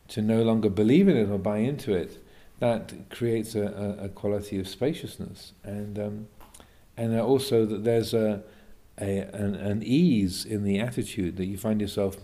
to 0.08 0.22
no 0.22 0.42
longer 0.42 0.70
believe 0.70 1.10
in 1.10 1.18
it 1.18 1.30
or 1.30 1.38
buy 1.38 1.58
into 1.58 1.94
it, 1.94 2.24
that 2.60 2.94
creates 3.10 3.54
a, 3.54 3.98
a, 4.00 4.06
a 4.06 4.10
quality 4.10 4.58
of 4.60 4.68
spaciousness. 4.68 5.52
And, 5.64 6.00
um, 6.00 6.28
and 6.96 7.20
also 7.20 7.66
that 7.66 7.84
there's 7.84 8.14
a, 8.14 8.44
a, 9.00 9.20
an, 9.34 9.56
an, 9.56 9.84
ease 9.84 10.46
in 10.46 10.64
the 10.64 10.80
attitude 10.80 11.36
that 11.36 11.48
you 11.48 11.58
find 11.58 11.82
yourself 11.82 12.16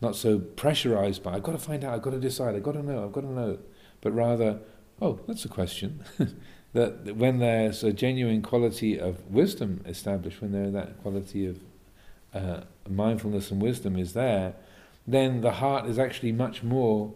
not 0.00 0.16
so 0.16 0.38
pressurized 0.38 1.22
by, 1.22 1.34
I've 1.34 1.42
got 1.42 1.52
to 1.52 1.58
find 1.58 1.84
out, 1.84 1.92
I've 1.92 2.02
got 2.02 2.10
to 2.10 2.18
decide, 2.18 2.54
I've 2.54 2.62
got 2.62 2.72
to 2.72 2.82
know, 2.82 3.04
I've 3.04 3.12
got 3.12 3.22
to 3.22 3.32
know, 3.32 3.58
but 4.00 4.12
rather, 4.12 4.58
oh, 5.02 5.20
that's 5.26 5.44
a 5.44 5.48
question. 5.48 6.02
that 6.72 7.16
when 7.16 7.38
there's 7.38 7.82
a 7.82 7.92
genuine 7.92 8.42
quality 8.42 8.98
of 8.98 9.30
wisdom 9.30 9.82
established, 9.86 10.40
when 10.40 10.52
there 10.52 10.70
that 10.70 11.00
quality 11.02 11.46
of 11.46 11.58
uh, 12.34 12.60
mindfulness 12.88 13.50
and 13.50 13.62
wisdom 13.62 13.96
is 13.96 14.12
there, 14.12 14.54
then 15.06 15.40
the 15.40 15.52
heart 15.52 15.86
is 15.86 15.98
actually 15.98 16.32
much 16.32 16.62
more 16.62 17.14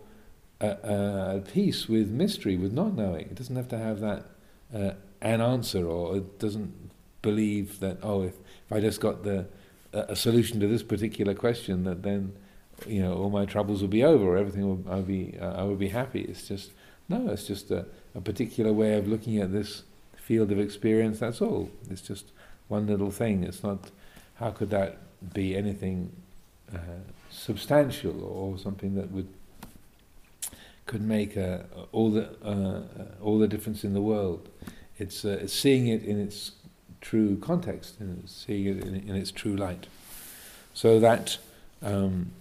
uh, 0.60 0.76
uh, 0.84 1.34
at 1.36 1.52
peace 1.52 1.88
with 1.88 2.10
mystery, 2.10 2.56
with 2.56 2.72
not 2.72 2.94
knowing. 2.94 3.22
It 3.22 3.34
doesn't 3.34 3.56
have 3.56 3.68
to 3.68 3.78
have 3.78 4.00
that 4.00 4.26
uh, 4.74 4.92
an 5.20 5.40
answer, 5.40 5.86
or 5.86 6.16
it 6.16 6.38
doesn't 6.38 6.90
believe 7.22 7.80
that 7.80 7.98
oh, 8.02 8.22
if, 8.22 8.34
if 8.66 8.72
I 8.72 8.80
just 8.80 9.00
got 9.00 9.24
the 9.24 9.46
a 9.92 10.14
solution 10.14 10.60
to 10.60 10.68
this 10.68 10.82
particular 10.82 11.34
question, 11.34 11.84
that 11.84 12.02
then 12.02 12.32
you 12.86 13.02
know 13.02 13.14
all 13.14 13.30
my 13.30 13.44
troubles 13.44 13.80
will 13.80 13.88
be 13.88 14.04
over, 14.04 14.24
or 14.24 14.36
everything 14.36 14.66
will 14.66 14.92
I'll 14.92 15.02
be 15.02 15.36
uh, 15.40 15.52
I 15.52 15.62
will 15.64 15.76
be 15.76 15.88
happy. 15.88 16.22
It's 16.22 16.46
just 16.46 16.70
no, 17.10 17.28
it's 17.28 17.46
just 17.46 17.70
a, 17.72 17.84
a 18.14 18.20
particular 18.20 18.72
way 18.72 18.96
of 18.96 19.08
looking 19.08 19.38
at 19.38 19.52
this 19.52 19.82
field 20.16 20.52
of 20.52 20.60
experience. 20.60 21.18
That's 21.18 21.42
all. 21.42 21.68
It's 21.90 22.00
just 22.00 22.26
one 22.68 22.86
little 22.86 23.10
thing. 23.10 23.42
It's 23.42 23.64
not. 23.64 23.90
How 24.36 24.50
could 24.50 24.70
that 24.70 24.98
be 25.34 25.56
anything 25.56 26.12
uh, 26.72 26.78
substantial 27.28 28.24
or 28.24 28.56
something 28.58 28.94
that 28.94 29.10
would 29.10 29.28
could 30.86 31.02
make 31.02 31.36
uh, 31.36 31.58
all 31.92 32.10
the 32.10 32.28
uh, 32.44 32.82
all 33.20 33.40
the 33.40 33.48
difference 33.48 33.82
in 33.82 33.92
the 33.92 34.00
world? 34.00 34.48
It's, 34.98 35.24
uh, 35.24 35.48
seeing 35.48 35.88
it 35.88 36.04
in 36.04 36.20
its 36.20 36.52
true 37.00 37.38
context 37.38 37.98
and 38.00 38.28
seeing 38.28 38.66
it 38.66 38.84
in, 38.84 38.94
in, 39.08 39.16
its 39.16 39.30
true 39.30 39.56
light. 39.56 39.86
So 40.74 41.00
that 41.00 41.38
um, 41.82 42.32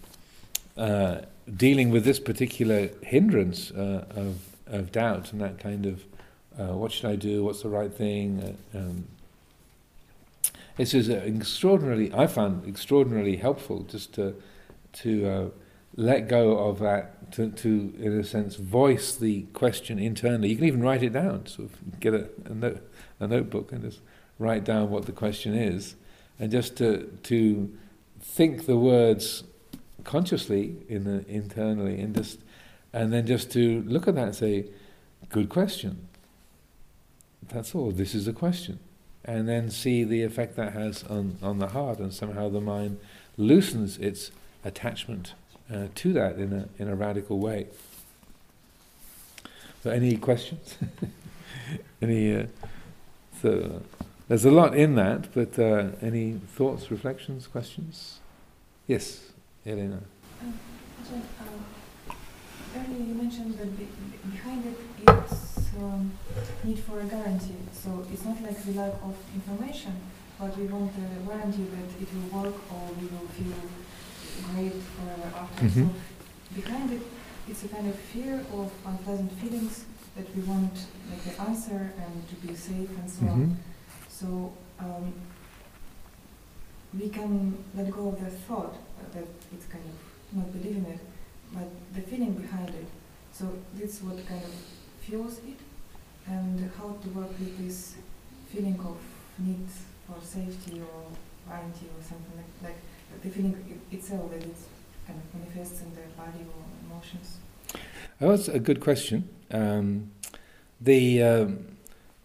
uh, 0.77 1.21
dealing 1.55 1.89
with 1.89 2.03
this 2.03 2.19
particular 2.19 2.89
hindrance 3.01 3.71
uh, 3.71 4.05
of 4.13 4.49
of 4.69 4.91
doubt 4.91 5.31
and 5.31 5.41
that 5.41 5.59
kind 5.59 5.85
of 5.85 6.03
uh, 6.59 6.75
what 6.75 6.91
should 6.91 7.09
I 7.09 7.15
do, 7.15 7.43
what's 7.43 7.61
the 7.61 7.69
right 7.69 7.93
thing. 7.93 8.55
Uh, 8.73 8.77
um, 8.77 9.07
this 10.77 10.93
is 10.93 11.09
extraordinarily, 11.09 12.13
I 12.13 12.27
found 12.27 12.67
extraordinarily 12.67 13.37
helpful 13.37 13.83
just 13.83 14.13
to 14.13 14.35
to 14.91 15.27
uh, 15.27 15.49
let 15.95 16.27
go 16.27 16.57
of 16.57 16.79
that, 16.79 17.31
to, 17.33 17.49
to 17.51 17.93
in 17.99 18.19
a 18.19 18.23
sense 18.23 18.55
voice 18.55 19.15
the 19.15 19.43
question 19.53 19.99
internally. 19.99 20.49
You 20.49 20.55
can 20.55 20.65
even 20.65 20.81
write 20.81 21.03
it 21.03 21.13
down, 21.13 21.45
sort 21.45 21.69
of 21.69 21.99
get 21.99 22.13
a, 22.13 22.29
a, 22.45 22.53
note, 22.53 22.89
a 23.19 23.27
notebook 23.27 23.71
and 23.71 23.83
just 23.83 23.99
write 24.39 24.63
down 24.63 24.89
what 24.89 25.05
the 25.05 25.11
question 25.11 25.53
is, 25.53 25.95
and 26.39 26.51
just 26.51 26.75
to 26.77 27.17
to 27.23 27.71
think 28.21 28.65
the 28.65 28.77
words 28.77 29.43
consciously 30.03 30.75
in 30.87 31.03
the, 31.03 31.27
internally 31.27 31.99
and 31.99 32.15
just 32.15 32.39
and 32.93 33.13
then 33.13 33.25
just 33.25 33.51
to 33.51 33.81
look 33.83 34.07
at 34.07 34.15
that 34.15 34.25
and 34.25 34.35
say, 34.35 34.65
good 35.29 35.49
question. 35.49 36.07
That's 37.47 37.75
all. 37.75 37.91
This 37.91 38.15
is 38.15 38.27
a 38.27 38.33
question. 38.33 38.79
And 39.25 39.47
then 39.47 39.69
see 39.69 40.03
the 40.03 40.23
effect 40.23 40.55
that 40.55 40.73
has 40.73 41.03
on, 41.03 41.37
on 41.41 41.59
the 41.59 41.67
heart, 41.67 41.99
and 41.99 42.13
somehow 42.13 42.49
the 42.49 42.61
mind 42.61 42.99
loosens 43.37 43.97
its 43.97 44.31
attachment 44.63 45.33
uh, 45.71 45.87
to 45.95 46.13
that 46.13 46.37
in 46.37 46.53
a, 46.53 46.81
in 46.81 46.87
a 46.87 46.95
radical 46.95 47.39
way. 47.39 47.67
So, 49.83 49.91
any 49.91 50.17
questions? 50.17 50.77
any? 52.01 52.35
Uh, 52.35 52.45
so, 53.41 53.81
there's 54.27 54.45
a 54.45 54.51
lot 54.51 54.75
in 54.75 54.95
that, 54.95 55.33
but 55.33 55.57
uh, 55.57 55.89
any 56.01 56.33
thoughts, 56.55 56.91
reflections, 56.91 57.47
questions? 57.47 58.19
Yes, 58.87 59.31
Elena. 59.65 60.01
Um, 60.41 60.59
earlier 62.75 63.03
you 63.09 63.15
mentioned 63.15 63.57
that 63.57 63.77
be 63.77 63.87
behind 64.31 64.65
it 64.65 64.77
it's 65.07 65.59
um, 65.77 66.11
need 66.63 66.79
for 66.79 66.99
a 66.99 67.05
guarantee. 67.05 67.61
So 67.71 68.05
it's 68.11 68.25
not 68.25 68.41
like 68.41 68.61
the 68.63 68.73
lack 68.73 68.93
of 69.03 69.15
information, 69.33 69.93
but 70.39 70.57
we 70.57 70.65
want 70.65 70.91
a 70.95 71.27
guarantee 71.27 71.67
that 71.75 71.89
it 72.01 72.07
will 72.13 72.43
work 72.43 72.55
or 72.73 72.83
we 72.99 73.07
will 73.07 73.27
feel 73.37 73.59
great 74.53 74.81
forever 74.95 75.29
after. 75.43 75.65
Mm 75.65 75.71
-hmm. 75.71 75.87
So 75.87 76.61
behind 76.61 76.91
it, 76.91 77.03
it's 77.49 77.63
a 77.63 77.69
kind 77.75 77.87
of 77.93 77.95
fear 78.13 78.35
of 78.59 78.67
unpleasant 78.85 79.31
feelings 79.41 79.75
that 80.15 80.27
we 80.35 80.41
want 80.51 80.75
like 81.09 81.21
the 81.29 81.35
answer 81.47 81.81
and 82.03 82.13
to 82.29 82.35
be 82.45 82.51
safe 82.55 82.91
and 82.99 83.07
so 83.15 83.21
mm 83.21 83.27
-hmm. 83.27 83.33
on. 83.33 83.39
Mm-hmm. 83.39 83.69
So 84.19 84.27
um, 84.85 85.05
we 86.99 87.07
can 87.17 87.31
let 87.77 87.87
go 87.97 88.03
of 88.11 88.15
the 88.23 88.31
thought 88.47 88.75
that 89.13 89.29
it's 89.53 89.67
kind 89.73 89.85
of 89.93 89.97
not 90.37 90.47
believing 90.55 90.85
it 90.93 91.01
but 91.53 91.67
the 91.93 92.01
feeling 92.01 92.33
behind 92.33 92.69
it. 92.69 92.87
So 93.31 93.45
this 93.73 93.95
is 93.95 94.03
what 94.03 94.17
kind 94.27 94.43
of 94.43 94.53
fuels 95.01 95.39
it, 95.39 95.59
and 96.27 96.71
how 96.77 96.95
to 97.01 97.09
work 97.09 97.29
with 97.39 97.57
this 97.65 97.95
feeling 98.51 98.79
of 98.79 98.97
need 99.37 99.67
for 100.07 100.17
safety 100.23 100.81
or 100.81 101.05
warranty 101.47 101.85
or 101.85 102.03
something 102.03 102.35
like, 102.35 102.71
like 102.71 103.21
the 103.23 103.29
feeling 103.29 103.81
itself 103.91 104.29
that 104.31 104.43
it 104.43 104.55
kind 105.07 105.19
of 105.19 105.39
manifests 105.39 105.81
in 105.81 105.89
the 105.93 106.01
body 106.17 106.45
or 106.53 106.63
emotions. 106.85 107.37
Oh, 108.21 108.29
that's 108.29 108.47
a 108.47 108.59
good 108.59 108.81
question. 108.81 109.29
Um, 109.51 110.11
the 110.81 111.23
um, 111.23 111.77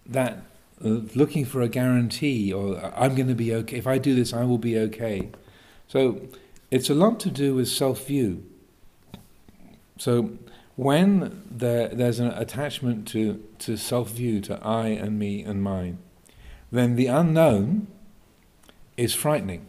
that 0.07 0.39
uh, 0.85 1.01
looking 1.15 1.45
for 1.45 1.63
a 1.63 1.69
guarantee 1.69 2.53
or 2.53 2.81
I'm 2.97 3.15
going 3.15 3.29
to 3.29 3.35
be 3.35 3.55
okay. 3.55 3.79
If 3.79 3.87
I 3.87 3.99
do 3.99 4.15
this, 4.15 4.33
I 4.33 4.45
will 4.45 4.59
be 4.59 4.79
okay. 4.79 5.31
So 5.89 6.29
it's 6.71 6.91
a 6.91 6.95
lot 6.95 7.21
to 7.21 7.31
do 7.31 7.55
with 7.55 7.69
self-view. 7.69 8.45
So 9.99 10.39
when 10.77 11.43
there, 11.51 11.89
there's 11.89 12.19
an 12.19 12.29
attachment 12.29 13.07
to, 13.09 13.43
to 13.61 13.77
self 13.77 14.11
view, 14.11 14.41
to 14.43 14.59
I 14.65 14.89
and 14.89 15.19
me 15.19 15.43
and 15.43 15.63
mine, 15.63 15.99
then 16.73 16.97
the 16.97 17.07
unknown 17.07 17.87
is 18.97 19.15
frightening, 19.15 19.67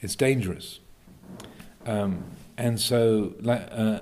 it's 0.00 0.14
dangerous. 0.14 0.80
Um, 1.86 2.24
and 2.56 2.80
so, 2.80 3.34
uh, 3.46 4.00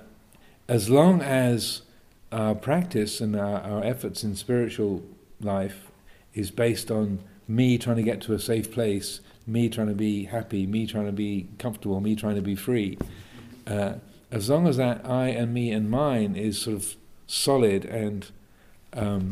as 0.68 0.88
long 0.88 1.22
as 1.22 1.82
our 2.30 2.54
practice 2.54 3.20
and 3.20 3.34
our, 3.34 3.60
our 3.60 3.84
efforts 3.84 4.22
in 4.22 4.36
spiritual 4.36 5.02
life 5.40 5.90
is 6.34 6.50
based 6.50 6.90
on 6.90 7.20
me 7.48 7.76
trying 7.78 7.96
to 7.96 8.02
get 8.02 8.20
to 8.22 8.34
a 8.34 8.38
safe 8.38 8.72
place, 8.72 9.20
me 9.46 9.68
trying 9.68 9.88
to 9.88 9.94
be 9.94 10.24
happy, 10.24 10.66
me 10.66 10.86
trying 10.86 11.06
to 11.06 11.12
be 11.12 11.48
comfortable, 11.58 12.00
me 12.00 12.14
trying 12.14 12.36
to 12.36 12.42
be 12.42 12.54
free, 12.54 12.96
uh, 13.66 13.94
as 14.32 14.48
long 14.48 14.66
as 14.66 14.78
that 14.78 15.06
I 15.06 15.28
and 15.28 15.52
me 15.52 15.70
and 15.70 15.90
mine 15.90 16.34
is 16.34 16.58
sort 16.58 16.76
of 16.76 16.96
solid 17.26 17.84
and 17.84 18.30
um, 18.94 19.30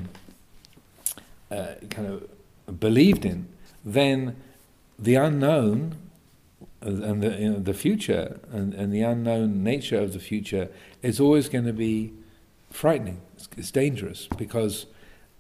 uh, 1.51 1.75
kind 1.89 2.07
of 2.07 2.79
believed 2.79 3.25
in, 3.25 3.49
then 3.85 4.37
the 4.99 5.15
unknown 5.15 5.97
and 6.83 7.23
the, 7.23 7.31
you 7.31 7.51
know, 7.51 7.59
the 7.59 7.75
future 7.75 8.41
and, 8.53 8.75
and 8.75 8.93
the 8.93 9.01
unknown 9.01 9.65
nature 9.65 9.99
of 9.99 10.13
the 10.13 10.19
future 10.19 10.69
is 11.03 11.19
always 11.19 11.49
going 11.49 11.65
to 11.65 11.73
be 11.73 12.13
frightening. 12.71 13.23
It's, 13.37 13.49
it's 13.57 13.71
dangerous 13.71 14.29
because 14.37 14.87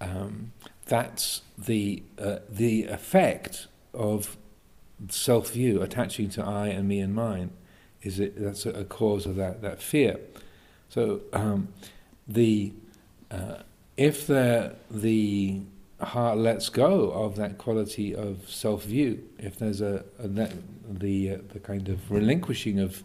um, 0.00 0.52
that's 0.86 1.42
the 1.58 2.02
uh, 2.18 2.38
the 2.48 2.84
effect 2.84 3.68
of 3.92 4.38
self 5.08 5.52
view 5.52 5.82
attaching 5.82 6.30
to 6.30 6.44
I 6.44 6.68
and 6.68 6.88
me 6.88 7.00
and 7.00 7.14
mine 7.14 7.50
is 8.02 8.18
it 8.18 8.40
that's 8.40 8.66
a, 8.66 8.84
cause 8.84 9.26
of 9.26 9.36
that 9.36 9.62
that 9.62 9.82
fear. 9.82 10.18
So 10.88 11.20
um, 11.32 11.68
the 12.26 12.72
uh, 13.30 13.56
if 13.96 14.26
the 14.26 14.76
the 14.90 15.60
heart 16.00 16.38
lets 16.38 16.68
go 16.68 17.10
of 17.10 17.36
that 17.36 17.58
quality 17.58 18.14
of 18.14 18.48
self 18.48 18.84
view, 18.84 19.22
if 19.38 19.58
there's 19.58 19.80
a, 19.80 20.04
a 20.18 20.28
the 20.88 21.32
uh, 21.32 21.38
the 21.52 21.60
kind 21.60 21.88
of 21.88 22.10
relinquishing 22.10 22.78
of 22.80 23.02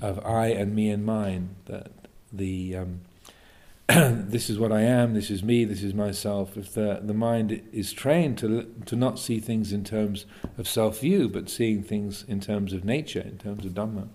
of 0.00 0.24
I 0.24 0.48
and 0.48 0.74
me 0.74 0.90
and 0.90 1.04
mine, 1.04 1.56
that 1.66 1.90
the 2.32 2.76
um, 2.76 3.00
this 3.90 4.48
is 4.48 4.56
what 4.56 4.70
I 4.70 4.82
am, 4.82 5.14
this 5.14 5.30
is 5.30 5.42
me, 5.42 5.64
this 5.64 5.82
is 5.82 5.94
myself. 5.94 6.56
If 6.56 6.74
the, 6.74 7.00
the 7.02 7.14
mind 7.14 7.60
is 7.72 7.92
trained 7.92 8.38
to, 8.38 8.72
to 8.86 8.94
not 8.94 9.18
see 9.18 9.40
things 9.40 9.72
in 9.72 9.82
terms 9.82 10.26
of 10.56 10.68
self 10.68 11.00
view, 11.00 11.28
but 11.28 11.50
seeing 11.50 11.82
things 11.82 12.24
in 12.28 12.38
terms 12.38 12.72
of 12.72 12.84
nature, 12.84 13.20
in 13.20 13.36
terms 13.36 13.64
of 13.64 13.72
Dhamma, 13.72 14.06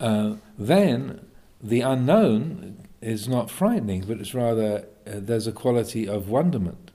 uh, 0.00 0.34
then 0.58 1.26
the 1.60 1.80
unknown 1.80 2.88
is 3.00 3.28
not 3.28 3.50
frightening, 3.50 4.04
but 4.06 4.18
it's 4.18 4.34
rather 4.34 4.86
uh, 5.06 5.12
there's 5.14 5.46
a 5.46 5.52
quality 5.52 6.08
of 6.08 6.28
wonderment, 6.28 6.90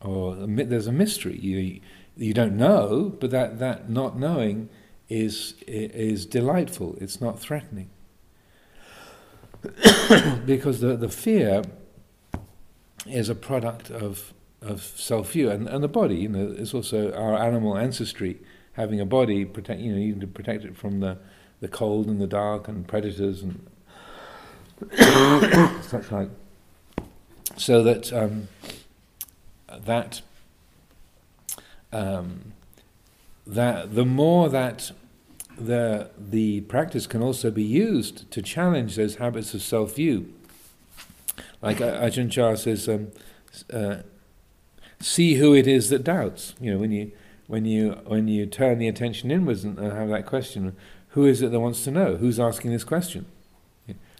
or 0.00 0.34
there's 0.34 0.86
a 0.86 0.92
mystery. 0.92 1.38
You 1.38 1.80
you 2.16 2.32
don't 2.32 2.56
know, 2.56 3.14
but 3.20 3.30
that, 3.30 3.58
that 3.58 3.90
not 3.90 4.18
knowing 4.18 4.68
is 5.08 5.54
is 5.66 6.26
delightful. 6.26 6.96
It's 7.00 7.20
not 7.20 7.38
threatening. 7.38 7.90
because 10.46 10.80
the, 10.80 10.96
the 10.96 11.08
fear 11.08 11.62
is 13.06 13.28
a 13.28 13.34
product 13.34 13.90
of 13.90 14.32
of 14.62 14.82
self 14.82 15.32
view 15.32 15.50
and, 15.50 15.68
and 15.68 15.82
the 15.82 15.88
body, 15.88 16.16
you 16.16 16.28
know, 16.28 16.46
is 16.48 16.74
also 16.74 17.12
our 17.12 17.36
animal 17.36 17.76
ancestry 17.76 18.40
having 18.72 19.00
a 19.00 19.06
body 19.06 19.44
protect 19.44 19.80
you 19.80 19.92
know, 19.92 19.98
you 19.98 20.14
need 20.14 20.20
to 20.20 20.26
protect 20.26 20.64
it 20.64 20.76
from 20.76 21.00
the, 21.00 21.18
the 21.60 21.68
cold 21.68 22.06
and 22.06 22.20
the 22.20 22.26
dark 22.26 22.68
and 22.68 22.86
predators 22.86 23.42
and 23.42 23.66
such 25.82 26.10
like. 26.12 26.28
So 27.56 27.82
that 27.82 28.12
um, 28.12 28.48
that 29.68 30.20
um, 31.92 32.52
that 33.46 33.94
the 33.94 34.04
more 34.04 34.48
that 34.48 34.90
the 35.58 36.10
the 36.18 36.60
practice 36.62 37.06
can 37.06 37.22
also 37.22 37.50
be 37.50 37.62
used 37.62 38.30
to 38.30 38.42
challenge 38.42 38.96
those 38.96 39.16
habits 39.16 39.54
of 39.54 39.62
self 39.62 39.96
view. 39.96 40.32
Like 41.62 41.78
Ajahn 41.78 42.30
Chah 42.30 42.54
says, 42.54 42.88
um, 42.88 43.08
uh, 43.72 43.96
see 45.00 45.34
who 45.34 45.54
it 45.54 45.66
is 45.66 45.88
that 45.90 46.04
doubts. 46.04 46.54
You 46.60 46.72
know, 46.72 46.78
when 46.78 46.92
you 46.92 47.12
when 47.46 47.64
you 47.64 47.92
when 48.04 48.28
you 48.28 48.46
turn 48.46 48.78
the 48.78 48.88
attention 48.88 49.30
inwards 49.30 49.64
and 49.64 49.78
have 49.78 50.08
that 50.08 50.26
question, 50.26 50.76
who 51.16 51.24
is 51.24 51.40
it 51.40 51.50
that 51.50 51.60
wants 51.60 51.82
to 51.84 51.90
know? 51.90 52.16
Who's 52.16 52.38
asking 52.38 52.72
this 52.72 52.84
question? 52.84 53.24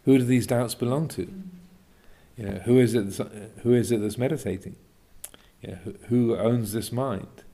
Who 0.06 0.16
do 0.16 0.24
these 0.24 0.46
doubts 0.46 0.74
belong 0.74 1.08
to? 1.08 1.30
You 2.38 2.46
know, 2.46 2.58
who 2.60 2.78
is 2.78 2.94
it? 2.94 3.20
Who 3.64 3.74
is 3.74 3.92
it 3.92 4.00
that's 4.00 4.16
meditating? 4.16 4.76
You 5.60 5.72
know, 5.72 5.78
who, 5.84 5.92
who 6.08 6.36
owns 6.38 6.72
this 6.72 6.90
mind? 6.90 7.44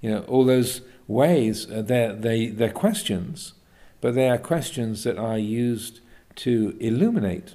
You 0.00 0.10
know, 0.10 0.20
all 0.22 0.44
those 0.44 0.80
ways, 1.06 1.70
uh, 1.70 1.82
they're, 1.82 2.14
they, 2.14 2.48
they're 2.48 2.72
questions, 2.72 3.52
but 4.00 4.16
they 4.16 4.28
are 4.28 4.38
questions 4.38 5.04
that 5.04 5.18
are 5.18 5.38
used 5.38 6.00
to 6.36 6.76
illuminate 6.80 7.54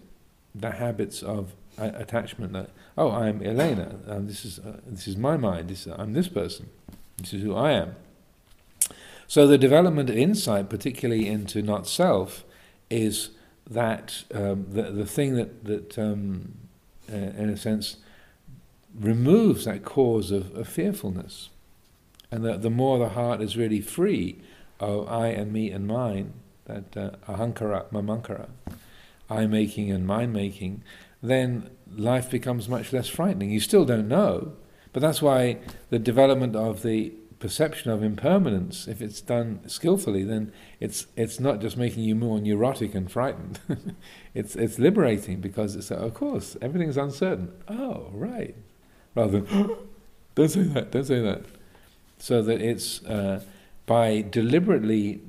the 0.55 0.71
habits 0.71 1.21
of 1.21 1.53
uh, 1.77 1.91
attachment. 1.95 2.53
That, 2.53 2.69
oh, 2.97 3.11
I'm 3.11 3.43
Elena, 3.43 3.99
um, 4.07 4.27
this, 4.27 4.45
is, 4.45 4.59
uh, 4.59 4.79
this 4.87 5.05
is 5.05 5.17
my 5.17 5.35
mind, 5.35 5.67
this, 5.69 5.85
I'm 5.85 6.13
this 6.13 6.29
person, 6.29 6.69
this 7.17 7.33
is 7.33 7.41
who 7.41 7.55
I 7.55 7.73
am. 7.73 7.95
So 9.29 9.45
the 9.45 9.59
development 9.59 10.09
of 10.09 10.17
insight, 10.17 10.71
particularly 10.71 11.27
into 11.27 11.61
not 11.61 11.85
self, 11.85 12.43
is 12.89 13.29
that 13.69 14.23
um, 14.33 14.65
the, 14.71 14.89
the 14.89 15.05
thing 15.05 15.35
that, 15.35 15.65
that 15.65 15.99
um, 15.99 16.55
uh, 17.13 17.15
in 17.15 17.47
a 17.47 17.55
sense, 17.55 17.97
removes 18.99 19.65
that 19.65 19.85
cause 19.85 20.31
of, 20.31 20.55
of 20.55 20.67
fearfulness. 20.67 21.49
And 22.31 22.43
that 22.43 22.63
the 22.63 22.71
more 22.71 22.97
the 22.97 23.09
heart 23.09 23.39
is 23.39 23.55
really 23.55 23.81
free 23.81 24.41
of 24.79 25.07
I 25.07 25.27
and 25.27 25.53
me 25.53 25.69
and 25.69 25.85
mine, 25.85 26.33
that 26.65 26.97
uh, 26.97 27.11
ahankara, 27.31 27.85
mamankara, 27.91 28.49
I 29.29 29.45
making 29.45 29.91
and 29.91 30.07
mind 30.07 30.33
making, 30.33 30.83
then 31.21 31.69
life 31.95 32.31
becomes 32.31 32.67
much 32.67 32.91
less 32.91 33.07
frightening. 33.07 33.51
You 33.51 33.59
still 33.59 33.85
don't 33.85 34.07
know, 34.07 34.53
but 34.91 35.01
that's 35.01 35.21
why 35.21 35.59
the 35.91 35.99
development 35.99 36.55
of 36.55 36.81
the 36.81 37.13
perception 37.39 37.89
of 37.91 38.03
impermanence, 38.03 38.87
if 38.87 39.01
it's 39.01 39.21
done 39.21 39.61
skillfully, 39.67 40.23
then 40.23 40.51
it's 40.79 41.07
it's 41.15 41.39
not 41.39 41.61
just 41.61 41.77
making 41.77 42.03
you 42.03 42.15
more 42.15 42.39
neurotic 42.39 42.93
and 42.93 43.11
frightened. 43.11 43.59
it's 44.33 44.55
it's 44.55 44.77
liberating 44.77 45.39
because 45.39 45.75
it's 45.75 45.91
of 45.91 46.13
course 46.13 46.57
everything's 46.61 46.97
uncertain. 46.97 47.51
Oh 47.67 48.09
right, 48.13 48.55
rather 49.15 49.41
than 49.41 49.75
don't 50.35 50.49
say 50.49 50.63
that, 50.63 50.91
don't 50.91 51.05
say 51.05 51.21
that 51.21 51.45
so 52.19 52.41
that 52.41 52.61
it's 52.61 53.03
uh, 53.05 53.41
by 53.85 54.21
deliberately, 54.21 55.21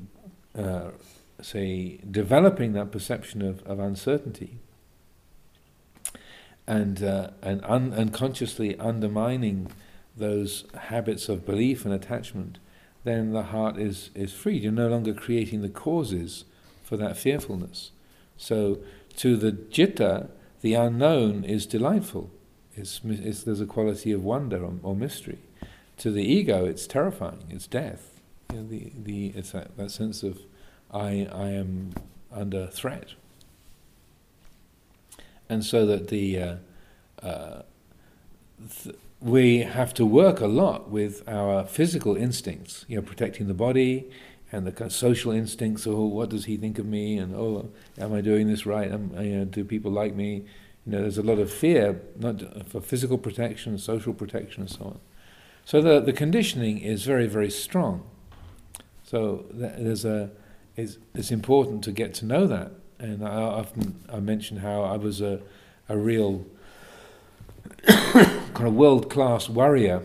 uh, 0.58 0.90
say, 1.40 1.98
developing 2.10 2.72
that 2.74 2.90
perception 2.90 3.40
of, 3.40 3.62
of 3.62 3.78
uncertainty 3.78 4.58
and 6.66 7.02
uh, 7.02 7.30
and 7.40 7.64
un- 7.64 7.94
unconsciously 7.94 8.76
undermining 8.78 9.68
those 10.16 10.64
habits 10.74 11.28
of 11.28 11.46
belief 11.46 11.84
and 11.84 11.94
attachment, 11.94 12.58
then 13.04 13.32
the 13.32 13.44
heart 13.44 13.78
is 13.78 14.10
is 14.14 14.32
freed. 14.32 14.62
You're 14.62 14.72
no 14.72 14.88
longer 14.88 15.14
creating 15.14 15.62
the 15.62 15.68
causes 15.68 16.44
for 16.82 16.96
that 16.96 17.16
fearfulness. 17.16 17.90
So 18.36 18.78
to 19.16 19.36
the 19.36 19.56
citta, 19.70 20.28
the 20.60 20.74
unknown 20.74 21.44
is 21.44 21.66
delightful. 21.66 22.30
It's, 22.76 23.00
it's, 23.04 23.42
there's 23.42 23.60
a 23.60 23.66
quality 23.66 24.12
of 24.12 24.24
wonder 24.24 24.64
or, 24.64 24.74
or 24.82 24.94
mystery 24.94 25.38
to 26.00 26.10
the 26.10 26.22
ego, 26.22 26.64
it's 26.64 26.86
terrifying. 26.86 27.44
It's 27.50 27.66
death. 27.66 28.20
You 28.50 28.60
know, 28.60 28.66
the 28.66 28.90
the 28.96 29.26
it's 29.36 29.52
that, 29.52 29.76
that 29.76 29.90
sense 29.90 30.22
of 30.22 30.38
I 30.90 31.28
I 31.30 31.50
am 31.50 31.92
under 32.32 32.66
threat, 32.68 33.10
and 35.48 35.62
so 35.62 35.84
that 35.84 36.08
the 36.08 36.38
uh, 36.38 36.56
uh, 37.22 37.62
th- 38.82 38.96
we 39.20 39.58
have 39.58 39.92
to 39.94 40.06
work 40.06 40.40
a 40.40 40.46
lot 40.46 40.90
with 40.90 41.28
our 41.28 41.64
physical 41.64 42.16
instincts. 42.16 42.84
You 42.88 42.96
know, 42.96 43.02
protecting 43.02 43.48
the 43.48 43.54
body 43.54 44.10
and 44.52 44.66
the 44.66 44.90
social 44.90 45.30
instincts. 45.30 45.86
Oh, 45.86 46.06
what 46.06 46.30
does 46.30 46.46
he 46.46 46.56
think 46.56 46.78
of 46.78 46.86
me? 46.86 47.18
And 47.18 47.34
oh, 47.34 47.70
am 47.98 48.12
I 48.14 48.20
doing 48.20 48.48
this 48.48 48.66
right? 48.66 48.90
Am, 48.90 49.12
you 49.22 49.38
know, 49.38 49.44
do 49.44 49.64
people 49.64 49.90
like 49.90 50.14
me? 50.14 50.44
You 50.86 50.92
know, 50.92 51.02
there's 51.02 51.18
a 51.18 51.22
lot 51.22 51.38
of 51.38 51.52
fear, 51.52 52.00
not 52.18 52.66
for 52.66 52.80
physical 52.80 53.18
protection, 53.18 53.76
social 53.78 54.14
protection, 54.14 54.62
and 54.62 54.70
so 54.70 54.84
on. 54.84 55.00
So 55.64 55.82
the, 55.82 56.00
the 56.00 56.12
conditioning 56.12 56.78
is 56.78 57.04
very, 57.04 57.26
very 57.26 57.50
strong. 57.50 58.04
So 59.04 59.44
there's 59.50 60.04
a, 60.04 60.30
it's, 60.76 60.98
it's 61.14 61.30
important 61.30 61.84
to 61.84 61.92
get 61.92 62.14
to 62.14 62.24
know 62.24 62.46
that. 62.46 62.72
And 62.98 63.26
I 63.26 63.34
often 63.34 64.02
I 64.12 64.20
mention 64.20 64.58
how 64.58 64.82
I 64.82 64.96
was 64.96 65.20
a, 65.20 65.40
a 65.88 65.96
real 65.96 66.46
kind 68.54 68.68
of 68.68 68.74
world 68.74 69.10
class 69.10 69.48
warrior 69.48 70.02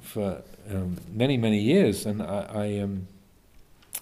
for 0.00 0.42
um, 0.70 0.98
many, 1.12 1.36
many 1.36 1.58
years. 1.58 2.06
And 2.06 2.22
I, 2.22 2.46
I 2.52 2.78
um, 2.78 3.08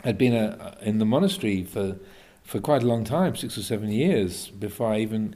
had 0.03 0.19
been 0.19 0.35
a, 0.35 0.77
in 0.83 0.99
the 0.99 1.05
monastery 1.05 1.65
for, 1.65 1.97
for 2.43 2.61
quite 2.61 2.83
a 2.83 2.87
long 2.87 3.05
time, 3.05 3.37
six 3.37 3.59
or 3.59 3.63
seven 3.63 3.91
years, 3.91 4.49
before 4.49 4.93
I 4.93 5.01
even 5.01 5.35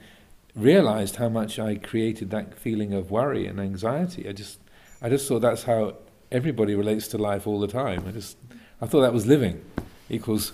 realized 0.55 1.17
how 1.17 1.29
much 1.29 1.59
I 1.59 1.77
created 1.77 2.31
that 2.31 2.59
feeling 2.59 2.93
of 2.93 3.11
worry 3.11 3.47
and 3.47 3.61
anxiety. 3.61 4.29
I 4.29 4.33
just 4.33 4.59
I 5.01 5.09
just 5.09 5.29
thought 5.29 5.41
that's 5.41 5.63
how 5.63 5.95
everybody 6.33 6.75
relates 6.75 7.09
to 7.09 7.19
life 7.19 7.47
all 7.47 7.61
the 7.61 7.69
time. 7.69 8.05
I 8.07 8.11
just 8.11 8.37
I 8.81 8.87
thought 8.87 9.03
that 9.03 9.13
was 9.13 9.27
living 9.27 9.65
equals 10.11 10.53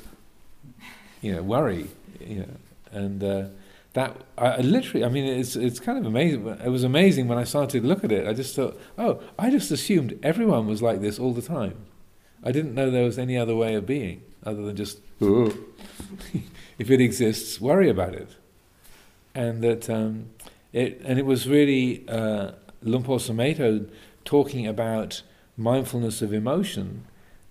you 1.23 1.35
know 1.35 1.43
worry, 1.43 1.89
you 2.21 2.41
know, 2.41 2.55
and 2.93 3.25
uh, 3.25 3.45
that 3.95 4.17
I, 4.37 4.59
literally 4.59 5.05
I 5.05 5.09
mean 5.09 5.25
it's 5.25 5.57
it's 5.57 5.81
kind 5.81 5.99
of 5.99 6.05
amazing. 6.05 6.47
It 6.47 6.69
was 6.69 6.85
amazing 6.85 7.27
when 7.29 7.39
I 7.39 7.45
started 7.45 7.81
to 7.81 7.87
look 7.87 8.05
at 8.05 8.13
it. 8.13 8.29
I 8.29 8.33
just 8.35 8.55
thought, 8.55 8.79
oh, 8.99 9.21
I 9.39 9.51
just 9.51 9.71
assumed 9.71 10.19
everyone 10.23 10.67
was 10.67 10.83
like 10.83 11.01
this 11.01 11.19
all 11.19 11.33
the 11.33 11.43
time. 11.43 11.87
I 12.43 12.53
didn't 12.53 12.75
know 12.75 12.91
there 12.91 13.05
was 13.05 13.19
any 13.19 13.39
other 13.39 13.57
way 13.57 13.75
of 13.75 13.87
being 13.87 14.23
other 14.45 14.63
than 14.63 14.77
just 14.77 15.01
if 16.79 16.91
it 16.91 17.01
exists, 17.01 17.61
worry 17.61 17.89
about 17.89 18.15
it, 18.15 18.31
and 19.35 19.63
that 19.63 19.89
um, 19.89 20.31
it 20.73 21.01
and 21.05 21.19
it 21.19 21.25
was 21.25 21.49
really 21.49 22.07
uh, 22.09 22.53
Luang 22.83 23.05
Por 23.05 23.19
Sumedho 23.19 23.89
talking 24.25 24.67
about 24.67 25.23
mindfulness 25.57 26.21
of 26.21 26.33
emotion, 26.33 27.05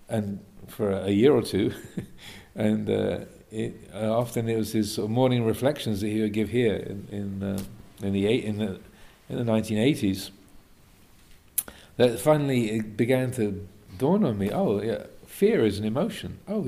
and 0.08 0.40
for 0.68 0.90
a 0.90 1.10
year 1.10 1.32
or 1.32 1.42
two, 1.42 1.72
and 2.54 2.88
uh, 2.88 3.20
it, 3.54 3.90
uh, 3.94 4.10
often 4.10 4.48
it 4.48 4.56
was 4.56 4.72
his 4.72 4.92
sort 4.92 5.04
of 5.04 5.10
morning 5.10 5.44
reflections 5.44 6.00
that 6.00 6.08
he 6.08 6.20
would 6.20 6.32
give 6.32 6.50
here 6.50 6.74
in 6.74 7.08
in, 7.10 7.42
uh, 7.42 7.58
in 8.02 8.12
the 8.12 8.26
eight, 8.26 8.44
in 8.44 8.58
the 8.58 8.80
in 9.28 9.44
the 9.44 9.52
1980s. 9.52 10.30
That 11.96 12.18
finally 12.18 12.70
it 12.70 12.96
began 12.96 13.30
to 13.32 13.66
dawn 13.96 14.24
on 14.24 14.38
me. 14.38 14.50
Oh, 14.50 14.82
yeah, 14.82 15.04
fear 15.26 15.64
is 15.64 15.78
an 15.78 15.84
emotion. 15.84 16.40
Oh, 16.48 16.66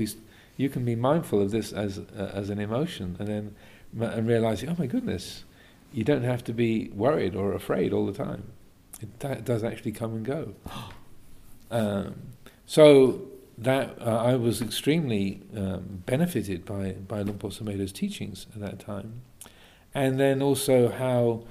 you 0.55 0.69
can 0.69 0.85
be 0.85 0.95
mindful 0.95 1.41
of 1.41 1.51
this 1.51 1.73
as 1.73 1.99
uh, 1.99 2.31
as 2.33 2.49
an 2.49 2.59
emotion, 2.59 3.17
and 3.19 3.27
then 3.27 3.55
and 3.99 4.27
realizing, 4.27 4.69
oh 4.69 4.75
my 4.79 4.87
goodness, 4.87 5.43
you 5.91 6.03
don't 6.03 6.23
have 6.23 6.43
to 6.45 6.53
be 6.53 6.89
worried 6.89 7.35
or 7.35 7.53
afraid 7.53 7.91
all 7.93 8.05
the 8.05 8.13
time. 8.13 8.43
It 9.01 9.45
does 9.45 9.63
actually 9.63 9.91
come 9.91 10.13
and 10.13 10.25
go. 10.25 10.53
Um, 11.69 12.15
so 12.65 13.27
that 13.57 13.99
uh, 14.01 14.23
I 14.23 14.35
was 14.35 14.61
extremely 14.61 15.41
um, 15.55 16.03
benefited 16.05 16.65
by 16.65 16.91
by 17.07 17.21
Luang 17.21 17.39
Por 17.39 17.51
Sumedho's 17.51 17.91
teachings 17.91 18.45
at 18.53 18.61
that 18.61 18.79
time, 18.79 19.21
and 19.93 20.19
then 20.19 20.41
also 20.41 20.89
how 20.89 21.43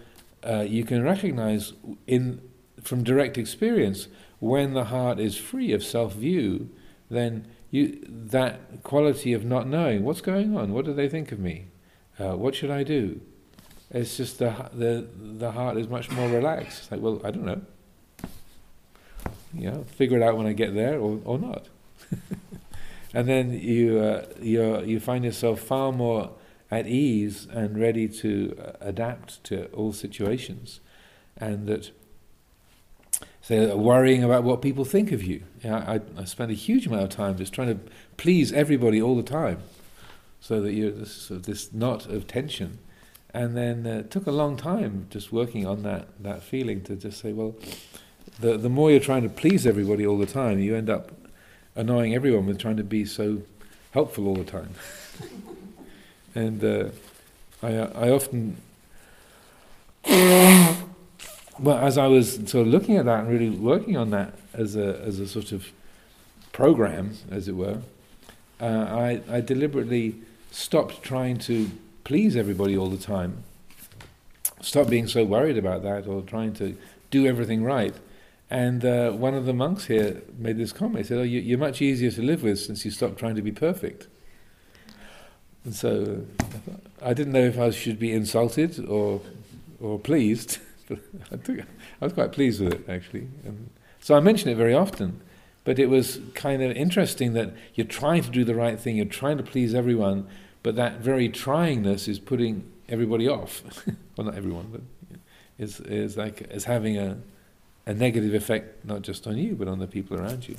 uh, 0.48 0.61
you 0.61 0.84
can 0.84 1.02
recognize 1.02 1.72
in 2.07 2.40
from 2.82 3.02
direct 3.02 3.36
experience 3.36 4.09
when 4.38 4.74
the 4.74 4.84
heart 4.84 5.18
is 5.18 5.36
free 5.36 5.72
of 5.72 5.82
self-view, 5.82 6.70
then 7.11 7.46
you 7.70 8.04
that 8.09 8.82
quality 8.82 9.32
of 9.32 9.44
not 9.44 9.66
knowing 9.66 10.04
what's 10.04 10.20
going 10.20 10.57
on, 10.57 10.72
what 10.72 10.84
do 10.84 10.92
they 10.92 11.09
think 11.09 11.32
of 11.32 11.38
me, 11.40 11.66
uh, 12.18 12.36
what 12.36 12.54
should 12.54 12.70
I 12.70 12.84
do? 12.84 13.20
It's 13.90 14.16
just 14.16 14.38
the 14.38 14.70
the 14.72 15.09
the 15.16 15.52
heart 15.52 15.76
is 15.76 15.88
much 15.88 16.11
more 16.11 16.28
relaxed. 16.28 16.82
It's 16.82 16.90
like, 16.90 17.00
well, 17.00 17.20
I 17.24 17.30
don't 17.30 17.44
know. 17.44 17.62
You 19.54 19.70
know, 19.70 19.84
figure 19.84 20.18
it 20.18 20.22
out 20.22 20.36
when 20.36 20.46
I 20.46 20.52
get 20.52 20.74
there, 20.74 20.98
or 20.98 21.20
or 21.24 21.38
not. 21.38 21.68
and 23.14 23.28
then 23.28 23.52
you 23.52 23.98
uh, 23.98 24.26
you 24.40 24.80
you 24.82 25.00
find 25.00 25.24
yourself 25.24 25.61
far 25.61 25.92
more 25.92 26.30
at 26.70 26.86
ease 26.86 27.46
and 27.50 27.78
ready 27.78 28.09
to 28.09 28.57
uh, 28.61 28.72
adapt 28.80 29.42
to 29.44 29.66
all 29.66 29.92
situations, 29.92 30.80
and 31.36 31.66
that 31.66 31.90
so 33.46 33.76
worrying 33.76 34.24
about 34.24 34.42
what 34.42 34.61
people 34.61 34.84
think 34.84 35.12
of 35.12 35.22
you. 35.22 35.44
I, 35.64 36.00
I 36.16 36.24
spend 36.24 36.50
a 36.50 36.54
huge 36.54 36.88
amount 36.88 37.04
of 37.04 37.11
time 37.11 37.36
just 37.36 37.52
trying 37.52 37.68
to 37.68 37.78
please 38.16 38.52
everybody 38.52 39.00
all 39.00 39.14
the 39.14 39.22
time, 39.22 39.61
so 40.40 40.61
that 40.61 40.72
you're 40.72 40.90
this, 40.90 41.12
sort 41.12 41.40
of 41.40 41.46
this 41.46 41.72
knot 41.72 42.07
of 42.07 42.26
tension. 42.26 42.78
And 43.32 43.57
then 43.57 43.86
uh, 43.86 43.98
it 43.98 44.11
took 44.11 44.26
a 44.26 44.32
long 44.32 44.57
time 44.57 45.07
just 45.11 45.30
working 45.30 45.64
on 45.64 45.82
that, 45.84 46.09
that 46.20 46.42
feeling 46.42 46.82
to 46.84 46.96
just 46.96 47.20
say, 47.20 47.32
well, 47.32 47.54
the 48.40 48.57
the 48.57 48.68
more 48.68 48.90
you're 48.90 48.98
trying 48.98 49.22
to 49.22 49.28
please 49.28 49.64
everybody 49.64 50.04
all 50.04 50.18
the 50.18 50.26
time, 50.26 50.59
you 50.59 50.74
end 50.74 50.90
up 50.90 51.12
annoying 51.77 52.14
everyone 52.14 52.47
with 52.47 52.59
trying 52.59 52.77
to 52.79 52.85
be 52.85 53.05
so 53.05 53.43
helpful 53.93 54.27
all 54.27 54.35
the 54.35 54.45
time. 54.45 54.70
and 56.35 56.64
uh, 56.64 56.89
I 57.62 57.77
I 57.77 58.11
often 58.11 58.57
well, 61.59 61.79
as 61.79 61.99
I 61.99 62.07
was 62.07 62.35
sort 62.35 62.66
of 62.66 62.68
looking 62.68 62.97
at 62.97 63.05
that 63.07 63.20
and 63.20 63.29
really 63.29 63.51
working 63.51 63.97
on 63.97 64.11
that 64.11 64.35
as 64.53 64.77
a 64.77 65.01
as 65.01 65.18
a 65.18 65.27
sort 65.27 65.53
of 65.53 65.68
program, 66.53 67.16
as 67.31 67.49
it 67.49 67.57
were, 67.57 67.79
uh, 68.61 68.64
I 68.64 69.20
I 69.29 69.41
deliberately 69.41 70.16
stopped 70.51 71.03
trying 71.03 71.39
to 71.39 71.70
please 72.05 72.37
everybody 72.37 72.77
all 72.77 72.89
the 72.89 72.97
time. 72.97 73.43
Stopped 74.62 74.91
being 74.91 75.07
so 75.07 75.24
worried 75.24 75.59
about 75.59 75.83
that 75.83 76.07
or 76.07 76.22
trying 76.22 76.55
to 76.55 76.77
do 77.11 77.27
everything 77.27 77.62
right. 77.62 77.95
And 78.49 78.84
uh, 78.84 79.11
one 79.11 79.34
of 79.34 79.44
the 79.44 79.53
monks 79.53 79.86
here 79.86 80.22
made 80.38 80.57
this 80.57 80.72
comment. 80.72 80.99
He 80.99 81.05
said, 81.05 81.18
"Oh, 81.18 81.22
you, 81.22 81.40
you're 81.40 81.59
much 81.59 81.82
easier 81.82 82.11
to 82.12 82.22
live 82.22 82.42
with 82.42 82.61
since 82.61 82.84
you 82.84 82.90
stopped 82.90 83.18
trying 83.18 83.34
to 83.34 83.42
be 83.42 83.53
perfect." 83.53 84.07
And 85.64 85.74
so 85.74 86.24
I 87.03 87.12
didn't 87.12 87.32
know 87.32 87.44
if 87.44 87.59
I 87.59 87.70
should 87.70 87.99
be 87.99 88.12
insulted 88.12 88.84
or 88.86 89.20
or 89.80 89.99
pleased. 89.99 90.59
I, 91.32 91.36
took, 91.36 91.59
I 91.61 91.64
was 92.05 92.12
quite 92.12 92.30
pleased 92.32 92.62
with 92.62 92.72
it 92.72 92.88
actually. 92.88 93.28
And 93.44 93.70
so 93.99 94.16
I 94.16 94.20
mention 94.20 94.51
it 94.51 94.55
very 94.55 94.74
often, 94.74 95.20
but 95.64 95.80
it 95.80 95.86
was 95.86 96.20
kind 96.34 96.62
of 96.62 96.70
interesting 96.76 97.32
that 97.32 97.53
you're 97.74 97.86
trying 97.86 98.22
to 98.22 98.30
do 98.30 98.44
the 98.44 98.55
right 98.55 98.78
thing, 98.78 98.97
you're 98.97 99.07
trying 99.07 99.36
to 99.38 99.42
please 99.42 99.74
everyone, 99.74 100.28
but 100.62 100.76
that 100.76 101.01
very 101.01 101.28
tryingness 101.28 102.07
is 102.07 102.20
putting 102.20 102.70
everybody 102.88 103.28
off. 103.28 103.62
well, 104.16 104.26
not 104.26 104.36
everyone, 104.36 104.68
but 104.70 104.80
is 105.59 105.80
is 105.80 106.16
like 106.16 106.42
is 106.53 106.64
having 106.64 106.97
a 106.97 107.18
a 107.87 107.95
negative 107.95 108.34
effect 108.34 108.84
not 108.84 109.03
just 109.03 109.26
on 109.26 109.39
you 109.39 109.55
but 109.55 109.68
on 109.68 109.78
the 109.78 109.87
people 109.87 110.18
around 110.18 110.49
you. 110.49 110.57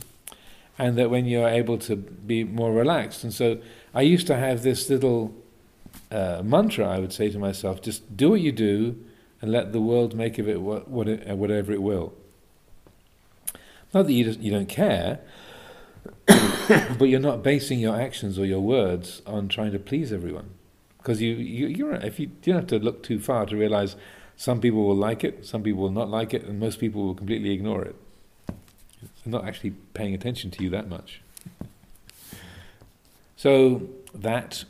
And 0.79 0.97
that 0.97 1.09
when 1.09 1.25
you're 1.25 1.49
able 1.49 1.79
to 1.79 1.95
be 1.95 2.43
more 2.43 2.71
relaxed, 2.71 3.23
and 3.23 3.33
so 3.33 3.59
I 3.95 4.01
used 4.01 4.27
to 4.27 4.35
have 4.35 4.61
this 4.61 4.89
little 4.89 5.33
uh, 6.11 6.41
mantra 6.43 6.87
I 6.87 6.99
would 6.99 7.11
say 7.11 7.29
to 7.31 7.39
myself: 7.39 7.81
just 7.81 8.15
do 8.15 8.29
what 8.29 8.41
you 8.41 8.51
do, 8.51 8.95
and 9.41 9.51
let 9.51 9.73
the 9.73 9.81
world 9.81 10.15
make 10.15 10.37
of 10.37 10.47
it 10.47 10.61
what, 10.61 10.87
what 10.87 11.07
it, 11.07 11.27
whatever 11.35 11.71
it 11.71 11.81
will. 11.81 12.13
Not 13.93 14.05
that 14.07 14.13
you, 14.13 14.25
just, 14.25 14.39
you 14.39 14.51
don't 14.51 14.69
care, 14.69 15.19
but 16.27 17.05
you're 17.05 17.19
not 17.19 17.43
basing 17.43 17.79
your 17.79 17.99
actions 17.99 18.37
or 18.37 18.45
your 18.45 18.59
words 18.59 19.21
on 19.25 19.47
trying 19.47 19.71
to 19.71 19.79
please 19.79 20.11
everyone. 20.11 20.51
Because 20.97 21.21
you, 21.21 21.35
you, 21.35 21.67
you're, 21.67 21.93
if 21.93 22.19
you, 22.19 22.27
you 22.43 22.53
don't 22.53 22.61
have 22.61 22.67
to 22.67 22.79
look 22.79 23.03
too 23.03 23.19
far 23.19 23.45
to 23.45 23.55
realize 23.55 23.95
some 24.37 24.61
people 24.61 24.85
will 24.85 24.95
like 24.95 25.23
it, 25.23 25.45
some 25.45 25.63
people 25.63 25.81
will 25.81 25.91
not 25.91 26.09
like 26.09 26.33
it, 26.33 26.43
and 26.45 26.59
most 26.59 26.79
people 26.79 27.03
will 27.03 27.15
completely 27.15 27.51
ignore 27.51 27.83
it. 27.83 27.95
They're 28.47 29.31
not 29.31 29.45
actually 29.45 29.71
paying 29.93 30.13
attention 30.13 30.51
to 30.51 30.63
you 30.63 30.69
that 30.69 30.87
much. 30.87 31.21
So 33.35 33.89
that 34.13 34.63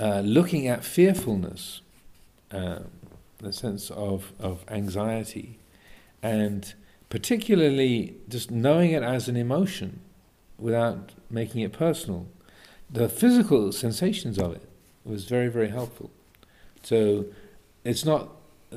uh, 0.00 0.20
looking 0.20 0.66
at 0.66 0.84
fearfulness 0.84 1.80
uh, 2.50 2.80
the 3.38 3.52
sense 3.52 3.90
of, 3.90 4.32
of 4.38 4.64
anxiety, 4.68 5.58
and 6.22 6.74
particularly 7.10 8.14
just 8.28 8.50
knowing 8.50 8.92
it 8.92 9.02
as 9.02 9.28
an 9.28 9.36
emotion 9.36 10.00
without 10.58 11.12
making 11.30 11.60
it 11.60 11.72
personal. 11.72 12.26
The 12.90 13.08
physical 13.08 13.72
sensations 13.72 14.38
of 14.38 14.52
it 14.52 14.62
was 15.04 15.24
very, 15.24 15.48
very 15.48 15.68
helpful. 15.68 16.10
So 16.82 17.26
it's 17.88 18.04
not 18.04 18.30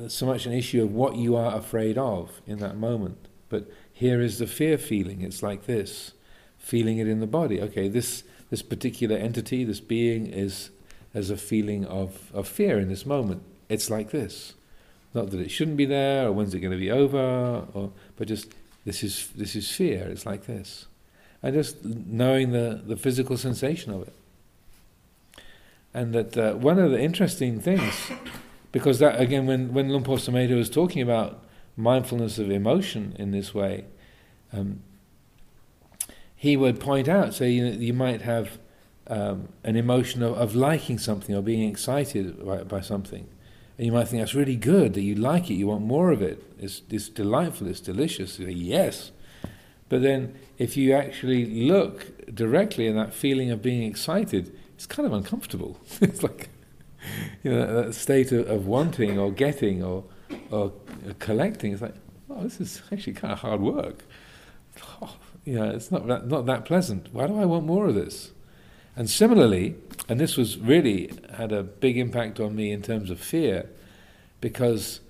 so 0.08 0.26
much 0.26 0.46
an 0.46 0.52
issue 0.52 0.82
of 0.82 0.92
what 0.92 1.16
you 1.16 1.36
are 1.36 1.56
afraid 1.56 1.98
of 1.98 2.40
in 2.46 2.58
that 2.58 2.76
moment, 2.76 3.28
but 3.48 3.70
here 3.92 4.20
is 4.20 4.38
the 4.38 4.46
fear 4.46 4.78
feeling. 4.78 5.22
It's 5.22 5.42
like 5.42 5.66
this, 5.66 6.12
feeling 6.58 6.98
it 6.98 7.08
in 7.08 7.20
the 7.20 7.26
body. 7.26 7.60
Okay, 7.60 7.88
this 7.88 8.24
this 8.50 8.62
particular 8.62 9.16
entity, 9.16 9.64
this 9.64 9.80
being, 9.80 10.26
is 10.26 10.70
as 11.14 11.30
a 11.30 11.36
feeling 11.36 11.84
of, 11.84 12.30
of 12.34 12.48
fear 12.48 12.78
in 12.78 12.88
this 12.88 13.06
moment 13.06 13.42
it's 13.70 13.88
like 13.88 14.10
this. 14.10 14.54
Not 15.14 15.30
that 15.30 15.40
it 15.40 15.50
shouldn't 15.50 15.78
be 15.78 15.86
there, 15.86 16.26
or 16.26 16.32
when's 16.32 16.52
it 16.52 16.60
going 16.60 16.72
to 16.72 16.78
be 16.78 16.90
over, 16.90 17.64
or 17.72 17.92
but 18.16 18.28
just 18.28 18.52
this 18.84 19.02
is 19.02 19.28
this 19.34 19.56
is 19.56 19.70
fear. 19.70 20.06
It's 20.08 20.26
like 20.26 20.46
this, 20.46 20.86
and 21.42 21.54
just 21.54 21.82
knowing 21.84 22.50
the 22.50 22.82
the 22.84 22.96
physical 22.96 23.38
sensation 23.38 23.92
of 23.92 24.02
it. 24.02 24.12
And 25.94 26.12
that 26.14 26.36
uh, 26.36 26.54
one 26.54 26.78
of 26.78 26.90
the 26.90 27.00
interesting 27.00 27.60
things, 27.60 27.94
because 28.72 28.98
that 28.98 29.20
again, 29.20 29.46
when 29.46 29.72
when 29.72 29.88
Luang 29.88 30.04
Sumedho 30.04 30.56
was 30.56 30.70
talking 30.70 31.02
about 31.02 31.44
mindfulness 31.76 32.38
of 32.38 32.50
emotion 32.50 33.14
in 33.18 33.30
this 33.30 33.54
way, 33.54 33.84
um, 34.52 34.82
he 36.34 36.56
would 36.56 36.80
point 36.80 37.08
out, 37.08 37.34
say 37.34 37.50
you, 37.50 37.64
know, 37.64 37.72
you 37.72 37.92
might 37.92 38.22
have 38.22 38.58
um, 39.06 39.48
an 39.64 39.76
emotion 39.76 40.22
of, 40.22 40.34
of 40.34 40.54
liking 40.54 40.98
something 40.98 41.34
or 41.34 41.42
being 41.42 41.68
excited 41.68 42.44
by, 42.44 42.62
by 42.64 42.80
something 42.80 43.26
and 43.80 43.86
you 43.86 43.92
might 43.92 44.08
think 44.08 44.20
that's 44.20 44.34
really 44.34 44.56
good, 44.56 44.92
that 44.92 45.00
you 45.00 45.14
like 45.14 45.48
it, 45.48 45.54
you 45.54 45.68
want 45.68 45.80
more 45.80 46.10
of 46.10 46.20
it. 46.20 46.44
It's, 46.58 46.82
it's 46.90 47.08
delightful, 47.08 47.66
it's 47.66 47.80
delicious. 47.80 48.34
Say, 48.34 48.50
yes. 48.50 49.10
But 49.88 50.02
then 50.02 50.34
if 50.58 50.76
you 50.76 50.92
actually 50.92 51.46
look 51.46 52.12
directly 52.34 52.88
at 52.88 52.94
that 52.96 53.14
feeling 53.14 53.50
of 53.50 53.62
being 53.62 53.82
excited, 53.82 54.54
it's 54.74 54.84
kind 54.84 55.06
of 55.06 55.14
uncomfortable. 55.14 55.80
it's 56.02 56.22
like, 56.22 56.49
you 57.42 57.50
know, 57.50 57.82
that 57.82 57.94
state 57.94 58.32
of, 58.32 58.48
of 58.48 58.66
wanting 58.66 59.18
or 59.18 59.30
getting 59.30 59.82
or, 59.82 60.04
or 60.50 60.72
collecting. 61.18 61.72
It's 61.72 61.82
like, 61.82 61.94
oh, 62.28 62.42
this 62.42 62.60
is 62.60 62.82
actually 62.92 63.14
kind 63.14 63.32
of 63.32 63.40
hard 63.40 63.60
work. 63.60 64.04
Oh, 65.02 65.16
you 65.44 65.56
know, 65.56 65.70
it's 65.70 65.90
not 65.90 66.06
that, 66.06 66.28
not 66.28 66.46
that 66.46 66.64
pleasant. 66.64 67.08
Why 67.12 67.26
do 67.26 67.38
I 67.38 67.44
want 67.44 67.66
more 67.66 67.86
of 67.86 67.94
this? 67.94 68.30
And 68.96 69.10
similarly, 69.10 69.76
and 70.08 70.20
this 70.20 70.36
was 70.36 70.58
really 70.58 71.10
had 71.36 71.52
a 71.52 71.62
big 71.62 71.96
impact 71.98 72.40
on 72.40 72.54
me 72.54 72.70
in 72.70 72.82
terms 72.82 73.10
of 73.10 73.20
fear, 73.20 73.68
because 74.40 75.00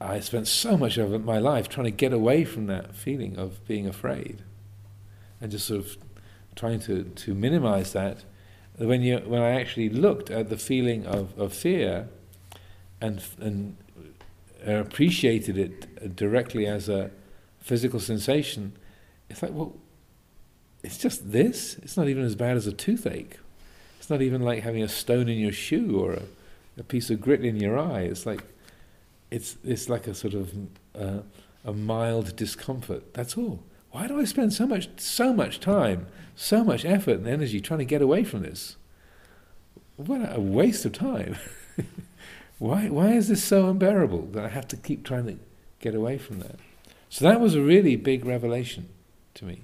I 0.00 0.20
spent 0.20 0.48
so 0.48 0.76
much 0.76 0.98
of 0.98 1.24
my 1.24 1.38
life 1.38 1.68
trying 1.68 1.84
to 1.84 1.90
get 1.90 2.12
away 2.12 2.44
from 2.44 2.66
that 2.66 2.94
feeling 2.94 3.38
of 3.38 3.64
being 3.66 3.86
afraid, 3.86 4.42
and 5.40 5.50
just 5.50 5.66
sort 5.66 5.80
of 5.80 5.96
trying 6.54 6.80
to, 6.80 7.04
to 7.04 7.34
minimize 7.34 7.92
that. 7.92 8.24
When 8.86 9.02
you 9.02 9.18
when 9.18 9.40
I 9.40 9.60
actually 9.60 9.88
looked 9.88 10.30
at 10.30 10.48
the 10.48 10.56
feeling 10.56 11.06
of, 11.06 11.38
of 11.38 11.52
fear, 11.52 12.08
and 13.00 13.22
and 13.40 13.76
appreciated 14.66 15.56
it 15.56 16.16
directly 16.16 16.66
as 16.66 16.88
a 16.88 17.10
physical 17.60 18.00
sensation, 18.00 18.72
it's 19.30 19.42
like 19.42 19.52
well, 19.52 19.76
it's 20.82 20.98
just 20.98 21.30
this. 21.30 21.76
It's 21.82 21.96
not 21.96 22.08
even 22.08 22.24
as 22.24 22.34
bad 22.34 22.56
as 22.56 22.66
a 22.66 22.72
toothache. 22.72 23.38
It's 23.98 24.10
not 24.10 24.20
even 24.20 24.42
like 24.42 24.62
having 24.62 24.82
a 24.82 24.88
stone 24.88 25.28
in 25.28 25.38
your 25.38 25.52
shoe 25.52 26.00
or 26.00 26.14
a, 26.14 26.22
a 26.78 26.82
piece 26.82 27.08
of 27.08 27.20
grit 27.20 27.44
in 27.44 27.56
your 27.56 27.78
eye. 27.78 28.02
It's 28.02 28.26
like 28.26 28.42
it's 29.30 29.56
it's 29.64 29.88
like 29.88 30.06
a 30.08 30.14
sort 30.14 30.34
of 30.34 30.52
uh, 30.98 31.20
a 31.64 31.72
mild 31.72 32.34
discomfort. 32.34 33.14
That's 33.14 33.38
all. 33.38 33.62
Why 33.92 34.08
do 34.08 34.18
I 34.18 34.24
spend 34.24 34.52
so 34.52 34.66
much 34.66 34.88
so 34.96 35.32
much 35.32 35.60
time, 35.60 36.06
so 36.34 36.64
much 36.64 36.84
effort 36.84 37.18
and 37.18 37.28
energy 37.28 37.60
trying 37.60 37.78
to 37.78 37.84
get 37.84 38.02
away 38.02 38.24
from 38.24 38.42
this? 38.42 38.76
What 39.96 40.34
a 40.34 40.40
waste 40.40 40.84
of 40.84 40.92
time. 40.92 41.36
why 42.58 42.88
why 42.88 43.12
is 43.12 43.28
this 43.28 43.44
so 43.44 43.68
unbearable 43.68 44.26
that 44.32 44.44
I 44.44 44.48
have 44.48 44.66
to 44.68 44.76
keep 44.76 45.04
trying 45.04 45.26
to 45.26 45.38
get 45.78 45.94
away 45.94 46.18
from 46.18 46.40
that? 46.40 46.58
So 47.10 47.26
that 47.26 47.40
was 47.40 47.54
a 47.54 47.60
really 47.60 47.96
big 47.96 48.24
revelation 48.24 48.88
to 49.34 49.44
me. 49.44 49.60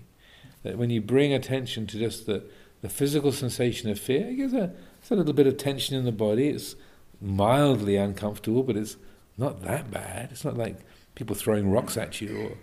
That 0.62 0.76
when 0.76 0.90
you 0.90 1.00
bring 1.00 1.32
attention 1.32 1.86
to 1.86 1.98
just 1.98 2.26
the, 2.26 2.44
the 2.82 2.90
physical 2.90 3.32
sensation 3.32 3.88
of 3.88 3.98
fear, 3.98 4.28
it 4.28 4.34
gives 4.34 4.52
a, 4.52 4.72
it's 5.00 5.10
a 5.10 5.14
little 5.14 5.32
bit 5.32 5.46
of 5.46 5.56
tension 5.56 5.96
in 5.96 6.04
the 6.04 6.12
body, 6.12 6.48
it's 6.48 6.76
mildly 7.22 7.96
uncomfortable, 7.96 8.62
but 8.62 8.76
it's 8.76 8.98
not 9.38 9.62
that 9.62 9.90
bad. 9.90 10.28
It's 10.30 10.44
not 10.44 10.58
like 10.58 10.76
people 11.14 11.34
throwing 11.34 11.70
rocks 11.70 11.96
at 11.96 12.20
you, 12.20 12.36
or 12.36 12.58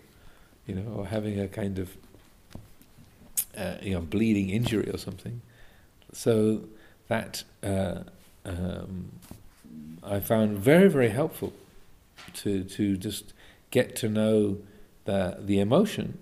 you 0.68 0.76
know, 0.76 0.92
or 0.96 1.08
having 1.08 1.40
a 1.40 1.48
kind 1.48 1.80
of 1.80 1.96
uh, 3.58 3.76
you 3.82 3.94
know 3.94 4.02
bleeding 4.02 4.50
injury 4.50 4.90
or 4.90 4.98
something. 4.98 5.42
So 6.14 6.62
that 7.08 7.44
uh, 7.64 8.00
um, 8.46 9.12
I 10.04 10.20
found 10.20 10.58
very 10.58 10.90
very 10.90 11.10
helpful 11.10 11.54
to 12.36 12.64
to 12.64 12.98
just 12.98 13.34
get 13.72 13.96
to 13.98 14.10
know 14.10 14.58
the 15.06 15.38
the 15.40 15.60
emotion 15.60 16.18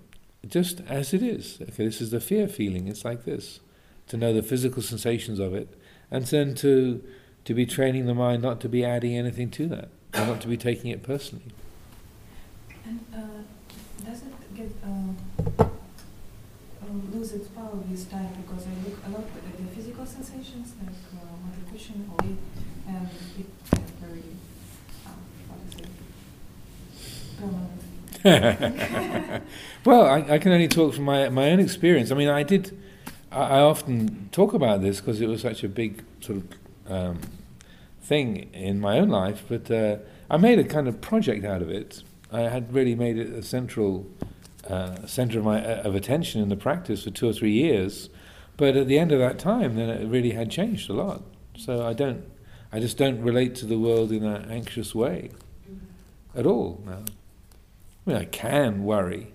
just 0.46 0.80
as 0.88 1.14
it 1.14 1.22
is. 1.22 1.58
Okay, 1.60 1.84
this 1.84 2.00
is 2.00 2.10
the 2.10 2.20
fear 2.20 2.48
feeling. 2.48 2.88
It's 2.88 3.04
like 3.04 3.24
this. 3.24 3.60
To 4.08 4.16
know 4.16 4.32
the 4.34 4.42
physical 4.42 4.82
sensations 4.82 5.38
of 5.38 5.54
it, 5.54 5.78
and 6.10 6.24
then 6.26 6.54
to 6.56 7.02
to 7.44 7.54
be 7.54 7.66
training 7.66 8.06
the 8.06 8.14
mind 8.14 8.42
not 8.42 8.60
to 8.60 8.68
be 8.68 8.84
adding 8.84 9.16
anything 9.16 9.50
to 9.52 9.66
that, 9.68 9.88
and 10.12 10.28
not 10.28 10.40
to 10.42 10.48
be 10.48 10.56
taking 10.56 10.90
it 10.90 11.02
personally. 11.02 11.52
And 12.84 13.00
uh, 13.14 14.04
does 14.04 14.22
it 14.22 14.33
get 14.54 14.70
uh, 14.84 15.64
lose 17.12 17.32
its 17.32 17.48
power 17.48 17.70
time? 17.70 18.28
Because 18.42 18.66
I 18.66 18.88
look 18.88 18.98
a 19.06 19.10
lot 19.10 19.24
at 19.24 19.56
the 19.56 19.64
physical 19.74 20.06
sensations, 20.06 20.74
like 20.80 20.94
uh, 21.16 21.34
or 22.12 22.24
it, 22.24 22.38
and 22.86 23.08
it 23.38 23.70
gets 23.70 23.90
very, 24.00 24.22
um, 25.06 25.12
how 25.48 25.56
to 25.64 25.76
say, 25.76 25.84
permanent. 27.38 27.82
well, 29.84 30.06
I, 30.06 30.34
I, 30.34 30.38
can 30.38 30.52
only 30.52 30.68
talk 30.68 30.94
from 30.94 31.04
my 31.04 31.28
my 31.28 31.50
own 31.50 31.60
experience. 31.60 32.10
I 32.10 32.14
mean, 32.14 32.28
I 32.28 32.42
did. 32.42 32.78
I, 33.30 33.58
I 33.58 33.60
often 33.60 34.28
talk 34.32 34.54
about 34.54 34.82
this 34.82 35.00
because 35.00 35.20
it 35.20 35.28
was 35.28 35.42
such 35.42 35.64
a 35.64 35.68
big 35.68 36.04
sort 36.20 36.38
of 36.38 36.92
um, 36.92 37.18
thing 38.02 38.50
in 38.52 38.80
my 38.80 38.98
own 38.98 39.08
life, 39.08 39.44
but 39.48 39.70
uh, 39.70 39.96
I 40.30 40.36
made 40.36 40.58
a 40.58 40.64
kind 40.64 40.88
of 40.88 41.00
project 41.00 41.44
out 41.44 41.62
of 41.62 41.70
it. 41.70 42.02
I 42.32 42.42
had 42.42 42.72
really 42.72 42.94
made 42.94 43.18
it 43.18 43.32
a 43.32 43.42
central 43.42 44.06
uh, 44.68 45.06
center 45.06 45.38
of 45.38 45.44
my 45.44 45.64
uh, 45.64 45.82
of 45.82 45.94
attention 45.94 46.40
in 46.40 46.48
the 46.48 46.56
practice 46.56 47.04
for 47.04 47.10
two 47.10 47.28
or 47.28 47.32
three 47.32 47.52
years, 47.52 48.08
but 48.56 48.76
at 48.76 48.86
the 48.86 48.98
end 48.98 49.12
of 49.12 49.18
that 49.18 49.38
time, 49.38 49.76
then 49.76 49.88
it 49.88 50.06
really 50.08 50.32
had 50.32 50.50
changed 50.50 50.88
a 50.88 50.92
lot. 50.92 51.22
So 51.56 51.86
I 51.86 51.92
don't, 51.92 52.24
I 52.72 52.80
just 52.80 52.96
don't 52.96 53.20
relate 53.22 53.54
to 53.56 53.66
the 53.66 53.78
world 53.78 54.10
in 54.10 54.24
an 54.24 54.50
anxious 54.50 54.94
way 54.94 55.30
at 56.34 56.46
all 56.46 56.82
now. 56.84 57.02
I 58.06 58.10
mean, 58.10 58.16
I 58.16 58.24
can 58.24 58.84
worry, 58.84 59.32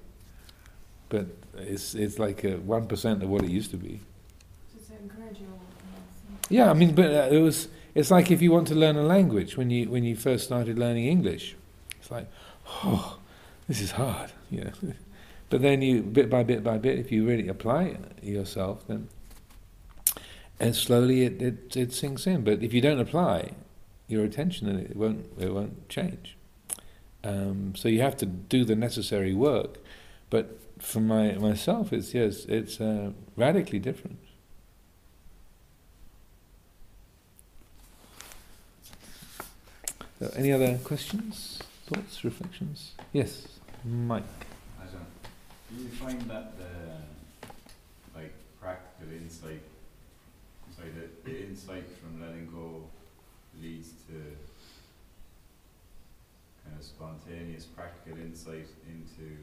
but 1.10 1.28
it's 1.58 1.96
it's 1.96 2.20
like 2.20 2.44
one 2.66 2.88
percent 2.88 3.24
of 3.24 3.30
what 3.30 3.44
it 3.44 3.50
used 3.50 3.72
to 3.72 3.78
be. 3.78 4.00
Yeah, 6.50 6.70
I 6.70 6.74
mean, 6.74 6.96
but 6.96 7.06
uh, 7.06 7.30
it 7.32 7.40
was. 7.40 7.68
It's 7.96 8.12
like 8.12 8.32
if 8.32 8.42
you 8.42 8.52
want 8.52 8.68
to 8.68 8.76
learn 8.76 8.96
a 8.96 9.04
language 9.04 9.58
when 9.58 9.70
you 9.70 9.90
when 9.90 10.04
you 10.04 10.16
first 10.16 10.46
started 10.46 10.78
learning 10.78 11.06
English. 11.06 11.56
It's 12.00 12.12
like, 12.12 12.28
oh, 12.84 13.18
this 13.68 13.82
is 13.82 13.92
hard, 13.92 14.32
you 14.50 14.66
know. 14.66 14.72
but 15.50 15.62
then 15.62 15.82
you, 15.82 16.02
bit 16.02 16.30
by 16.30 16.44
bit 16.44 16.64
by 16.64 16.78
bit, 16.78 17.00
if 17.00 17.12
you 17.12 17.26
really 17.26 17.48
apply 17.48 17.98
yourself, 18.22 18.86
then 18.88 19.10
and 20.60 20.76
slowly 20.76 21.24
it, 21.24 21.42
it, 21.42 21.76
it 21.78 21.94
sinks 21.94 22.28
in. 22.28 22.44
But 22.44 22.62
if 22.62 22.74
you 22.74 22.82
don't 22.82 23.00
apply 23.00 23.52
your 24.08 24.26
attention, 24.26 24.68
then 24.68 24.78
it 24.78 24.96
won't 24.96 25.26
it 25.40 25.54
won't 25.54 25.88
change. 25.90 26.36
Um, 27.24 27.74
so 27.76 27.90
you 27.90 28.02
have 28.02 28.18
to 28.18 28.26
do 28.26 28.64
the 28.64 28.76
necessary 28.76 29.34
work. 29.34 29.78
But 30.30 30.60
for 30.80 31.00
my 31.00 31.34
myself, 31.34 31.94
it's 31.94 32.14
yes, 32.14 32.46
it's 32.46 32.80
uh, 32.80 33.12
radically 33.36 33.80
different. 33.80 34.20
So 40.20 40.30
any 40.36 40.52
other 40.52 40.78
questions, 40.84 41.60
thoughts, 41.86 42.26
reflections? 42.26 42.92
Yes, 43.14 43.48
Mike. 43.86 44.24
Do 45.70 45.84
you 45.84 45.90
find 45.90 46.20
that 46.22 46.58
the 46.58 47.46
like 48.16 48.34
practical 48.60 49.14
insight, 49.14 49.62
sorry, 50.76 50.90
the, 50.98 51.30
the 51.30 51.46
insight 51.46 51.86
from 52.02 52.20
letting 52.20 52.50
go 52.50 52.90
leads 53.62 53.90
to 54.08 54.18
kind 56.66 56.74
of 56.76 56.84
spontaneous 56.84 57.66
practical 57.66 58.20
insight 58.20 58.66
into 58.90 59.38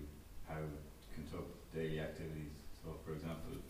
how 0.48 0.58
to 0.58 1.06
conduct 1.14 1.54
daily 1.72 2.00
activities. 2.00 2.50
So, 2.82 2.90
for 3.06 3.12
example, 3.12 3.62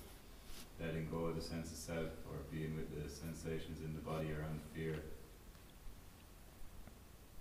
letting 0.80 1.08
go 1.10 1.26
of 1.26 1.36
the 1.36 1.42
sense 1.42 1.70
of 1.70 1.76
self 1.76 2.08
or 2.32 2.40
being 2.50 2.74
with 2.74 2.88
the 2.96 3.04
sensations 3.10 3.84
in 3.84 3.92
the 3.92 4.00
body 4.00 4.32
around 4.32 4.60
fear 4.74 4.96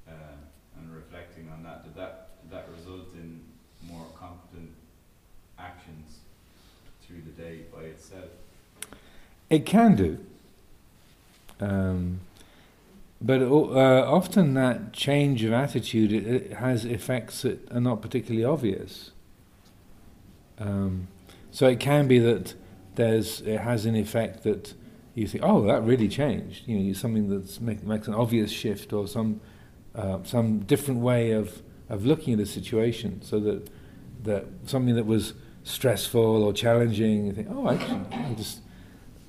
uh, 0.10 0.44
and 0.78 0.94
reflecting 0.94 1.48
on 1.48 1.64
that, 1.64 1.86
did 1.86 1.96
that 1.96 2.42
did 2.42 2.52
that 2.52 2.68
result 2.76 3.14
in 3.16 3.40
more 3.88 4.08
competent 4.20 4.72
actions 5.60 6.20
through 7.06 7.22
the 7.26 7.42
day 7.42 7.62
by 7.74 7.82
itself? 7.82 8.30
It 9.50 9.66
can 9.66 9.96
do. 9.96 10.20
Um, 11.60 12.20
but 13.22 13.42
uh, 13.42 14.06
often 14.12 14.54
that 14.56 14.94
change 14.94 15.44
of 15.44 15.54
attitude 15.54 16.12
it, 16.12 16.28
it, 16.28 16.54
has 16.54 16.86
effects 16.86 17.44
that 17.44 17.72
are 17.72 17.80
not 17.80 18.02
particularly 18.02 18.44
obvious. 18.44 19.12
Um, 20.60 21.08
so 21.52 21.68
it 21.68 21.80
can 21.80 22.08
be 22.08 22.20
that 22.20 22.54
there's 22.96 23.42
it 23.42 23.62
has 23.62 23.86
an 23.86 23.96
effect 23.96 24.44
that 24.44 24.74
you 25.14 25.28
think, 25.28 25.44
oh, 25.46 25.66
that 25.66 25.84
really 25.84 26.10
changed. 26.10 26.68
You 26.68 26.78
know, 26.78 26.94
something 26.94 27.30
that 27.30 27.62
make, 27.62 27.84
makes 27.84 28.08
an 28.08 28.14
obvious 28.14 28.52
shift 28.52 28.92
or 28.92 29.08
some 29.08 29.40
uh, 29.96 30.20
some 30.24 30.60
different 30.60 31.00
way 31.00 31.32
of, 31.32 31.62
of 31.88 32.06
looking 32.06 32.34
at 32.34 32.40
a 32.42 32.46
situation, 32.46 33.22
so 33.22 33.40
that 33.40 33.70
that 34.24 34.46
something 34.66 34.96
that 34.96 35.06
was 35.06 35.34
stressful 35.66 36.44
or 36.44 36.54
challenging, 36.54 37.26
you 37.26 37.34
think, 37.34 37.50
oh, 37.52 37.70
actually, 37.70 38.00
I 38.12 38.34
just 38.36 38.60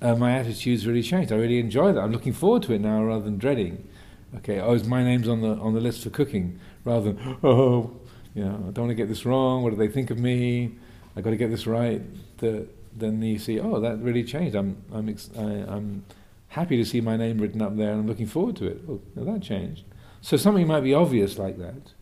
uh, 0.00 0.14
my 0.14 0.32
attitude's 0.32 0.86
really 0.86 1.02
changed. 1.02 1.32
I 1.32 1.36
really 1.36 1.58
enjoy 1.58 1.92
that. 1.92 2.00
I'm 2.00 2.12
looking 2.12 2.32
forward 2.32 2.62
to 2.64 2.74
it 2.74 2.80
now 2.80 3.02
rather 3.02 3.24
than 3.24 3.38
dreading. 3.38 3.88
Okay, 4.36 4.60
oh, 4.60 4.78
my 4.84 5.02
name's 5.02 5.28
on 5.28 5.40
the 5.40 5.54
on 5.54 5.74
the 5.74 5.80
list 5.80 6.02
for 6.04 6.10
cooking 6.10 6.60
rather 6.84 7.12
than 7.12 7.38
oh, 7.42 7.98
you 8.34 8.44
know, 8.44 8.64
I 8.68 8.70
don't 8.70 8.84
want 8.86 8.90
to 8.90 8.94
get 8.94 9.08
this 9.08 9.24
wrong. 9.24 9.62
What 9.62 9.70
do 9.70 9.76
they 9.76 9.88
think 9.88 10.10
of 10.10 10.18
me? 10.18 10.76
I 11.16 11.22
got 11.22 11.30
to 11.30 11.36
get 11.36 11.50
this 11.50 11.66
right. 11.66 12.02
The, 12.38 12.68
then 12.94 13.22
you 13.22 13.38
see, 13.38 13.58
oh, 13.58 13.80
that 13.80 13.98
really 13.98 14.24
changed. 14.24 14.54
I'm 14.54 14.82
I'm 14.92 15.08
ex- 15.08 15.30
I, 15.36 15.42
am 15.42 16.04
happy 16.48 16.76
to 16.76 16.84
see 16.84 17.00
my 17.00 17.16
name 17.16 17.38
written 17.38 17.62
up 17.62 17.76
there, 17.76 17.90
and 17.90 18.00
I'm 18.00 18.06
looking 18.06 18.26
forward 18.26 18.56
to 18.56 18.66
it. 18.66 18.82
Oh, 18.88 19.00
that 19.16 19.42
changed. 19.42 19.84
So 20.20 20.36
something 20.36 20.66
might 20.66 20.80
be 20.80 20.92
obvious 20.92 21.38
like 21.38 21.58
that, 21.58 21.94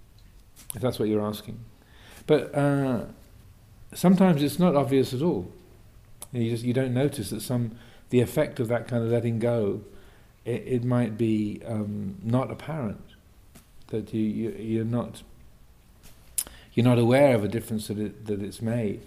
if 0.74 0.82
that's 0.82 0.98
what 0.98 1.08
you're 1.08 1.24
asking. 1.24 1.60
But 2.26 2.54
uh, 2.54 3.04
sometimes 3.94 4.42
it's 4.42 4.58
not 4.58 4.74
obvious 4.74 5.14
at 5.14 5.22
all. 5.22 5.50
You 6.32 6.50
just 6.50 6.64
you 6.64 6.72
don't 6.72 6.92
notice 6.92 7.30
that 7.30 7.40
some 7.40 7.72
the 8.10 8.20
effect 8.20 8.60
of 8.60 8.68
that 8.68 8.88
kind 8.88 9.02
of 9.02 9.10
letting 9.10 9.38
go, 9.38 9.80
it, 10.44 10.62
it 10.66 10.84
might 10.84 11.16
be 11.16 11.62
um, 11.66 12.16
not 12.22 12.50
apparent. 12.50 13.00
That 13.88 14.12
you, 14.12 14.22
you 14.22 14.50
you're 14.50 14.84
not 14.84 15.22
you're 16.74 16.84
not 16.84 16.98
aware 16.98 17.34
of 17.34 17.44
a 17.44 17.48
difference 17.48 17.88
that 17.88 17.98
it, 17.98 18.26
that 18.26 18.42
it's 18.42 18.60
made, 18.60 19.02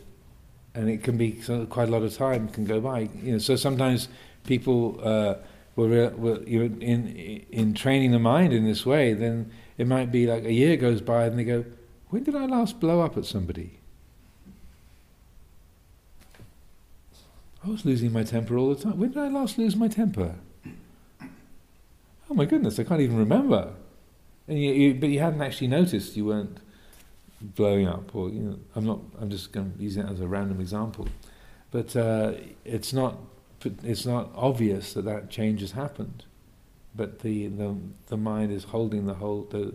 and 0.74 0.90
it 0.90 1.04
can 1.04 1.18
be 1.18 1.34
quite 1.70 1.90
a 1.90 1.92
lot 1.92 2.04
of 2.04 2.16
time 2.16 2.48
can 2.48 2.66
go 2.66 2.80
by. 2.80 3.10
You 3.22 3.34
know, 3.34 3.38
so 3.38 3.56
sometimes 3.56 4.08
people. 4.46 5.00
Uh, 5.04 5.36
will, 5.78 6.10
will 6.18 6.44
you 6.44 6.68
know, 6.68 6.82
in 6.82 7.08
in 7.52 7.74
training 7.74 8.12
the 8.12 8.20
mind 8.20 8.52
in 8.52 8.66
this 8.66 8.86
way, 8.86 9.14
then 9.14 9.52
it 9.78 9.88
might 9.88 10.12
be 10.12 10.26
like 10.26 10.44
a 10.44 10.52
year 10.52 10.76
goes 10.76 11.02
by 11.02 11.26
and 11.26 11.38
they 11.38 11.44
go, 11.44 11.64
when 12.10 12.24
did 12.24 12.36
I 12.36 12.46
last 12.46 12.80
blow 12.80 13.02
up 13.02 13.16
at 13.16 13.26
somebody? 13.26 13.76
I 17.68 17.72
was 17.72 17.84
losing 17.84 18.13
my 18.13 18.24
temper 18.24 18.57
all 18.57 18.74
the 18.74 18.82
time. 18.82 18.97
When 18.97 19.09
did 19.11 19.18
I 19.18 19.28
last 19.28 19.57
lose 19.57 19.76
my 19.76 19.89
temper? 19.89 20.36
Oh 22.30 22.34
my 22.34 22.45
goodness, 22.45 22.80
I 22.80 22.84
can't 22.84 23.01
even 23.01 23.18
remember. 23.18 23.74
And 24.47 24.57
you, 24.57 24.72
you, 24.72 24.93
but 24.93 25.09
you 25.09 25.20
hadn't 25.20 25.41
actually 25.41 25.68
noticed 25.68 26.15
you 26.15 26.24
weren't 26.24 26.59
blowing 27.41 27.86
up, 27.86 28.15
or 28.15 28.30
you 28.30 28.39
know, 28.39 28.59
I'm 28.74 28.86
not. 28.86 28.99
I'm 29.20 29.30
just 29.30 29.51
going 29.51 29.74
to 29.74 29.84
use 29.84 29.97
it 29.97 30.05
as 30.05 30.22
a 30.22 30.28
random 30.28 30.61
example, 30.61 31.09
but 31.72 31.93
uh, 31.95 32.34
it's 32.63 32.93
not. 32.93 33.18
It's 33.84 34.05
not 34.05 34.30
obvious 34.34 34.93
that 34.93 35.03
that 35.03 35.30
change 35.30 35.59
has 35.59 35.72
happened, 35.72 36.24
but 36.95 37.20
the 37.20 37.47
the 37.47 37.76
the 38.07 38.18
mind 38.18 38.53
is 38.53 38.63
holding 38.65 39.07
the 39.07 39.15
whole 39.15 39.45
the 39.49 39.74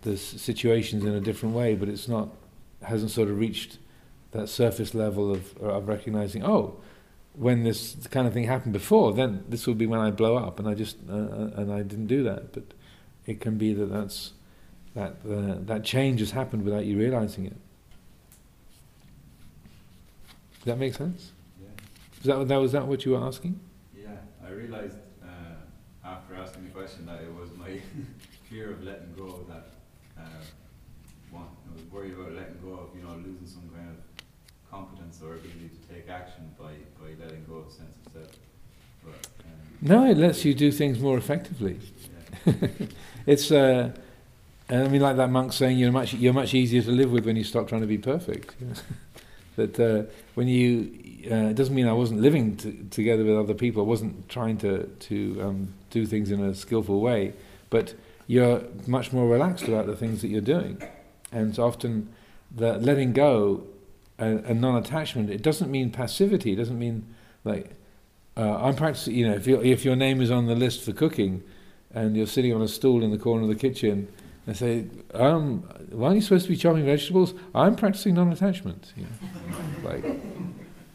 the 0.00 0.16
situations 0.16 1.04
in 1.04 1.12
a 1.12 1.20
different 1.20 1.54
way, 1.54 1.74
but 1.74 1.90
it's 1.90 2.08
not 2.08 2.30
hasn't 2.82 3.10
sort 3.10 3.28
of 3.28 3.38
reached 3.38 3.76
that 4.30 4.48
surface 4.48 4.94
level 4.94 5.30
of 5.30 5.54
of 5.58 5.88
recognizing. 5.88 6.42
Oh, 6.42 6.78
when 7.38 7.62
this 7.62 7.96
kind 8.10 8.26
of 8.26 8.32
thing 8.34 8.44
happened 8.44 8.72
before, 8.72 9.12
then 9.12 9.44
this 9.48 9.66
will 9.66 9.74
be 9.74 9.86
when 9.86 10.00
I 10.00 10.10
blow 10.10 10.36
up, 10.36 10.58
and 10.58 10.68
I 10.68 10.74
just 10.74 10.96
uh, 11.08 11.12
uh, 11.14 11.50
and 11.56 11.72
I 11.72 11.82
didn't 11.82 12.08
do 12.08 12.22
that. 12.24 12.52
But 12.52 12.64
it 13.26 13.40
can 13.40 13.58
be 13.58 13.72
that 13.74 13.86
that's 13.86 14.32
that 14.94 15.16
uh, 15.28 15.56
that 15.60 15.84
change 15.84 16.20
has 16.20 16.32
happened 16.32 16.64
without 16.64 16.84
you 16.84 16.98
realizing 16.98 17.46
it. 17.46 17.56
Does 20.58 20.64
that 20.64 20.78
make 20.78 20.94
sense? 20.94 21.32
Yeah. 21.60 21.68
Is 22.20 22.24
that 22.24 22.48
that 22.48 22.56
was 22.56 22.72
that 22.72 22.86
what 22.86 23.04
you 23.04 23.12
were 23.12 23.24
asking? 23.24 23.60
Yeah, 23.96 24.08
I 24.44 24.50
realized 24.50 24.96
uh, 25.22 25.28
after 26.04 26.34
asking 26.34 26.48
asking 26.58 26.64
the 26.64 26.70
question 26.70 27.06
that 27.06 27.20
it 27.22 27.32
was 27.34 27.50
my 27.56 27.78
fear 28.50 28.72
of 28.72 28.82
letting 28.82 29.14
go 29.16 29.26
of 29.26 29.48
that 29.48 29.68
uh, 30.18 30.42
one, 31.30 31.46
I 31.70 31.74
was 31.74 31.84
worried 31.92 32.14
about 32.14 32.32
letting 32.32 32.58
go 32.64 32.72
of, 32.72 32.96
you 32.96 33.02
know, 33.02 33.14
losing 33.16 33.46
some 33.46 33.68
kind 33.74 33.88
of 33.90 34.07
competence 34.70 35.20
or 35.22 35.34
ability 35.34 35.70
to 35.70 35.94
take 35.94 36.08
action 36.08 36.50
by, 36.58 36.72
by 37.00 37.10
letting 37.22 37.44
go 37.48 37.56
of 37.56 37.72
sense 37.72 37.94
of 38.06 38.12
self. 38.12 38.30
But, 39.04 39.26
um, 39.44 39.78
No, 39.80 40.10
it 40.10 40.16
lets 40.16 40.44
you 40.44 40.54
do 40.54 40.70
things 40.72 40.98
more 40.98 41.16
effectively. 41.16 41.78
yeah. 42.44 42.52
it's, 43.26 43.50
uh, 43.50 43.92
I 44.70 44.88
mean, 44.88 45.00
like 45.00 45.16
that 45.16 45.30
monk 45.30 45.52
saying, 45.52 45.78
you're 45.78 45.92
much, 45.92 46.14
you're 46.14 46.32
much 46.32 46.54
easier 46.54 46.82
to 46.82 46.90
live 46.90 47.10
with 47.10 47.24
when 47.24 47.36
you 47.36 47.44
stop 47.44 47.68
trying 47.68 47.80
to 47.80 47.86
be 47.86 47.98
perfect. 47.98 48.54
You 48.60 48.66
know? 48.68 48.74
that 49.56 49.80
uh, 49.80 50.08
when 50.34 50.48
you, 50.48 50.92
uh, 51.30 51.50
it 51.50 51.54
doesn't 51.54 51.74
mean 51.74 51.88
I 51.88 51.92
wasn't 51.92 52.20
living 52.20 52.56
t- 52.56 52.84
together 52.90 53.24
with 53.24 53.36
other 53.36 53.54
people, 53.54 53.82
I 53.82 53.86
wasn't 53.86 54.28
trying 54.28 54.56
to, 54.58 54.84
to 54.86 55.42
um, 55.42 55.74
do 55.90 56.06
things 56.06 56.30
in 56.30 56.40
a 56.42 56.54
skillful 56.54 57.00
way, 57.00 57.34
but 57.68 57.94
you're 58.26 58.62
much 58.86 59.12
more 59.12 59.28
relaxed 59.28 59.66
about 59.66 59.86
the 59.86 59.96
things 59.96 60.22
that 60.22 60.28
you're 60.28 60.40
doing. 60.40 60.82
And 61.32 61.54
so 61.56 61.64
often 61.66 62.08
the 62.54 62.78
letting 62.78 63.12
go 63.12 63.64
and, 64.18 64.44
and 64.44 64.60
non-attachment, 64.60 65.30
it 65.30 65.42
doesn't 65.42 65.70
mean 65.70 65.90
passivity, 65.90 66.52
it 66.52 66.56
doesn't 66.56 66.78
mean 66.78 67.14
like, 67.44 67.70
uh, 68.36 68.62
I'm 68.62 68.76
practicing, 68.76 69.14
you 69.14 69.28
know, 69.28 69.34
if, 69.34 69.46
you 69.46 69.60
if 69.62 69.84
your 69.84 69.96
name 69.96 70.20
is 70.20 70.30
on 70.30 70.46
the 70.46 70.54
list 70.54 70.84
for 70.84 70.92
cooking 70.92 71.42
and 71.92 72.16
you're 72.16 72.26
sitting 72.26 72.54
on 72.54 72.62
a 72.62 72.68
stool 72.68 73.02
in 73.02 73.10
the 73.10 73.18
corner 73.18 73.42
of 73.42 73.48
the 73.48 73.56
kitchen, 73.56 74.08
and 74.48 74.56
say, 74.56 74.86
um, 75.12 75.60
why 75.90 76.06
aren't 76.06 76.16
you 76.16 76.22
supposed 76.22 76.46
to 76.46 76.50
be 76.50 76.56
chopping 76.56 76.86
vegetables? 76.86 77.34
I'm 77.54 77.76
practicing 77.76 78.14
non-attachment. 78.14 78.94
You 78.96 79.02
know? 79.04 79.10
like, 79.90 80.04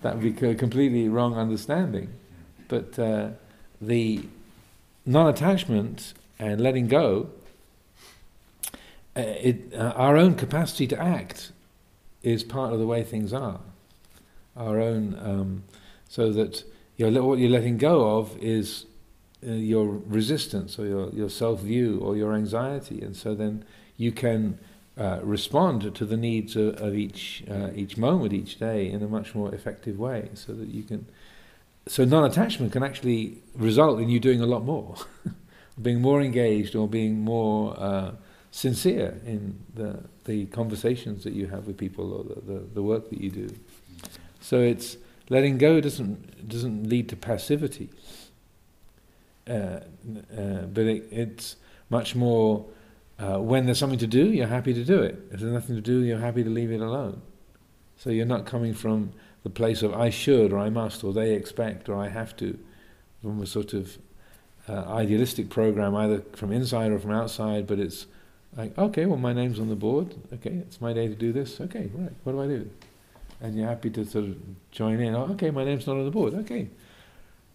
that 0.02 0.16
would 0.18 0.40
be 0.40 0.48
a 0.48 0.56
completely 0.56 1.08
wrong 1.08 1.38
understanding. 1.38 2.10
But 2.68 2.98
uh, 2.98 3.30
the 3.80 4.24
non-attachment 5.06 6.16
and 6.40 6.60
letting 6.62 6.88
go, 6.88 7.30
uh, 9.16 9.22
it, 9.22 9.72
uh, 9.76 9.94
our 9.96 10.18
own 10.18 10.34
capacity 10.34 10.88
to 10.88 11.00
act 11.00 11.52
is 12.24 12.44
part 12.44 12.74
of 12.74 12.80
the 12.80 12.88
way 12.88 13.04
things 13.04 13.34
are. 13.34 13.60
Our 14.56 14.80
own, 14.80 15.18
um, 15.20 15.64
so 16.08 16.32
that 16.32 16.64
you're, 16.98 17.12
what 17.24 17.40
you're 17.40 17.50
letting 17.50 17.78
go 17.78 18.18
of 18.18 18.38
is 18.38 18.86
uh, 19.46 19.52
your 19.52 19.86
resistance 19.86 20.80
or 20.80 20.86
your, 20.86 21.10
your 21.10 21.30
self 21.30 21.62
view 21.62 22.00
or 22.00 22.16
your 22.16 22.34
anxiety, 22.34 23.02
and 23.02 23.16
so 23.16 23.36
then 23.36 23.66
you 23.98 24.12
can 24.12 24.58
uh, 24.98 25.20
respond 25.24 25.94
to 25.96 26.06
the 26.06 26.16
needs 26.16 26.56
of, 26.56 26.80
of 26.80 26.96
each 26.96 27.44
uh, 27.50 27.70
each 27.76 27.98
moment, 27.98 28.32
each 28.32 28.60
day, 28.60 28.90
in 28.90 29.02
a 29.02 29.08
much 29.08 29.36
more 29.36 29.54
effective 29.54 29.98
way, 30.00 30.30
so 30.34 30.54
that 30.54 30.68
you 30.70 30.84
can. 30.84 31.06
So 31.88 32.06
non-attachment 32.06 32.72
can 32.72 32.84
actually 32.84 33.40
result 33.56 34.00
in 34.00 34.08
you 34.08 34.20
doing 34.22 34.40
a 34.40 34.46
lot 34.46 34.64
more, 34.64 34.96
being 35.82 36.00
more 36.00 36.22
engaged 36.22 36.76
or 36.76 36.88
being 36.88 37.20
more 37.20 37.78
uh, 37.78 38.12
sincere 38.52 39.20
in 39.26 39.60
the 39.74 40.00
the 40.26 40.46
conversations 40.48 41.24
that 41.24 41.34
you 41.34 41.48
have 41.48 41.68
with 41.68 41.78
people 41.78 42.14
or 42.14 42.24
the, 42.24 42.54
the, 42.54 42.60
the 42.76 42.84
work 42.84 43.10
that 43.10 43.20
you 43.20 43.30
do. 43.30 43.50
So 44.42 44.60
it's 44.60 44.98
letting 45.30 45.58
go 45.58 45.80
doesn't 45.80 46.48
doesn't 46.48 46.90
lead 46.90 47.10
to 47.10 47.16
passivity. 47.16 47.90
Uh, 49.48 49.52
uh, 49.52 50.62
but 50.74 50.86
it, 50.86 51.08
it's 51.12 51.58
much 51.90 52.16
more 52.16 52.66
uh, 53.20 53.38
when 53.38 53.66
there's 53.66 53.78
something 53.78 54.00
to 54.00 54.08
do, 54.08 54.32
you're 54.32 54.48
happy 54.48 54.74
to 54.74 54.84
do 54.84 55.02
it. 55.02 55.16
If 55.32 55.40
there's 55.40 55.54
nothing 55.54 55.76
to 55.76 55.82
do, 55.82 56.00
you're 56.02 56.20
happy 56.20 56.44
to 56.44 56.50
leave 56.50 56.72
it 56.72 56.82
alone. 56.82 57.22
So 57.98 58.10
you're 58.10 58.26
not 58.26 58.46
coming 58.46 58.74
from 58.74 59.12
the 59.44 59.50
place 59.50 59.84
of 59.84 59.94
I 59.94 60.10
should 60.10 60.52
or 60.52 60.60
I 60.60 60.70
must 60.70 61.04
or 61.04 61.14
they 61.14 61.34
expect 61.34 61.90
or 61.90 61.96
I 61.96 62.10
have 62.10 62.36
to, 62.38 62.58
from 63.22 63.42
a 63.42 63.46
sort 63.46 63.74
of 63.74 63.98
uh, 64.68 64.86
idealistic 64.88 65.50
program, 65.50 65.96
either 65.96 66.24
from 66.34 66.52
inside 66.52 66.92
or 66.92 67.00
from 67.00 67.12
outside. 67.12 67.68
But 67.68 67.80
it's 67.80 68.08
like, 68.56 68.78
okay, 68.78 69.06
well, 69.06 69.18
my 69.18 69.34
name's 69.34 69.60
on 69.60 69.70
the 69.70 69.76
board. 69.76 70.16
Okay, 70.34 70.52
it's 70.52 70.80
my 70.80 70.94
day 70.94 71.08
to 71.08 71.16
do 71.16 71.32
this. 71.32 71.60
Okay, 71.62 71.90
right. 71.94 72.12
What 72.24 72.34
do 72.34 72.42
I 72.42 72.48
do? 72.48 72.70
And 73.42 73.58
you're 73.58 73.68
happy 73.68 73.90
to 73.92 74.06
sort 74.06 74.26
of 74.26 74.38
join 74.72 75.00
in. 75.00 75.16
Oh, 75.16 75.30
okay, 75.32 75.52
my 75.52 75.64
name's 75.64 75.88
not 75.88 75.98
on 75.98 76.06
the 76.06 76.12
board. 76.12 76.34
Okay, 76.34 76.70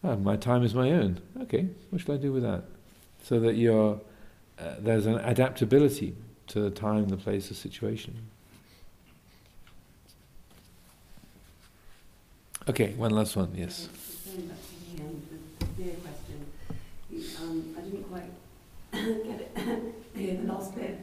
Ah, 0.04 0.14
my 0.14 0.36
time 0.36 0.62
is 0.62 0.74
my 0.74 0.92
own. 0.92 1.20
Okay, 1.42 1.68
what 1.90 2.00
should 2.00 2.10
I 2.12 2.18
do 2.18 2.32
with 2.32 2.44
that? 2.44 2.62
So 3.22 3.40
that 3.40 3.54
you're, 3.54 4.00
uh, 4.58 4.74
there's 4.78 5.06
an 5.06 5.16
adaptability 5.16 6.14
to 6.48 6.60
the 6.60 6.70
time, 6.70 7.08
the 7.08 7.16
place, 7.16 7.48
the 7.48 7.54
situation. 7.54 8.28
Okay, 12.68 12.92
one 12.94 13.10
last 13.10 13.34
one, 13.34 13.52
yes. 13.56 13.88
Going 14.36 14.46
back 14.46 14.58
to 14.58 15.76
the, 15.76 15.82
the 15.82 15.90
question, 15.96 16.46
um, 17.42 17.74
I 17.76 17.80
didn't 17.80 18.04
quite 18.04 18.30
get 18.92 19.40
it 19.40 19.94
hear 20.18 20.36
the 20.36 20.52
last 20.52 20.74
bit. 20.74 20.98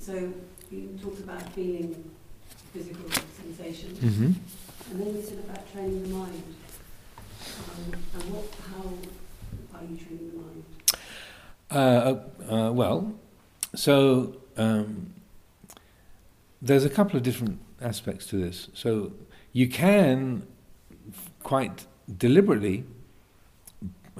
so 0.00 0.32
you 0.70 0.98
talked 1.02 1.20
about 1.20 1.42
feeling 1.52 2.10
physical 2.72 3.08
sensations, 3.40 3.98
Mm-hmm. 3.98 4.24
and 4.90 5.00
then 5.00 5.14
you 5.16 5.22
said 5.22 5.38
about 5.38 5.72
training 5.72 6.02
the 6.02 6.08
mind. 6.10 6.42
Um, 7.58 7.92
and 8.14 8.22
what, 8.34 8.44
how 8.70 9.78
are 9.78 9.84
you 9.84 9.96
training 9.96 10.30
the 10.32 10.38
mind? 10.44 10.64
Uh, 11.70 12.14
uh, 12.52 12.72
well, 12.72 13.14
so 13.74 14.36
um, 14.56 15.12
there's 16.60 16.84
a 16.84 16.90
couple 16.90 17.16
of 17.16 17.22
different 17.22 17.58
aspects 17.80 18.26
to 18.26 18.36
this. 18.36 18.68
So 18.74 19.12
you 19.52 19.68
can 19.68 20.46
quite 21.42 21.86
deliberately 22.18 22.84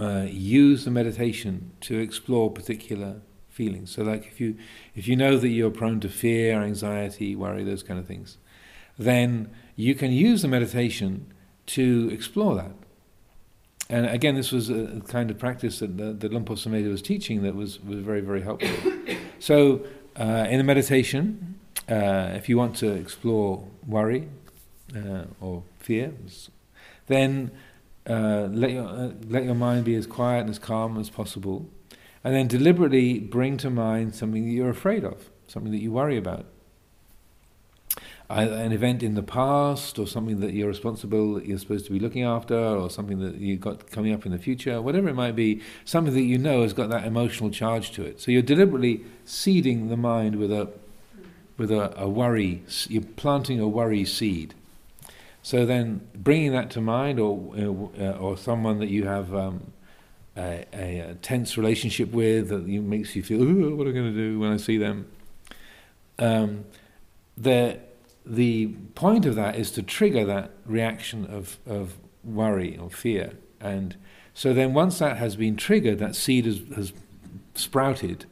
uh, 0.01 0.26
use 0.28 0.84
the 0.84 0.90
meditation 0.90 1.72
to 1.82 1.99
explore 1.99 2.51
particular 2.51 3.20
feelings. 3.49 3.90
So, 3.92 4.03
like 4.03 4.26
if 4.26 4.40
you 4.40 4.57
if 4.95 5.07
you 5.07 5.16
know 5.16 5.38
that 5.38 5.49
you're 5.49 5.70
prone 5.70 6.01
to 6.01 6.09
fear, 6.09 6.62
anxiety, 6.62 7.36
worry, 7.36 7.64
those 7.64 7.82
kind 7.82 8.01
of 8.01 8.07
things, 8.07 8.38
then 8.99 9.51
you 9.76 9.95
can 9.95 10.12
use 10.12 10.42
the 10.42 10.49
meditation 10.49 11.32
to 11.66 12.11
explore 12.12 12.55
that. 12.57 12.72
And 13.88 14.07
again, 14.07 14.34
this 14.34 14.51
was 14.51 14.70
a 14.70 15.03
kind 15.09 15.30
of 15.30 15.38
practice 15.38 15.80
that, 15.80 15.99
the, 15.99 16.12
that 16.14 16.32
Sumedho 16.32 16.90
was 16.90 17.03
teaching 17.03 17.42
that 17.42 17.55
was, 17.55 17.80
was 17.80 17.99
very, 17.99 18.20
very 18.20 18.40
helpful. 18.40 18.92
so, 19.38 19.84
uh, 20.16 20.47
in 20.49 20.59
the 20.59 20.64
meditation, 20.64 21.59
uh, 21.88 22.30
if 22.34 22.49
you 22.49 22.57
want 22.57 22.76
to 22.76 22.92
explore 22.92 23.66
worry 23.86 24.28
uh, 24.97 25.24
or 25.40 25.64
fear, 25.78 26.12
then 27.09 27.51
uh, 28.09 28.48
let, 28.50 28.70
your, 28.70 28.86
uh, 28.86 29.11
let 29.28 29.44
your 29.44 29.55
mind 29.55 29.84
be 29.84 29.94
as 29.94 30.07
quiet 30.07 30.40
and 30.40 30.50
as 30.50 30.59
calm 30.59 30.98
as 30.98 31.11
possible. 31.11 31.68
And 32.22 32.34
then 32.34 32.48
deliberately 32.48 33.18
bring 33.18 33.57
to 33.59 33.70
mind 33.70 34.14
something 34.14 34.44
that 34.44 34.50
you're 34.50 34.70
afraid 34.70 35.05
of, 35.05 35.30
something 35.46 35.72
that 35.72 35.80
you 35.80 35.92
worry 35.92 36.16
about 36.16 36.46
either 38.30 38.55
an 38.55 38.72
event 38.72 39.02
in 39.02 39.14
the 39.14 39.22
past 39.22 39.98
or 39.98 40.07
something 40.07 40.40
that 40.40 40.55
you're 40.55 40.68
responsible 40.68 41.34
that 41.34 41.46
you're 41.46 41.59
supposed 41.59 41.84
to 41.86 41.92
be 41.92 41.98
looking 41.98 42.22
after 42.22 42.57
or 42.57 42.88
something 42.88 43.18
that 43.18 43.36
you've 43.36 43.61
got 43.61 43.90
coming 43.90 44.14
up 44.14 44.24
in 44.24 44.32
the 44.32 44.38
future 44.38 44.80
whatever 44.80 45.09
it 45.09 45.14
might 45.14 45.36
be 45.36 45.61
something 45.84 46.14
that 46.14 46.22
you 46.22 46.38
know 46.38 46.62
has 46.62 46.72
got 46.72 46.88
that 46.88 47.05
emotional 47.05 47.50
charge 47.50 47.92
to 47.92 48.02
it 48.02 48.20
so 48.20 48.30
you're 48.30 48.42
deliberately 48.42 49.05
seeding 49.24 49.88
the 49.88 49.96
mind 49.96 50.36
with 50.36 50.50
a 50.50 50.68
with 51.59 51.70
a, 51.70 52.00
a 52.00 52.09
worry 52.09 52.62
you're 52.88 53.02
planting 53.02 53.61
a 53.61 53.68
worry 53.68 54.05
seed 54.05 54.55
so 55.45 55.64
then 55.64 56.09
bringing 56.16 56.51
that 56.51 56.70
to 56.70 56.80
mind 56.80 57.20
or 57.20 57.55
uh, 57.57 58.11
or 58.18 58.36
someone 58.36 58.80
that 58.80 58.88
you 58.88 59.07
have 59.07 59.32
um, 59.32 59.72
a, 60.36 60.64
a, 60.72 60.99
a, 60.99 61.14
tense 61.22 61.57
relationship 61.57 62.11
with 62.11 62.49
that 62.49 62.66
makes 62.66 63.14
you 63.14 63.22
feel 63.22 63.38
what 63.38 63.86
am 63.86 63.90
I 63.90 63.92
going 63.92 64.12
to 64.12 64.12
do 64.12 64.40
when 64.40 64.51
I 64.51 64.57
see 64.57 64.78
them 64.78 65.07
um, 66.18 66.64
the 67.36 67.78
the 68.26 68.68
point 68.95 69.26
of 69.26 69.34
that 69.34 69.57
is 69.57 69.70
to 69.72 69.82
trigger 69.82 70.24
that 70.24 70.51
reaction 70.64 71.26
of, 71.26 71.59
of 71.66 71.99
worry 72.22 72.76
or 72.76 72.88
fear. 72.90 73.34
And 73.61 73.97
so 74.32 74.55
then 74.55 74.72
once 74.72 74.99
that 74.99 75.18
has 75.18 75.36
been 75.36 75.57
triggered, 75.57 75.99
that 75.99 76.16
seed 76.16 76.47
has, 76.47 76.61
has 76.74 76.92
sprouted, 77.55 78.24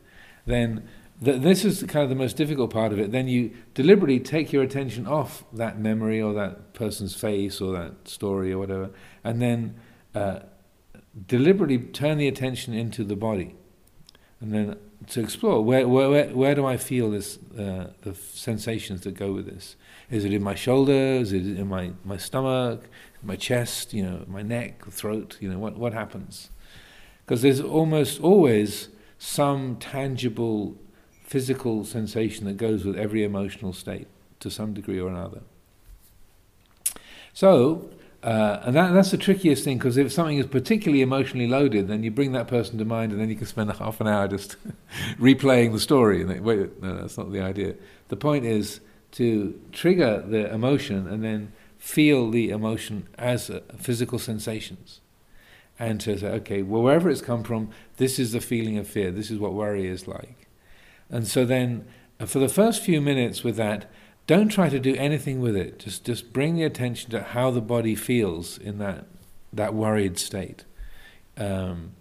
then 0.46 0.88
this 1.20 1.64
is 1.64 1.82
kind 1.84 2.02
of 2.02 2.08
the 2.08 2.16
most 2.16 2.36
difficult 2.36 2.72
part 2.72 2.92
of 2.92 2.98
it. 2.98 3.12
Then 3.12 3.28
you 3.28 3.52
deliberately 3.74 4.18
take 4.18 4.52
your 4.52 4.62
attention 4.62 5.06
off 5.06 5.44
that 5.52 5.78
memory 5.78 6.20
or 6.20 6.32
that 6.32 6.71
person's 6.82 7.14
face 7.14 7.60
or 7.60 7.72
that 7.72 8.08
story 8.08 8.50
or 8.52 8.58
whatever, 8.58 8.90
and 9.22 9.40
then 9.40 9.76
uh, 10.14 10.40
deliberately 11.26 11.78
turn 11.78 12.18
the 12.18 12.26
attention 12.26 12.74
into 12.74 13.04
the 13.04 13.16
body. 13.16 13.54
And 14.40 14.52
then 14.52 14.76
to 15.08 15.20
explore 15.20 15.62
where, 15.64 15.86
where, 15.86 16.28
where, 16.30 16.54
do 16.54 16.66
I 16.66 16.76
feel 16.76 17.10
this, 17.10 17.38
uh, 17.56 17.90
the 18.02 18.14
sensations 18.14 19.02
that 19.02 19.14
go 19.14 19.32
with 19.32 19.46
this? 19.46 19.76
Is 20.10 20.24
it 20.24 20.32
in 20.32 20.42
my 20.42 20.56
shoulders? 20.56 21.32
Is 21.32 21.46
it 21.46 21.58
in 21.58 21.68
my, 21.68 21.92
my 22.04 22.16
stomach, 22.16 22.88
my 23.22 23.36
chest, 23.36 23.94
you 23.94 24.02
know, 24.02 24.24
my 24.26 24.42
neck, 24.42 24.84
throat? 24.90 25.36
You 25.40 25.50
know, 25.50 25.58
what, 25.58 25.76
what 25.76 25.92
happens? 25.92 26.50
Because 27.24 27.42
there's 27.42 27.60
almost 27.60 28.20
always 28.20 28.88
some 29.18 29.76
tangible 29.76 30.76
physical 31.22 31.84
sensation 31.84 32.46
that 32.46 32.56
goes 32.56 32.84
with 32.84 32.96
every 32.96 33.22
emotional 33.22 33.72
state 33.72 34.08
to 34.40 34.50
some 34.50 34.74
degree 34.74 34.98
or 34.98 35.08
another. 35.08 35.42
So, 37.32 37.90
Uh, 38.22 38.60
and 38.62 38.76
that, 38.76 38.92
that's 38.92 39.10
the 39.10 39.16
trickiest 39.16 39.64
thing 39.64 39.78
because 39.78 39.96
if 39.96 40.12
something 40.12 40.38
is 40.38 40.46
particularly 40.46 41.02
emotionally 41.02 41.48
loaded, 41.48 41.88
then 41.88 42.04
you 42.04 42.10
bring 42.10 42.30
that 42.30 42.46
person 42.46 42.78
to 42.78 42.84
mind 42.84 43.10
and 43.10 43.20
then 43.20 43.28
you 43.28 43.34
can 43.34 43.46
spend 43.46 43.70
half 43.78 44.00
an 44.00 44.06
hour 44.06 44.28
just 44.28 44.56
replaying 45.18 45.72
the 45.72 45.80
story. 45.80 46.20
And 46.22 46.30
they, 46.30 46.38
wait, 46.38 46.80
no, 46.80 46.98
that's 46.98 47.18
not 47.18 47.32
the 47.32 47.40
idea. 47.40 47.74
The 48.08 48.16
point 48.16 48.44
is 48.44 48.80
to 49.12 49.60
trigger 49.72 50.22
the 50.24 50.52
emotion 50.54 51.08
and 51.08 51.24
then 51.24 51.52
feel 51.78 52.30
the 52.30 52.50
emotion 52.50 53.08
as 53.18 53.50
physical 53.76 54.20
sensations. 54.20 55.00
And 55.76 56.00
to 56.02 56.16
say, 56.16 56.28
okay, 56.28 56.62
well, 56.62 56.82
wherever 56.82 57.10
it's 57.10 57.22
come 57.22 57.42
from, 57.42 57.70
this 57.96 58.20
is 58.20 58.30
the 58.30 58.40
feeling 58.40 58.78
of 58.78 58.86
fear, 58.86 59.10
this 59.10 59.32
is 59.32 59.38
what 59.40 59.52
worry 59.52 59.88
is 59.88 60.06
like. 60.06 60.46
And 61.10 61.26
so 61.26 61.44
then, 61.44 61.86
uh, 62.20 62.26
for 62.26 62.38
the 62.38 62.48
first 62.48 62.82
few 62.82 63.00
minutes 63.00 63.42
with 63.42 63.56
that, 63.56 63.90
don't 64.26 64.48
try 64.48 64.68
to 64.68 64.78
do 64.78 64.94
anything 64.96 65.40
with 65.40 65.56
it. 65.56 65.78
Just 65.78 66.04
just 66.04 66.32
bring 66.32 66.54
the 66.54 66.64
attention 66.64 67.10
to 67.10 67.22
how 67.22 67.50
the 67.50 67.60
body 67.60 67.94
feels 67.94 68.58
in 68.58 68.78
that 68.78 69.06
that 69.52 69.74
worried 69.74 70.18
state, 70.18 70.64
um, 71.36 71.92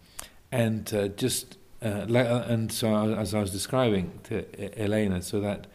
and 0.51 0.93
uh, 0.93 1.07
just 1.09 1.57
uh, 1.83 2.05
uh 2.09 2.45
and 2.47 2.71
so 2.71 3.13
as 3.15 3.33
I 3.33 3.41
was 3.41 3.51
describing 3.51 4.19
to 4.25 4.81
Elena, 4.81 5.21
so 5.21 5.39
that 5.41 5.67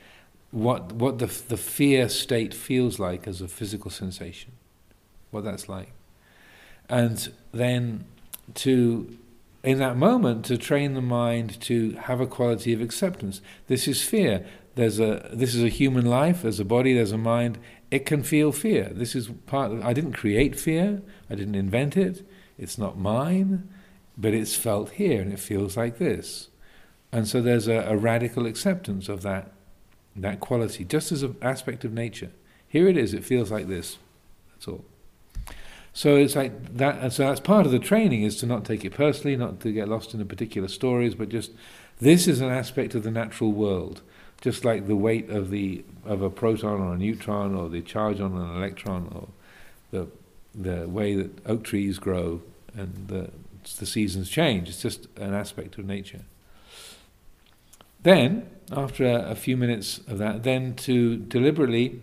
what 0.51 0.93
what 0.93 1.19
the 1.19 1.27
the 1.27 1.57
fear 1.57 2.09
state 2.09 2.55
feels 2.55 2.99
like 2.99 3.27
as 3.27 3.41
a 3.41 3.49
physical 3.49 3.91
sensation, 3.91 4.53
what 5.31 5.45
that's 5.45 5.69
like, 5.69 5.93
and 6.89 7.33
then 7.53 8.05
to 8.55 9.19
in 9.65 9.79
that 9.79 9.97
moment 9.97 10.45
to 10.45 10.57
train 10.57 10.95
the 10.95 11.03
mind 11.03 11.61
to 11.61 11.93
have 12.03 12.21
a 12.21 12.27
quality 12.27 12.73
of 12.73 12.81
acceptance. 12.81 13.41
This 13.67 13.89
is 13.89 14.01
fear. 14.01 14.47
There's 14.77 15.01
a 15.01 15.31
this 15.33 15.55
is 15.55 15.65
a 15.65 15.69
human 15.69 16.05
life. 16.05 16.43
There's 16.43 16.61
a 16.61 16.65
body. 16.65 16.93
There's 16.93 17.13
a 17.13 17.19
mind. 17.19 17.59
It 17.91 18.07
can 18.07 18.23
feel 18.23 18.53
fear. 18.53 18.91
This 18.93 19.15
is 19.15 19.29
part. 19.47 19.73
Of, 19.73 19.85
I 19.85 19.93
didn't 19.93 20.13
create 20.13 20.59
fear. 20.61 21.03
I 21.31 21.35
didn't 21.35 21.55
invent 21.55 21.97
it. 21.97 22.29
It's 22.59 22.77
not 22.77 22.99
mine, 22.99 23.69
but 24.17 24.35
it's 24.35 24.55
felt 24.55 24.91
here, 24.91 25.21
and 25.23 25.33
it 25.33 25.41
feels 25.41 25.77
like 25.77 25.99
this. 25.99 26.49
And 27.11 27.27
so 27.27 27.41
there's 27.41 27.69
a, 27.69 27.79
a 27.89 27.97
radical 27.97 28.47
acceptance 28.47 29.09
of 29.09 29.23
that 29.23 29.53
that 30.15 30.41
quality, 30.41 30.85
just 30.85 31.11
as 31.11 31.23
an 31.23 31.37
aspect 31.41 31.85
of 31.85 31.93
nature. 31.93 32.31
Here 32.69 32.87
it 32.87 32.99
is. 32.99 33.15
It 33.15 33.25
feels 33.25 33.51
like 33.51 33.69
this. 33.69 33.99
That's 34.53 34.69
all. 34.69 34.85
So 35.95 36.17
it's 36.17 36.37
like 36.37 36.77
that, 36.77 37.15
so 37.15 37.23
that's 37.27 37.41
part 37.41 37.65
of 37.65 37.73
the 37.73 37.79
training 37.79 38.23
is 38.23 38.37
to 38.39 38.47
not 38.47 38.67
take 38.67 38.85
it 38.85 38.93
personally, 38.93 39.35
not 39.35 39.61
to 39.61 39.73
get 39.73 39.89
lost 39.89 40.13
in 40.13 40.19
the 40.19 40.27
particular 40.27 40.69
stories, 40.69 41.15
but 41.15 41.31
just 41.31 41.53
this 42.01 42.29
is 42.29 42.43
an 42.43 42.51
aspect 42.51 42.95
of 42.95 43.03
the 43.03 43.11
natural 43.11 43.53
world 43.53 44.03
just 44.47 44.65
like 44.65 44.87
the 44.87 44.95
weight 44.95 45.29
of 45.29 45.51
the 45.51 45.85
of 46.05 46.23
a 46.23 46.31
proton 46.31 46.81
or 46.81 46.95
a 46.95 46.97
neutron 46.97 47.53
or 47.53 47.69
the 47.69 47.83
charge 47.83 48.21
on 48.21 48.33
an 48.37 48.57
electron 48.57 49.11
or 49.13 49.27
the 49.91 50.07
the 50.55 50.89
way 50.89 51.17
that 51.17 51.45
oak 51.49 51.65
trees 51.65 51.99
grow 51.99 52.41
and 52.77 53.09
the 53.09 53.29
the 53.81 53.87
seasons 53.87 54.31
change. 54.31 54.69
It's 54.69 54.81
just 54.81 55.09
an 55.17 55.35
aspect 55.35 55.79
of 55.79 55.85
nature. 55.85 56.21
Then, 58.05 58.49
after 58.71 59.05
a, 59.05 59.31
a 59.31 59.35
few 59.35 59.57
minutes 59.57 59.99
of 60.07 60.19
that, 60.19 60.45
then 60.45 60.77
to 60.77 61.17
deliberately 61.17 62.01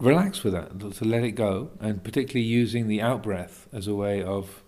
relax 0.00 0.42
with 0.42 0.54
that, 0.54 0.80
to 0.80 1.04
let 1.04 1.22
it 1.22 1.36
go, 1.36 1.70
and 1.78 2.02
particularly 2.02 2.44
using 2.44 2.88
the 2.88 3.00
out 3.00 3.22
breath 3.22 3.68
as 3.72 3.86
a 3.86 3.94
way 3.94 4.24
of 4.24 4.64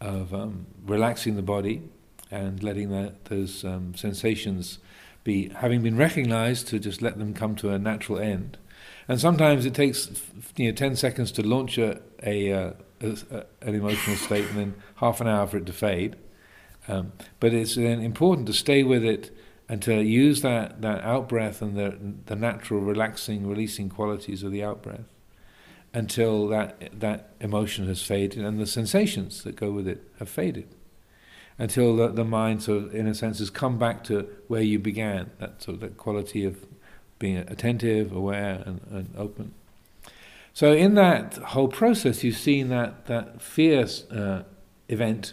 of 0.00 0.32
um, 0.32 0.64
relaxing 0.86 1.36
the 1.36 1.42
body 1.42 1.82
and 2.30 2.62
letting 2.62 2.88
that, 2.88 3.26
those 3.26 3.66
um, 3.66 3.94
sensations 3.94 4.78
be 5.24 5.48
having 5.48 5.82
been 5.82 5.96
recognized 5.96 6.68
to 6.68 6.78
just 6.78 7.02
let 7.02 7.18
them 7.18 7.34
come 7.34 7.56
to 7.56 7.70
a 7.70 7.78
natural 7.78 8.18
end. 8.18 8.58
And 9.08 9.20
sometimes 9.20 9.66
it 9.66 9.74
takes 9.74 10.10
you 10.56 10.70
know 10.70 10.76
ten 10.76 10.96
seconds 10.96 11.32
to 11.32 11.42
launch 11.42 11.78
a, 11.78 12.00
a, 12.22 12.52
uh, 12.52 12.72
a, 13.00 13.08
a 13.30 13.46
an 13.62 13.74
emotional 13.74 14.16
state, 14.16 14.46
and 14.50 14.58
then 14.58 14.74
half 14.96 15.20
an 15.20 15.26
hour 15.26 15.46
for 15.46 15.56
it 15.56 15.66
to 15.66 15.72
fade. 15.72 16.16
Um, 16.86 17.12
but 17.40 17.54
it's 17.54 17.74
then 17.74 18.00
important 18.00 18.46
to 18.46 18.52
stay 18.52 18.82
with 18.82 19.04
it 19.04 19.34
and 19.68 19.80
to 19.82 20.02
use 20.02 20.42
that, 20.42 20.82
that 20.82 21.02
out 21.02 21.28
breath 21.28 21.62
and 21.62 21.76
the 21.76 21.98
the 22.26 22.36
natural 22.36 22.80
relaxing, 22.80 23.46
releasing 23.46 23.88
qualities 23.88 24.42
of 24.42 24.52
the 24.52 24.62
out 24.62 24.82
breath 24.82 25.08
until 25.94 26.48
that 26.48 27.00
that 27.00 27.34
emotion 27.40 27.86
has 27.86 28.02
faded 28.02 28.44
and 28.44 28.58
the 28.58 28.66
sensations 28.66 29.44
that 29.44 29.56
go 29.56 29.70
with 29.70 29.86
it 29.86 30.02
have 30.18 30.28
faded 30.28 30.68
until 31.58 31.96
the, 31.96 32.08
the 32.08 32.24
mind 32.24 32.62
sort 32.62 32.84
of, 32.84 32.94
in 32.94 33.06
a 33.06 33.14
sense, 33.14 33.38
has 33.38 33.50
come 33.50 33.78
back 33.78 34.04
to 34.04 34.28
where 34.48 34.62
you 34.62 34.78
began, 34.78 35.30
that 35.38 35.62
sort 35.62 35.76
of 35.76 35.80
that 35.80 35.96
quality 35.96 36.44
of 36.44 36.66
being 37.18 37.38
attentive, 37.38 38.12
aware, 38.12 38.62
and, 38.66 38.80
and 38.90 39.14
open. 39.16 39.54
So 40.52 40.72
in 40.72 40.94
that 40.94 41.34
whole 41.34 41.68
process, 41.68 42.22
you've 42.22 42.36
seen 42.36 42.68
that 42.68 43.06
that 43.06 43.42
fear 43.42 43.86
uh, 44.10 44.42
event 44.88 45.32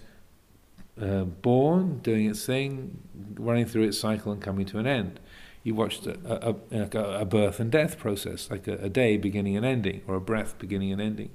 uh, 1.00 1.24
born, 1.24 2.00
doing 2.00 2.30
its 2.30 2.46
thing, 2.46 3.00
running 3.36 3.66
through 3.66 3.84
its 3.84 4.00
cycle, 4.00 4.32
and 4.32 4.42
coming 4.42 4.66
to 4.68 4.78
an 4.78 4.88
end. 4.88 5.20
You 5.64 5.76
watched 5.76 6.08
a, 6.08 6.56
a, 6.72 7.22
a 7.22 7.26
birth 7.26 7.60
and 7.60 7.72
death 7.72 8.00
process, 8.00 8.50
like 8.50 8.68
a, 8.68 8.78
a, 8.78 8.90
day 8.90 9.18
beginning 9.18 9.56
and 9.56 9.66
ending, 9.66 10.02
or 10.08 10.16
a 10.16 10.22
breath 10.22 10.58
beginning 10.58 10.92
and 10.92 11.00
ending, 11.00 11.30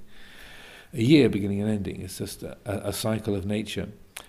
a 0.93 1.03
year 1.03 1.28
beginning 1.28 1.61
and 1.62 1.70
ending. 1.70 2.03
It's 2.03 2.18
just 2.18 2.43
a, 2.43 2.93
cycle 2.93 3.37
of 3.37 3.47
nature. 3.47 3.89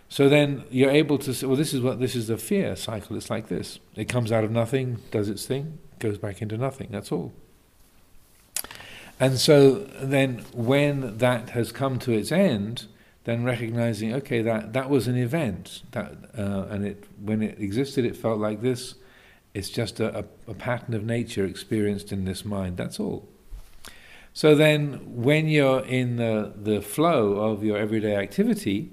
So 0.10 0.30
then 0.30 0.64
you're 0.70 0.92
able 0.92 1.18
to 1.20 1.34
say, 1.34 1.46
well, 1.46 1.56
this 1.56 1.74
is 1.74 1.82
what 1.82 2.00
this 2.00 2.16
is 2.16 2.28
the 2.28 2.38
fear 2.38 2.76
cycle. 2.76 3.16
It's 3.18 3.30
like 3.30 3.50
this. 3.50 3.80
It 3.96 4.06
comes 4.06 4.32
out 4.32 4.44
of 4.44 4.52
nothing, 4.52 5.00
does 5.12 5.30
its 5.30 5.46
thing, 5.46 5.80
goes 6.00 6.18
back 6.18 6.42
into 6.42 6.58
nothing. 6.58 6.88
That's 6.92 7.12
all. 7.12 7.34
And 9.20 9.38
so 9.38 9.76
then 10.02 10.46
when 10.54 11.18
that 11.18 11.50
has 11.52 11.72
come 11.72 12.00
to 12.00 12.12
its 12.12 12.32
end, 12.32 12.86
then 13.24 13.44
recognizing, 13.44 14.14
okay, 14.14 14.42
that, 14.42 14.74
that 14.74 14.90
was 14.90 15.08
an 15.08 15.18
event, 15.18 15.82
that 15.92 16.14
uh, 16.38 16.68
and 16.70 16.86
it 16.86 17.04
when 17.22 17.42
it 17.42 17.60
existed, 17.60 18.06
it 18.06 18.16
felt 18.16 18.40
like 18.40 18.62
this. 18.62 18.96
It's 19.54 19.70
just 19.70 20.00
a, 20.00 20.20
a, 20.20 20.24
a 20.52 20.54
pattern 20.54 20.94
of 20.94 21.04
nature 21.04 21.44
experienced 21.44 22.12
in 22.12 22.26
this 22.26 22.46
mind. 22.46 22.78
That's 22.78 23.00
all. 23.00 23.28
So 24.34 24.54
then, 24.54 25.02
when 25.24 25.48
you're 25.48 25.84
in 25.84 26.18
the, 26.18 26.54
the 26.56 26.80
flow 26.80 27.38
of 27.38 27.64
your 27.64 27.76
everyday 27.76 28.16
activity, 28.16 28.92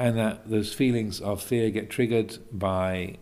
and 0.00 0.16
that 0.16 0.48
those 0.48 0.72
feelings 0.72 1.20
of 1.20 1.42
fear 1.42 1.68
get 1.68 1.90
triggered 1.90 2.38
by 2.50 3.18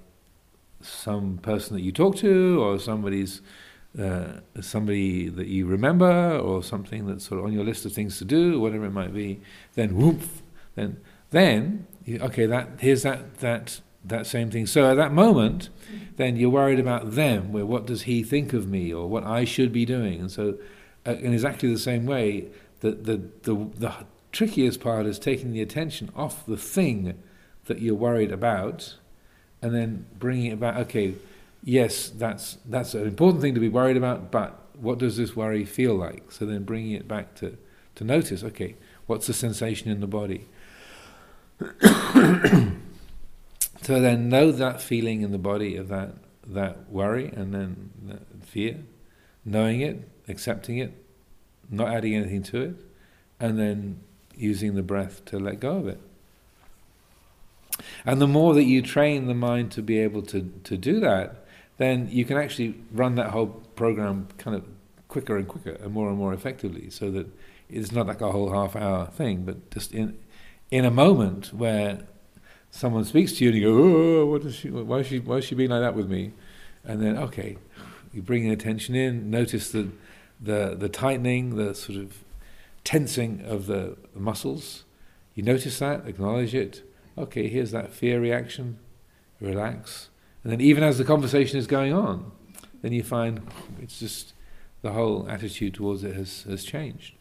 some 0.81 1.39
person 1.39 1.75
that 1.75 1.83
you 1.83 1.91
talk 1.91 2.15
to 2.15 2.63
or 2.63 2.79
somebody's 2.79 3.43
uh, 4.01 4.35
somebody 4.61 5.29
that 5.29 5.49
you 5.49 5.67
remember 5.67 6.39
or 6.39 6.63
something 6.63 7.05
that's 7.09 7.25
sort 7.25 7.41
of 7.41 7.47
on 7.47 7.53
your 7.53 7.65
list 7.65 7.85
of 7.85 7.93
things 7.93 8.17
to 8.19 8.25
do, 8.25 8.61
whatever 8.61 8.85
it 8.85 8.93
might 8.93 9.13
be, 9.13 9.41
then 9.75 9.97
whoop, 9.97 10.21
then 10.77 11.01
then 11.31 11.85
okay, 12.09 12.47
that 12.47 12.69
here's 12.79 13.03
that 13.03 13.39
that 13.39 13.81
that 14.05 14.25
same 14.29 14.49
thing. 14.49 14.65
So 14.65 14.89
at 14.89 14.95
that 14.95 15.13
moment, 15.13 15.71
then 16.15 16.37
you're 16.37 16.49
worried 16.49 16.79
about 16.79 17.17
them. 17.17 17.51
Where 17.51 17.67
what 17.67 17.87
does 17.87 18.03
he 18.03 18.23
think 18.23 18.53
of 18.53 18.69
me, 18.69 18.95
or 18.95 19.09
what 19.09 19.25
I 19.25 19.45
should 19.45 19.73
be 19.73 19.85
doing? 19.85 20.21
And 20.21 20.31
so, 20.31 20.59
uh, 21.05 21.15
in 21.15 21.33
exactly 21.33 21.73
the 21.73 21.79
same 21.81 22.07
way, 22.07 22.51
the 22.83 22.93
the 22.93 23.17
the, 23.43 23.55
the 23.77 23.95
trickiest 24.33 24.81
part 24.81 25.07
is 25.07 25.19
taking 25.19 25.53
the 25.53 25.63
attention 25.63 26.11
off 26.15 26.45
the 26.47 26.57
thing 26.57 27.21
that 27.67 27.81
you're 27.81 27.95
worried 27.95 28.33
about 28.33 28.97
and 29.61 29.75
then 29.75 30.07
bringing 30.19 30.53
it 30.53 30.61
back 30.61 30.77
okay 30.77 31.15
yes 31.65 32.09
that's 32.09 32.59
that's 32.67 32.95
an 32.95 33.07
important 33.07 33.43
thing 33.43 33.55
to 33.55 33.61
be 33.61 33.69
worried 33.69 33.97
about 33.97 34.31
but 34.31 34.69
what 34.81 34.99
does 34.99 35.17
this 35.17 35.35
worry 35.35 35.65
feel 35.65 35.95
like? 35.95 36.31
So 36.31 36.47
then 36.47 36.65
bringing 36.65 36.93
it 36.93 37.09
back 37.09 37.35
to 37.37 37.57
to 37.97 38.05
notice 38.05 38.45
okay 38.45 38.77
what's 39.07 39.27
the 39.27 39.35
sensation 39.35 39.91
in 39.91 40.01
the 40.01 40.07
body? 40.07 40.47
So 43.81 44.01
then 44.01 44.29
know 44.29 44.51
that 44.53 44.83
feeling 44.83 45.23
in 45.23 45.31
the 45.31 45.39
body 45.39 45.77
of 45.77 45.89
that 45.89 46.17
that 46.47 46.91
worry 46.91 47.29
and 47.35 47.55
then 47.55 47.91
that 48.07 48.45
fear 48.45 48.81
knowing 49.45 49.81
it 49.81 50.07
accepting 50.29 50.79
it 50.79 50.93
not 51.71 51.89
adding 51.89 52.15
anything 52.15 52.43
to 52.43 52.61
it 52.61 52.75
and 53.41 53.59
then 53.59 54.01
using 54.39 54.75
the 54.75 54.83
breath 54.83 55.25
to 55.27 55.39
let 55.39 55.61
go 55.61 55.77
of 55.77 55.89
it. 55.89 56.01
And 58.05 58.21
the 58.21 58.27
more 58.27 58.55
that 58.55 58.65
you 58.65 58.83
train 58.83 59.27
the 59.27 59.35
mind 59.35 59.71
to 59.73 59.83
be 59.83 59.99
able 59.99 60.23
to, 60.23 60.53
to 60.65 60.77
do 60.77 61.01
that, 61.01 61.45
then 61.77 62.09
you 62.11 62.25
can 62.25 62.37
actually 62.37 62.75
run 62.93 63.15
that 63.17 63.31
whole 63.31 63.49
program 63.77 64.29
kind 64.39 64.57
of 64.57 64.65
quicker 65.07 65.37
and 65.37 65.47
quicker 65.47 65.73
and 65.73 65.93
more 65.93 66.09
and 66.09 66.19
more 66.19 66.35
effectively 66.35 66.91
so 66.91 67.11
that 67.11 67.27
it's 67.69 67.93
not 67.93 68.07
like 68.07 68.21
a 68.21 68.33
whole 68.33 68.51
half 68.53 68.75
hour 68.75 69.07
thing, 69.07 69.45
but 69.45 69.71
just 69.71 69.93
in 69.93 70.19
in 70.71 70.85
a 70.85 70.91
moment 70.91 71.53
where 71.53 72.01
someone 72.71 73.05
speaks 73.05 73.33
to 73.33 73.45
you 73.45 73.51
and 73.51 73.59
you 73.59 73.65
go, 73.65 74.23
oh, 74.23 74.27
what 74.27 74.43
is 74.45 74.55
she, 74.55 74.71
why 74.71 74.99
is 74.99 75.07
she, 75.07 75.19
why 75.19 75.37
is 75.37 75.45
she 75.45 75.55
being 75.55 75.71
like 75.71 75.81
that 75.81 75.95
with 75.95 76.09
me? 76.09 76.33
And 76.85 77.03
then, 77.03 77.17
okay, 77.17 77.57
you 78.13 78.23
bring 78.23 78.51
attention 78.51 78.95
in, 78.95 79.31
notice 79.31 79.71
the, 79.71 79.89
the, 80.41 80.77
the 80.79 80.89
tightening, 80.89 81.57
the 81.57 81.75
sort 81.75 81.99
of 81.99 82.23
tensing 82.89 83.43
of 83.45 83.67
the 83.67 83.99
muscles. 84.15 84.85
You 85.35 85.43
notice 85.43 85.79
that, 85.81 86.07
acknowledge 86.09 86.55
it. 86.55 86.91
Okay, 87.19 87.47
here's 87.47 87.71
that 87.73 87.93
fear 87.93 88.19
reaction. 88.19 88.79
Relax. 89.43 90.09
And 90.43 90.51
then, 90.51 90.63
even 90.63 90.83
as 90.83 90.97
the 90.97 91.05
conversation 91.05 91.59
is 91.59 91.67
going 91.67 91.93
on, 91.93 92.33
then 92.81 92.93
you 92.93 93.03
find 93.03 93.47
it's 93.79 93.99
just 93.99 94.33
the 94.81 94.93
whole 94.93 95.29
attitude 95.29 95.75
towards 95.75 96.03
it 96.03 96.17
has, 96.17 96.45
has 96.45 96.65
changed. 96.65 97.13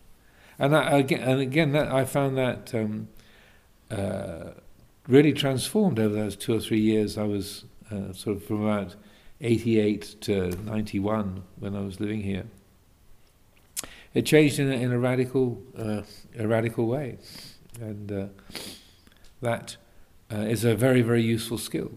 And 0.57 0.73
again, 0.73 1.19
and 1.19 1.41
again, 1.41 1.73
that 1.73 1.91
I 1.91 2.05
found 2.05 2.37
that 2.37 2.73
um, 2.73 3.09
uh, 3.91 4.51
really 5.05 5.33
transformed 5.33 5.99
over 5.99 6.15
those 6.15 6.37
two 6.37 6.53
or 6.55 6.61
three 6.61 6.79
years. 6.79 7.17
I 7.17 7.23
was 7.23 7.65
uh, 7.91 8.13
sort 8.13 8.37
of 8.37 8.45
from 8.45 8.63
about 8.63 8.95
88 9.41 10.15
to 10.21 10.51
91 10.63 11.43
when 11.59 11.75
I 11.75 11.81
was 11.81 11.99
living 11.99 12.21
here. 12.21 12.45
It 14.17 14.25
changed 14.25 14.57
in 14.57 14.71
a, 14.71 14.75
in 14.75 14.91
a 14.91 14.97
radical, 14.97 15.61
uh, 15.77 16.01
a 16.39 16.47
radical 16.47 16.87
way, 16.87 17.19
and 17.79 18.11
uh, 18.11 18.25
that 19.43 19.77
uh, 20.33 20.37
is 20.37 20.65
a 20.65 20.75
very, 20.75 21.03
very 21.03 21.21
useful 21.21 21.59
skill. 21.59 21.91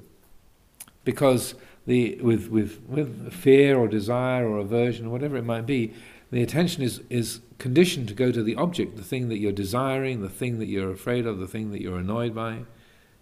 Because 1.03 1.55
the 1.87 2.17
with 2.21 2.49
with 2.49 2.83
with 2.87 3.33
fear 3.33 3.79
or 3.79 3.89
desire 3.89 4.47
or 4.47 4.59
aversion 4.59 5.07
or 5.07 5.09
whatever 5.09 5.39
it 5.39 5.47
might 5.47 5.65
be, 5.65 5.95
the 6.31 6.43
attention 6.43 6.83
is 6.83 7.01
is 7.09 7.41
conditioned 7.57 8.09
to 8.09 8.15
go 8.15 8.31
to 8.31 8.43
the 8.43 8.55
object, 8.55 8.99
the 8.99 9.03
thing 9.03 9.31
that 9.31 9.39
you're 9.39 9.51
desiring, 9.51 10.21
the 10.21 10.29
thing 10.29 10.59
that 10.59 10.67
you're 10.67 10.93
afraid 10.93 11.25
of, 11.25 11.39
the 11.39 11.49
thing 11.49 11.71
that 11.71 11.81
you're 11.81 11.97
annoyed 11.97 12.35
by, 12.35 12.65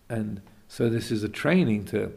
and 0.08 0.42
so 0.66 0.88
this 0.88 1.12
is 1.12 1.22
a 1.22 1.28
training 1.28 1.84
to 1.84 2.10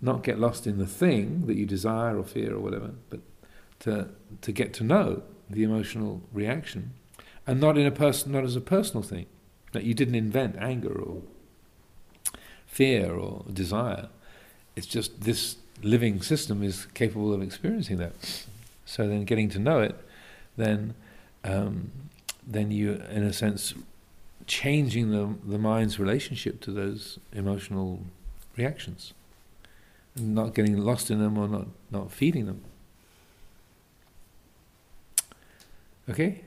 not 0.00 0.24
get 0.24 0.40
lost 0.40 0.66
in 0.66 0.78
the 0.78 0.88
thing 0.88 1.46
that 1.46 1.54
you 1.54 1.66
desire 1.66 2.18
or 2.18 2.24
fear 2.24 2.52
or 2.52 2.58
whatever, 2.58 2.90
but 3.10 3.20
to 3.78 4.08
to 4.40 4.50
get 4.50 4.74
to 4.74 4.82
know 4.82 5.22
the 5.48 5.62
emotional 5.62 6.22
reaction, 6.32 6.92
and 7.46 7.60
not 7.60 7.78
in 7.78 7.86
a 7.86 7.90
person, 7.90 8.32
not 8.32 8.44
as 8.44 8.56
a 8.56 8.60
personal 8.60 9.02
thing, 9.02 9.26
that 9.72 9.84
you 9.84 9.94
didn't 9.94 10.14
invent 10.14 10.56
anger 10.58 10.92
or 10.92 11.22
fear 12.66 13.14
or 13.14 13.44
desire. 13.52 14.08
It's 14.74 14.86
just 14.86 15.22
this 15.22 15.56
living 15.82 16.22
system 16.22 16.62
is 16.62 16.86
capable 16.94 17.32
of 17.32 17.42
experiencing 17.42 17.98
that. 17.98 18.12
So 18.84 19.06
then, 19.08 19.24
getting 19.24 19.48
to 19.50 19.58
know 19.58 19.80
it, 19.80 19.96
then, 20.56 20.94
um, 21.44 21.90
then 22.46 22.70
you, 22.70 23.02
in 23.10 23.22
a 23.24 23.32
sense, 23.32 23.74
changing 24.46 25.10
the 25.10 25.34
the 25.44 25.58
mind's 25.58 25.98
relationship 25.98 26.60
to 26.60 26.70
those 26.70 27.18
emotional 27.32 28.00
reactions, 28.56 29.12
and 30.14 30.34
not 30.34 30.54
getting 30.54 30.76
lost 30.76 31.10
in 31.10 31.18
them 31.18 31.36
or 31.36 31.48
not 31.48 31.66
not 31.90 32.12
feeding 32.12 32.46
them. 32.46 32.62
Okay. 36.08 36.42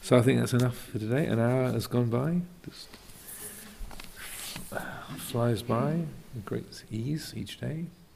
So 0.00 0.16
I 0.16 0.22
think 0.22 0.38
that's 0.38 0.52
enough 0.52 0.76
for 0.76 0.98
today. 0.98 1.26
An 1.26 1.40
hour 1.40 1.72
has 1.72 1.86
gone 1.88 2.08
by. 2.08 2.40
Just 2.64 2.88
flies 5.18 5.62
by 5.62 6.02
with 6.34 6.44
great 6.44 6.84
ease 6.90 7.32
each 7.36 7.60
day. 7.60 7.86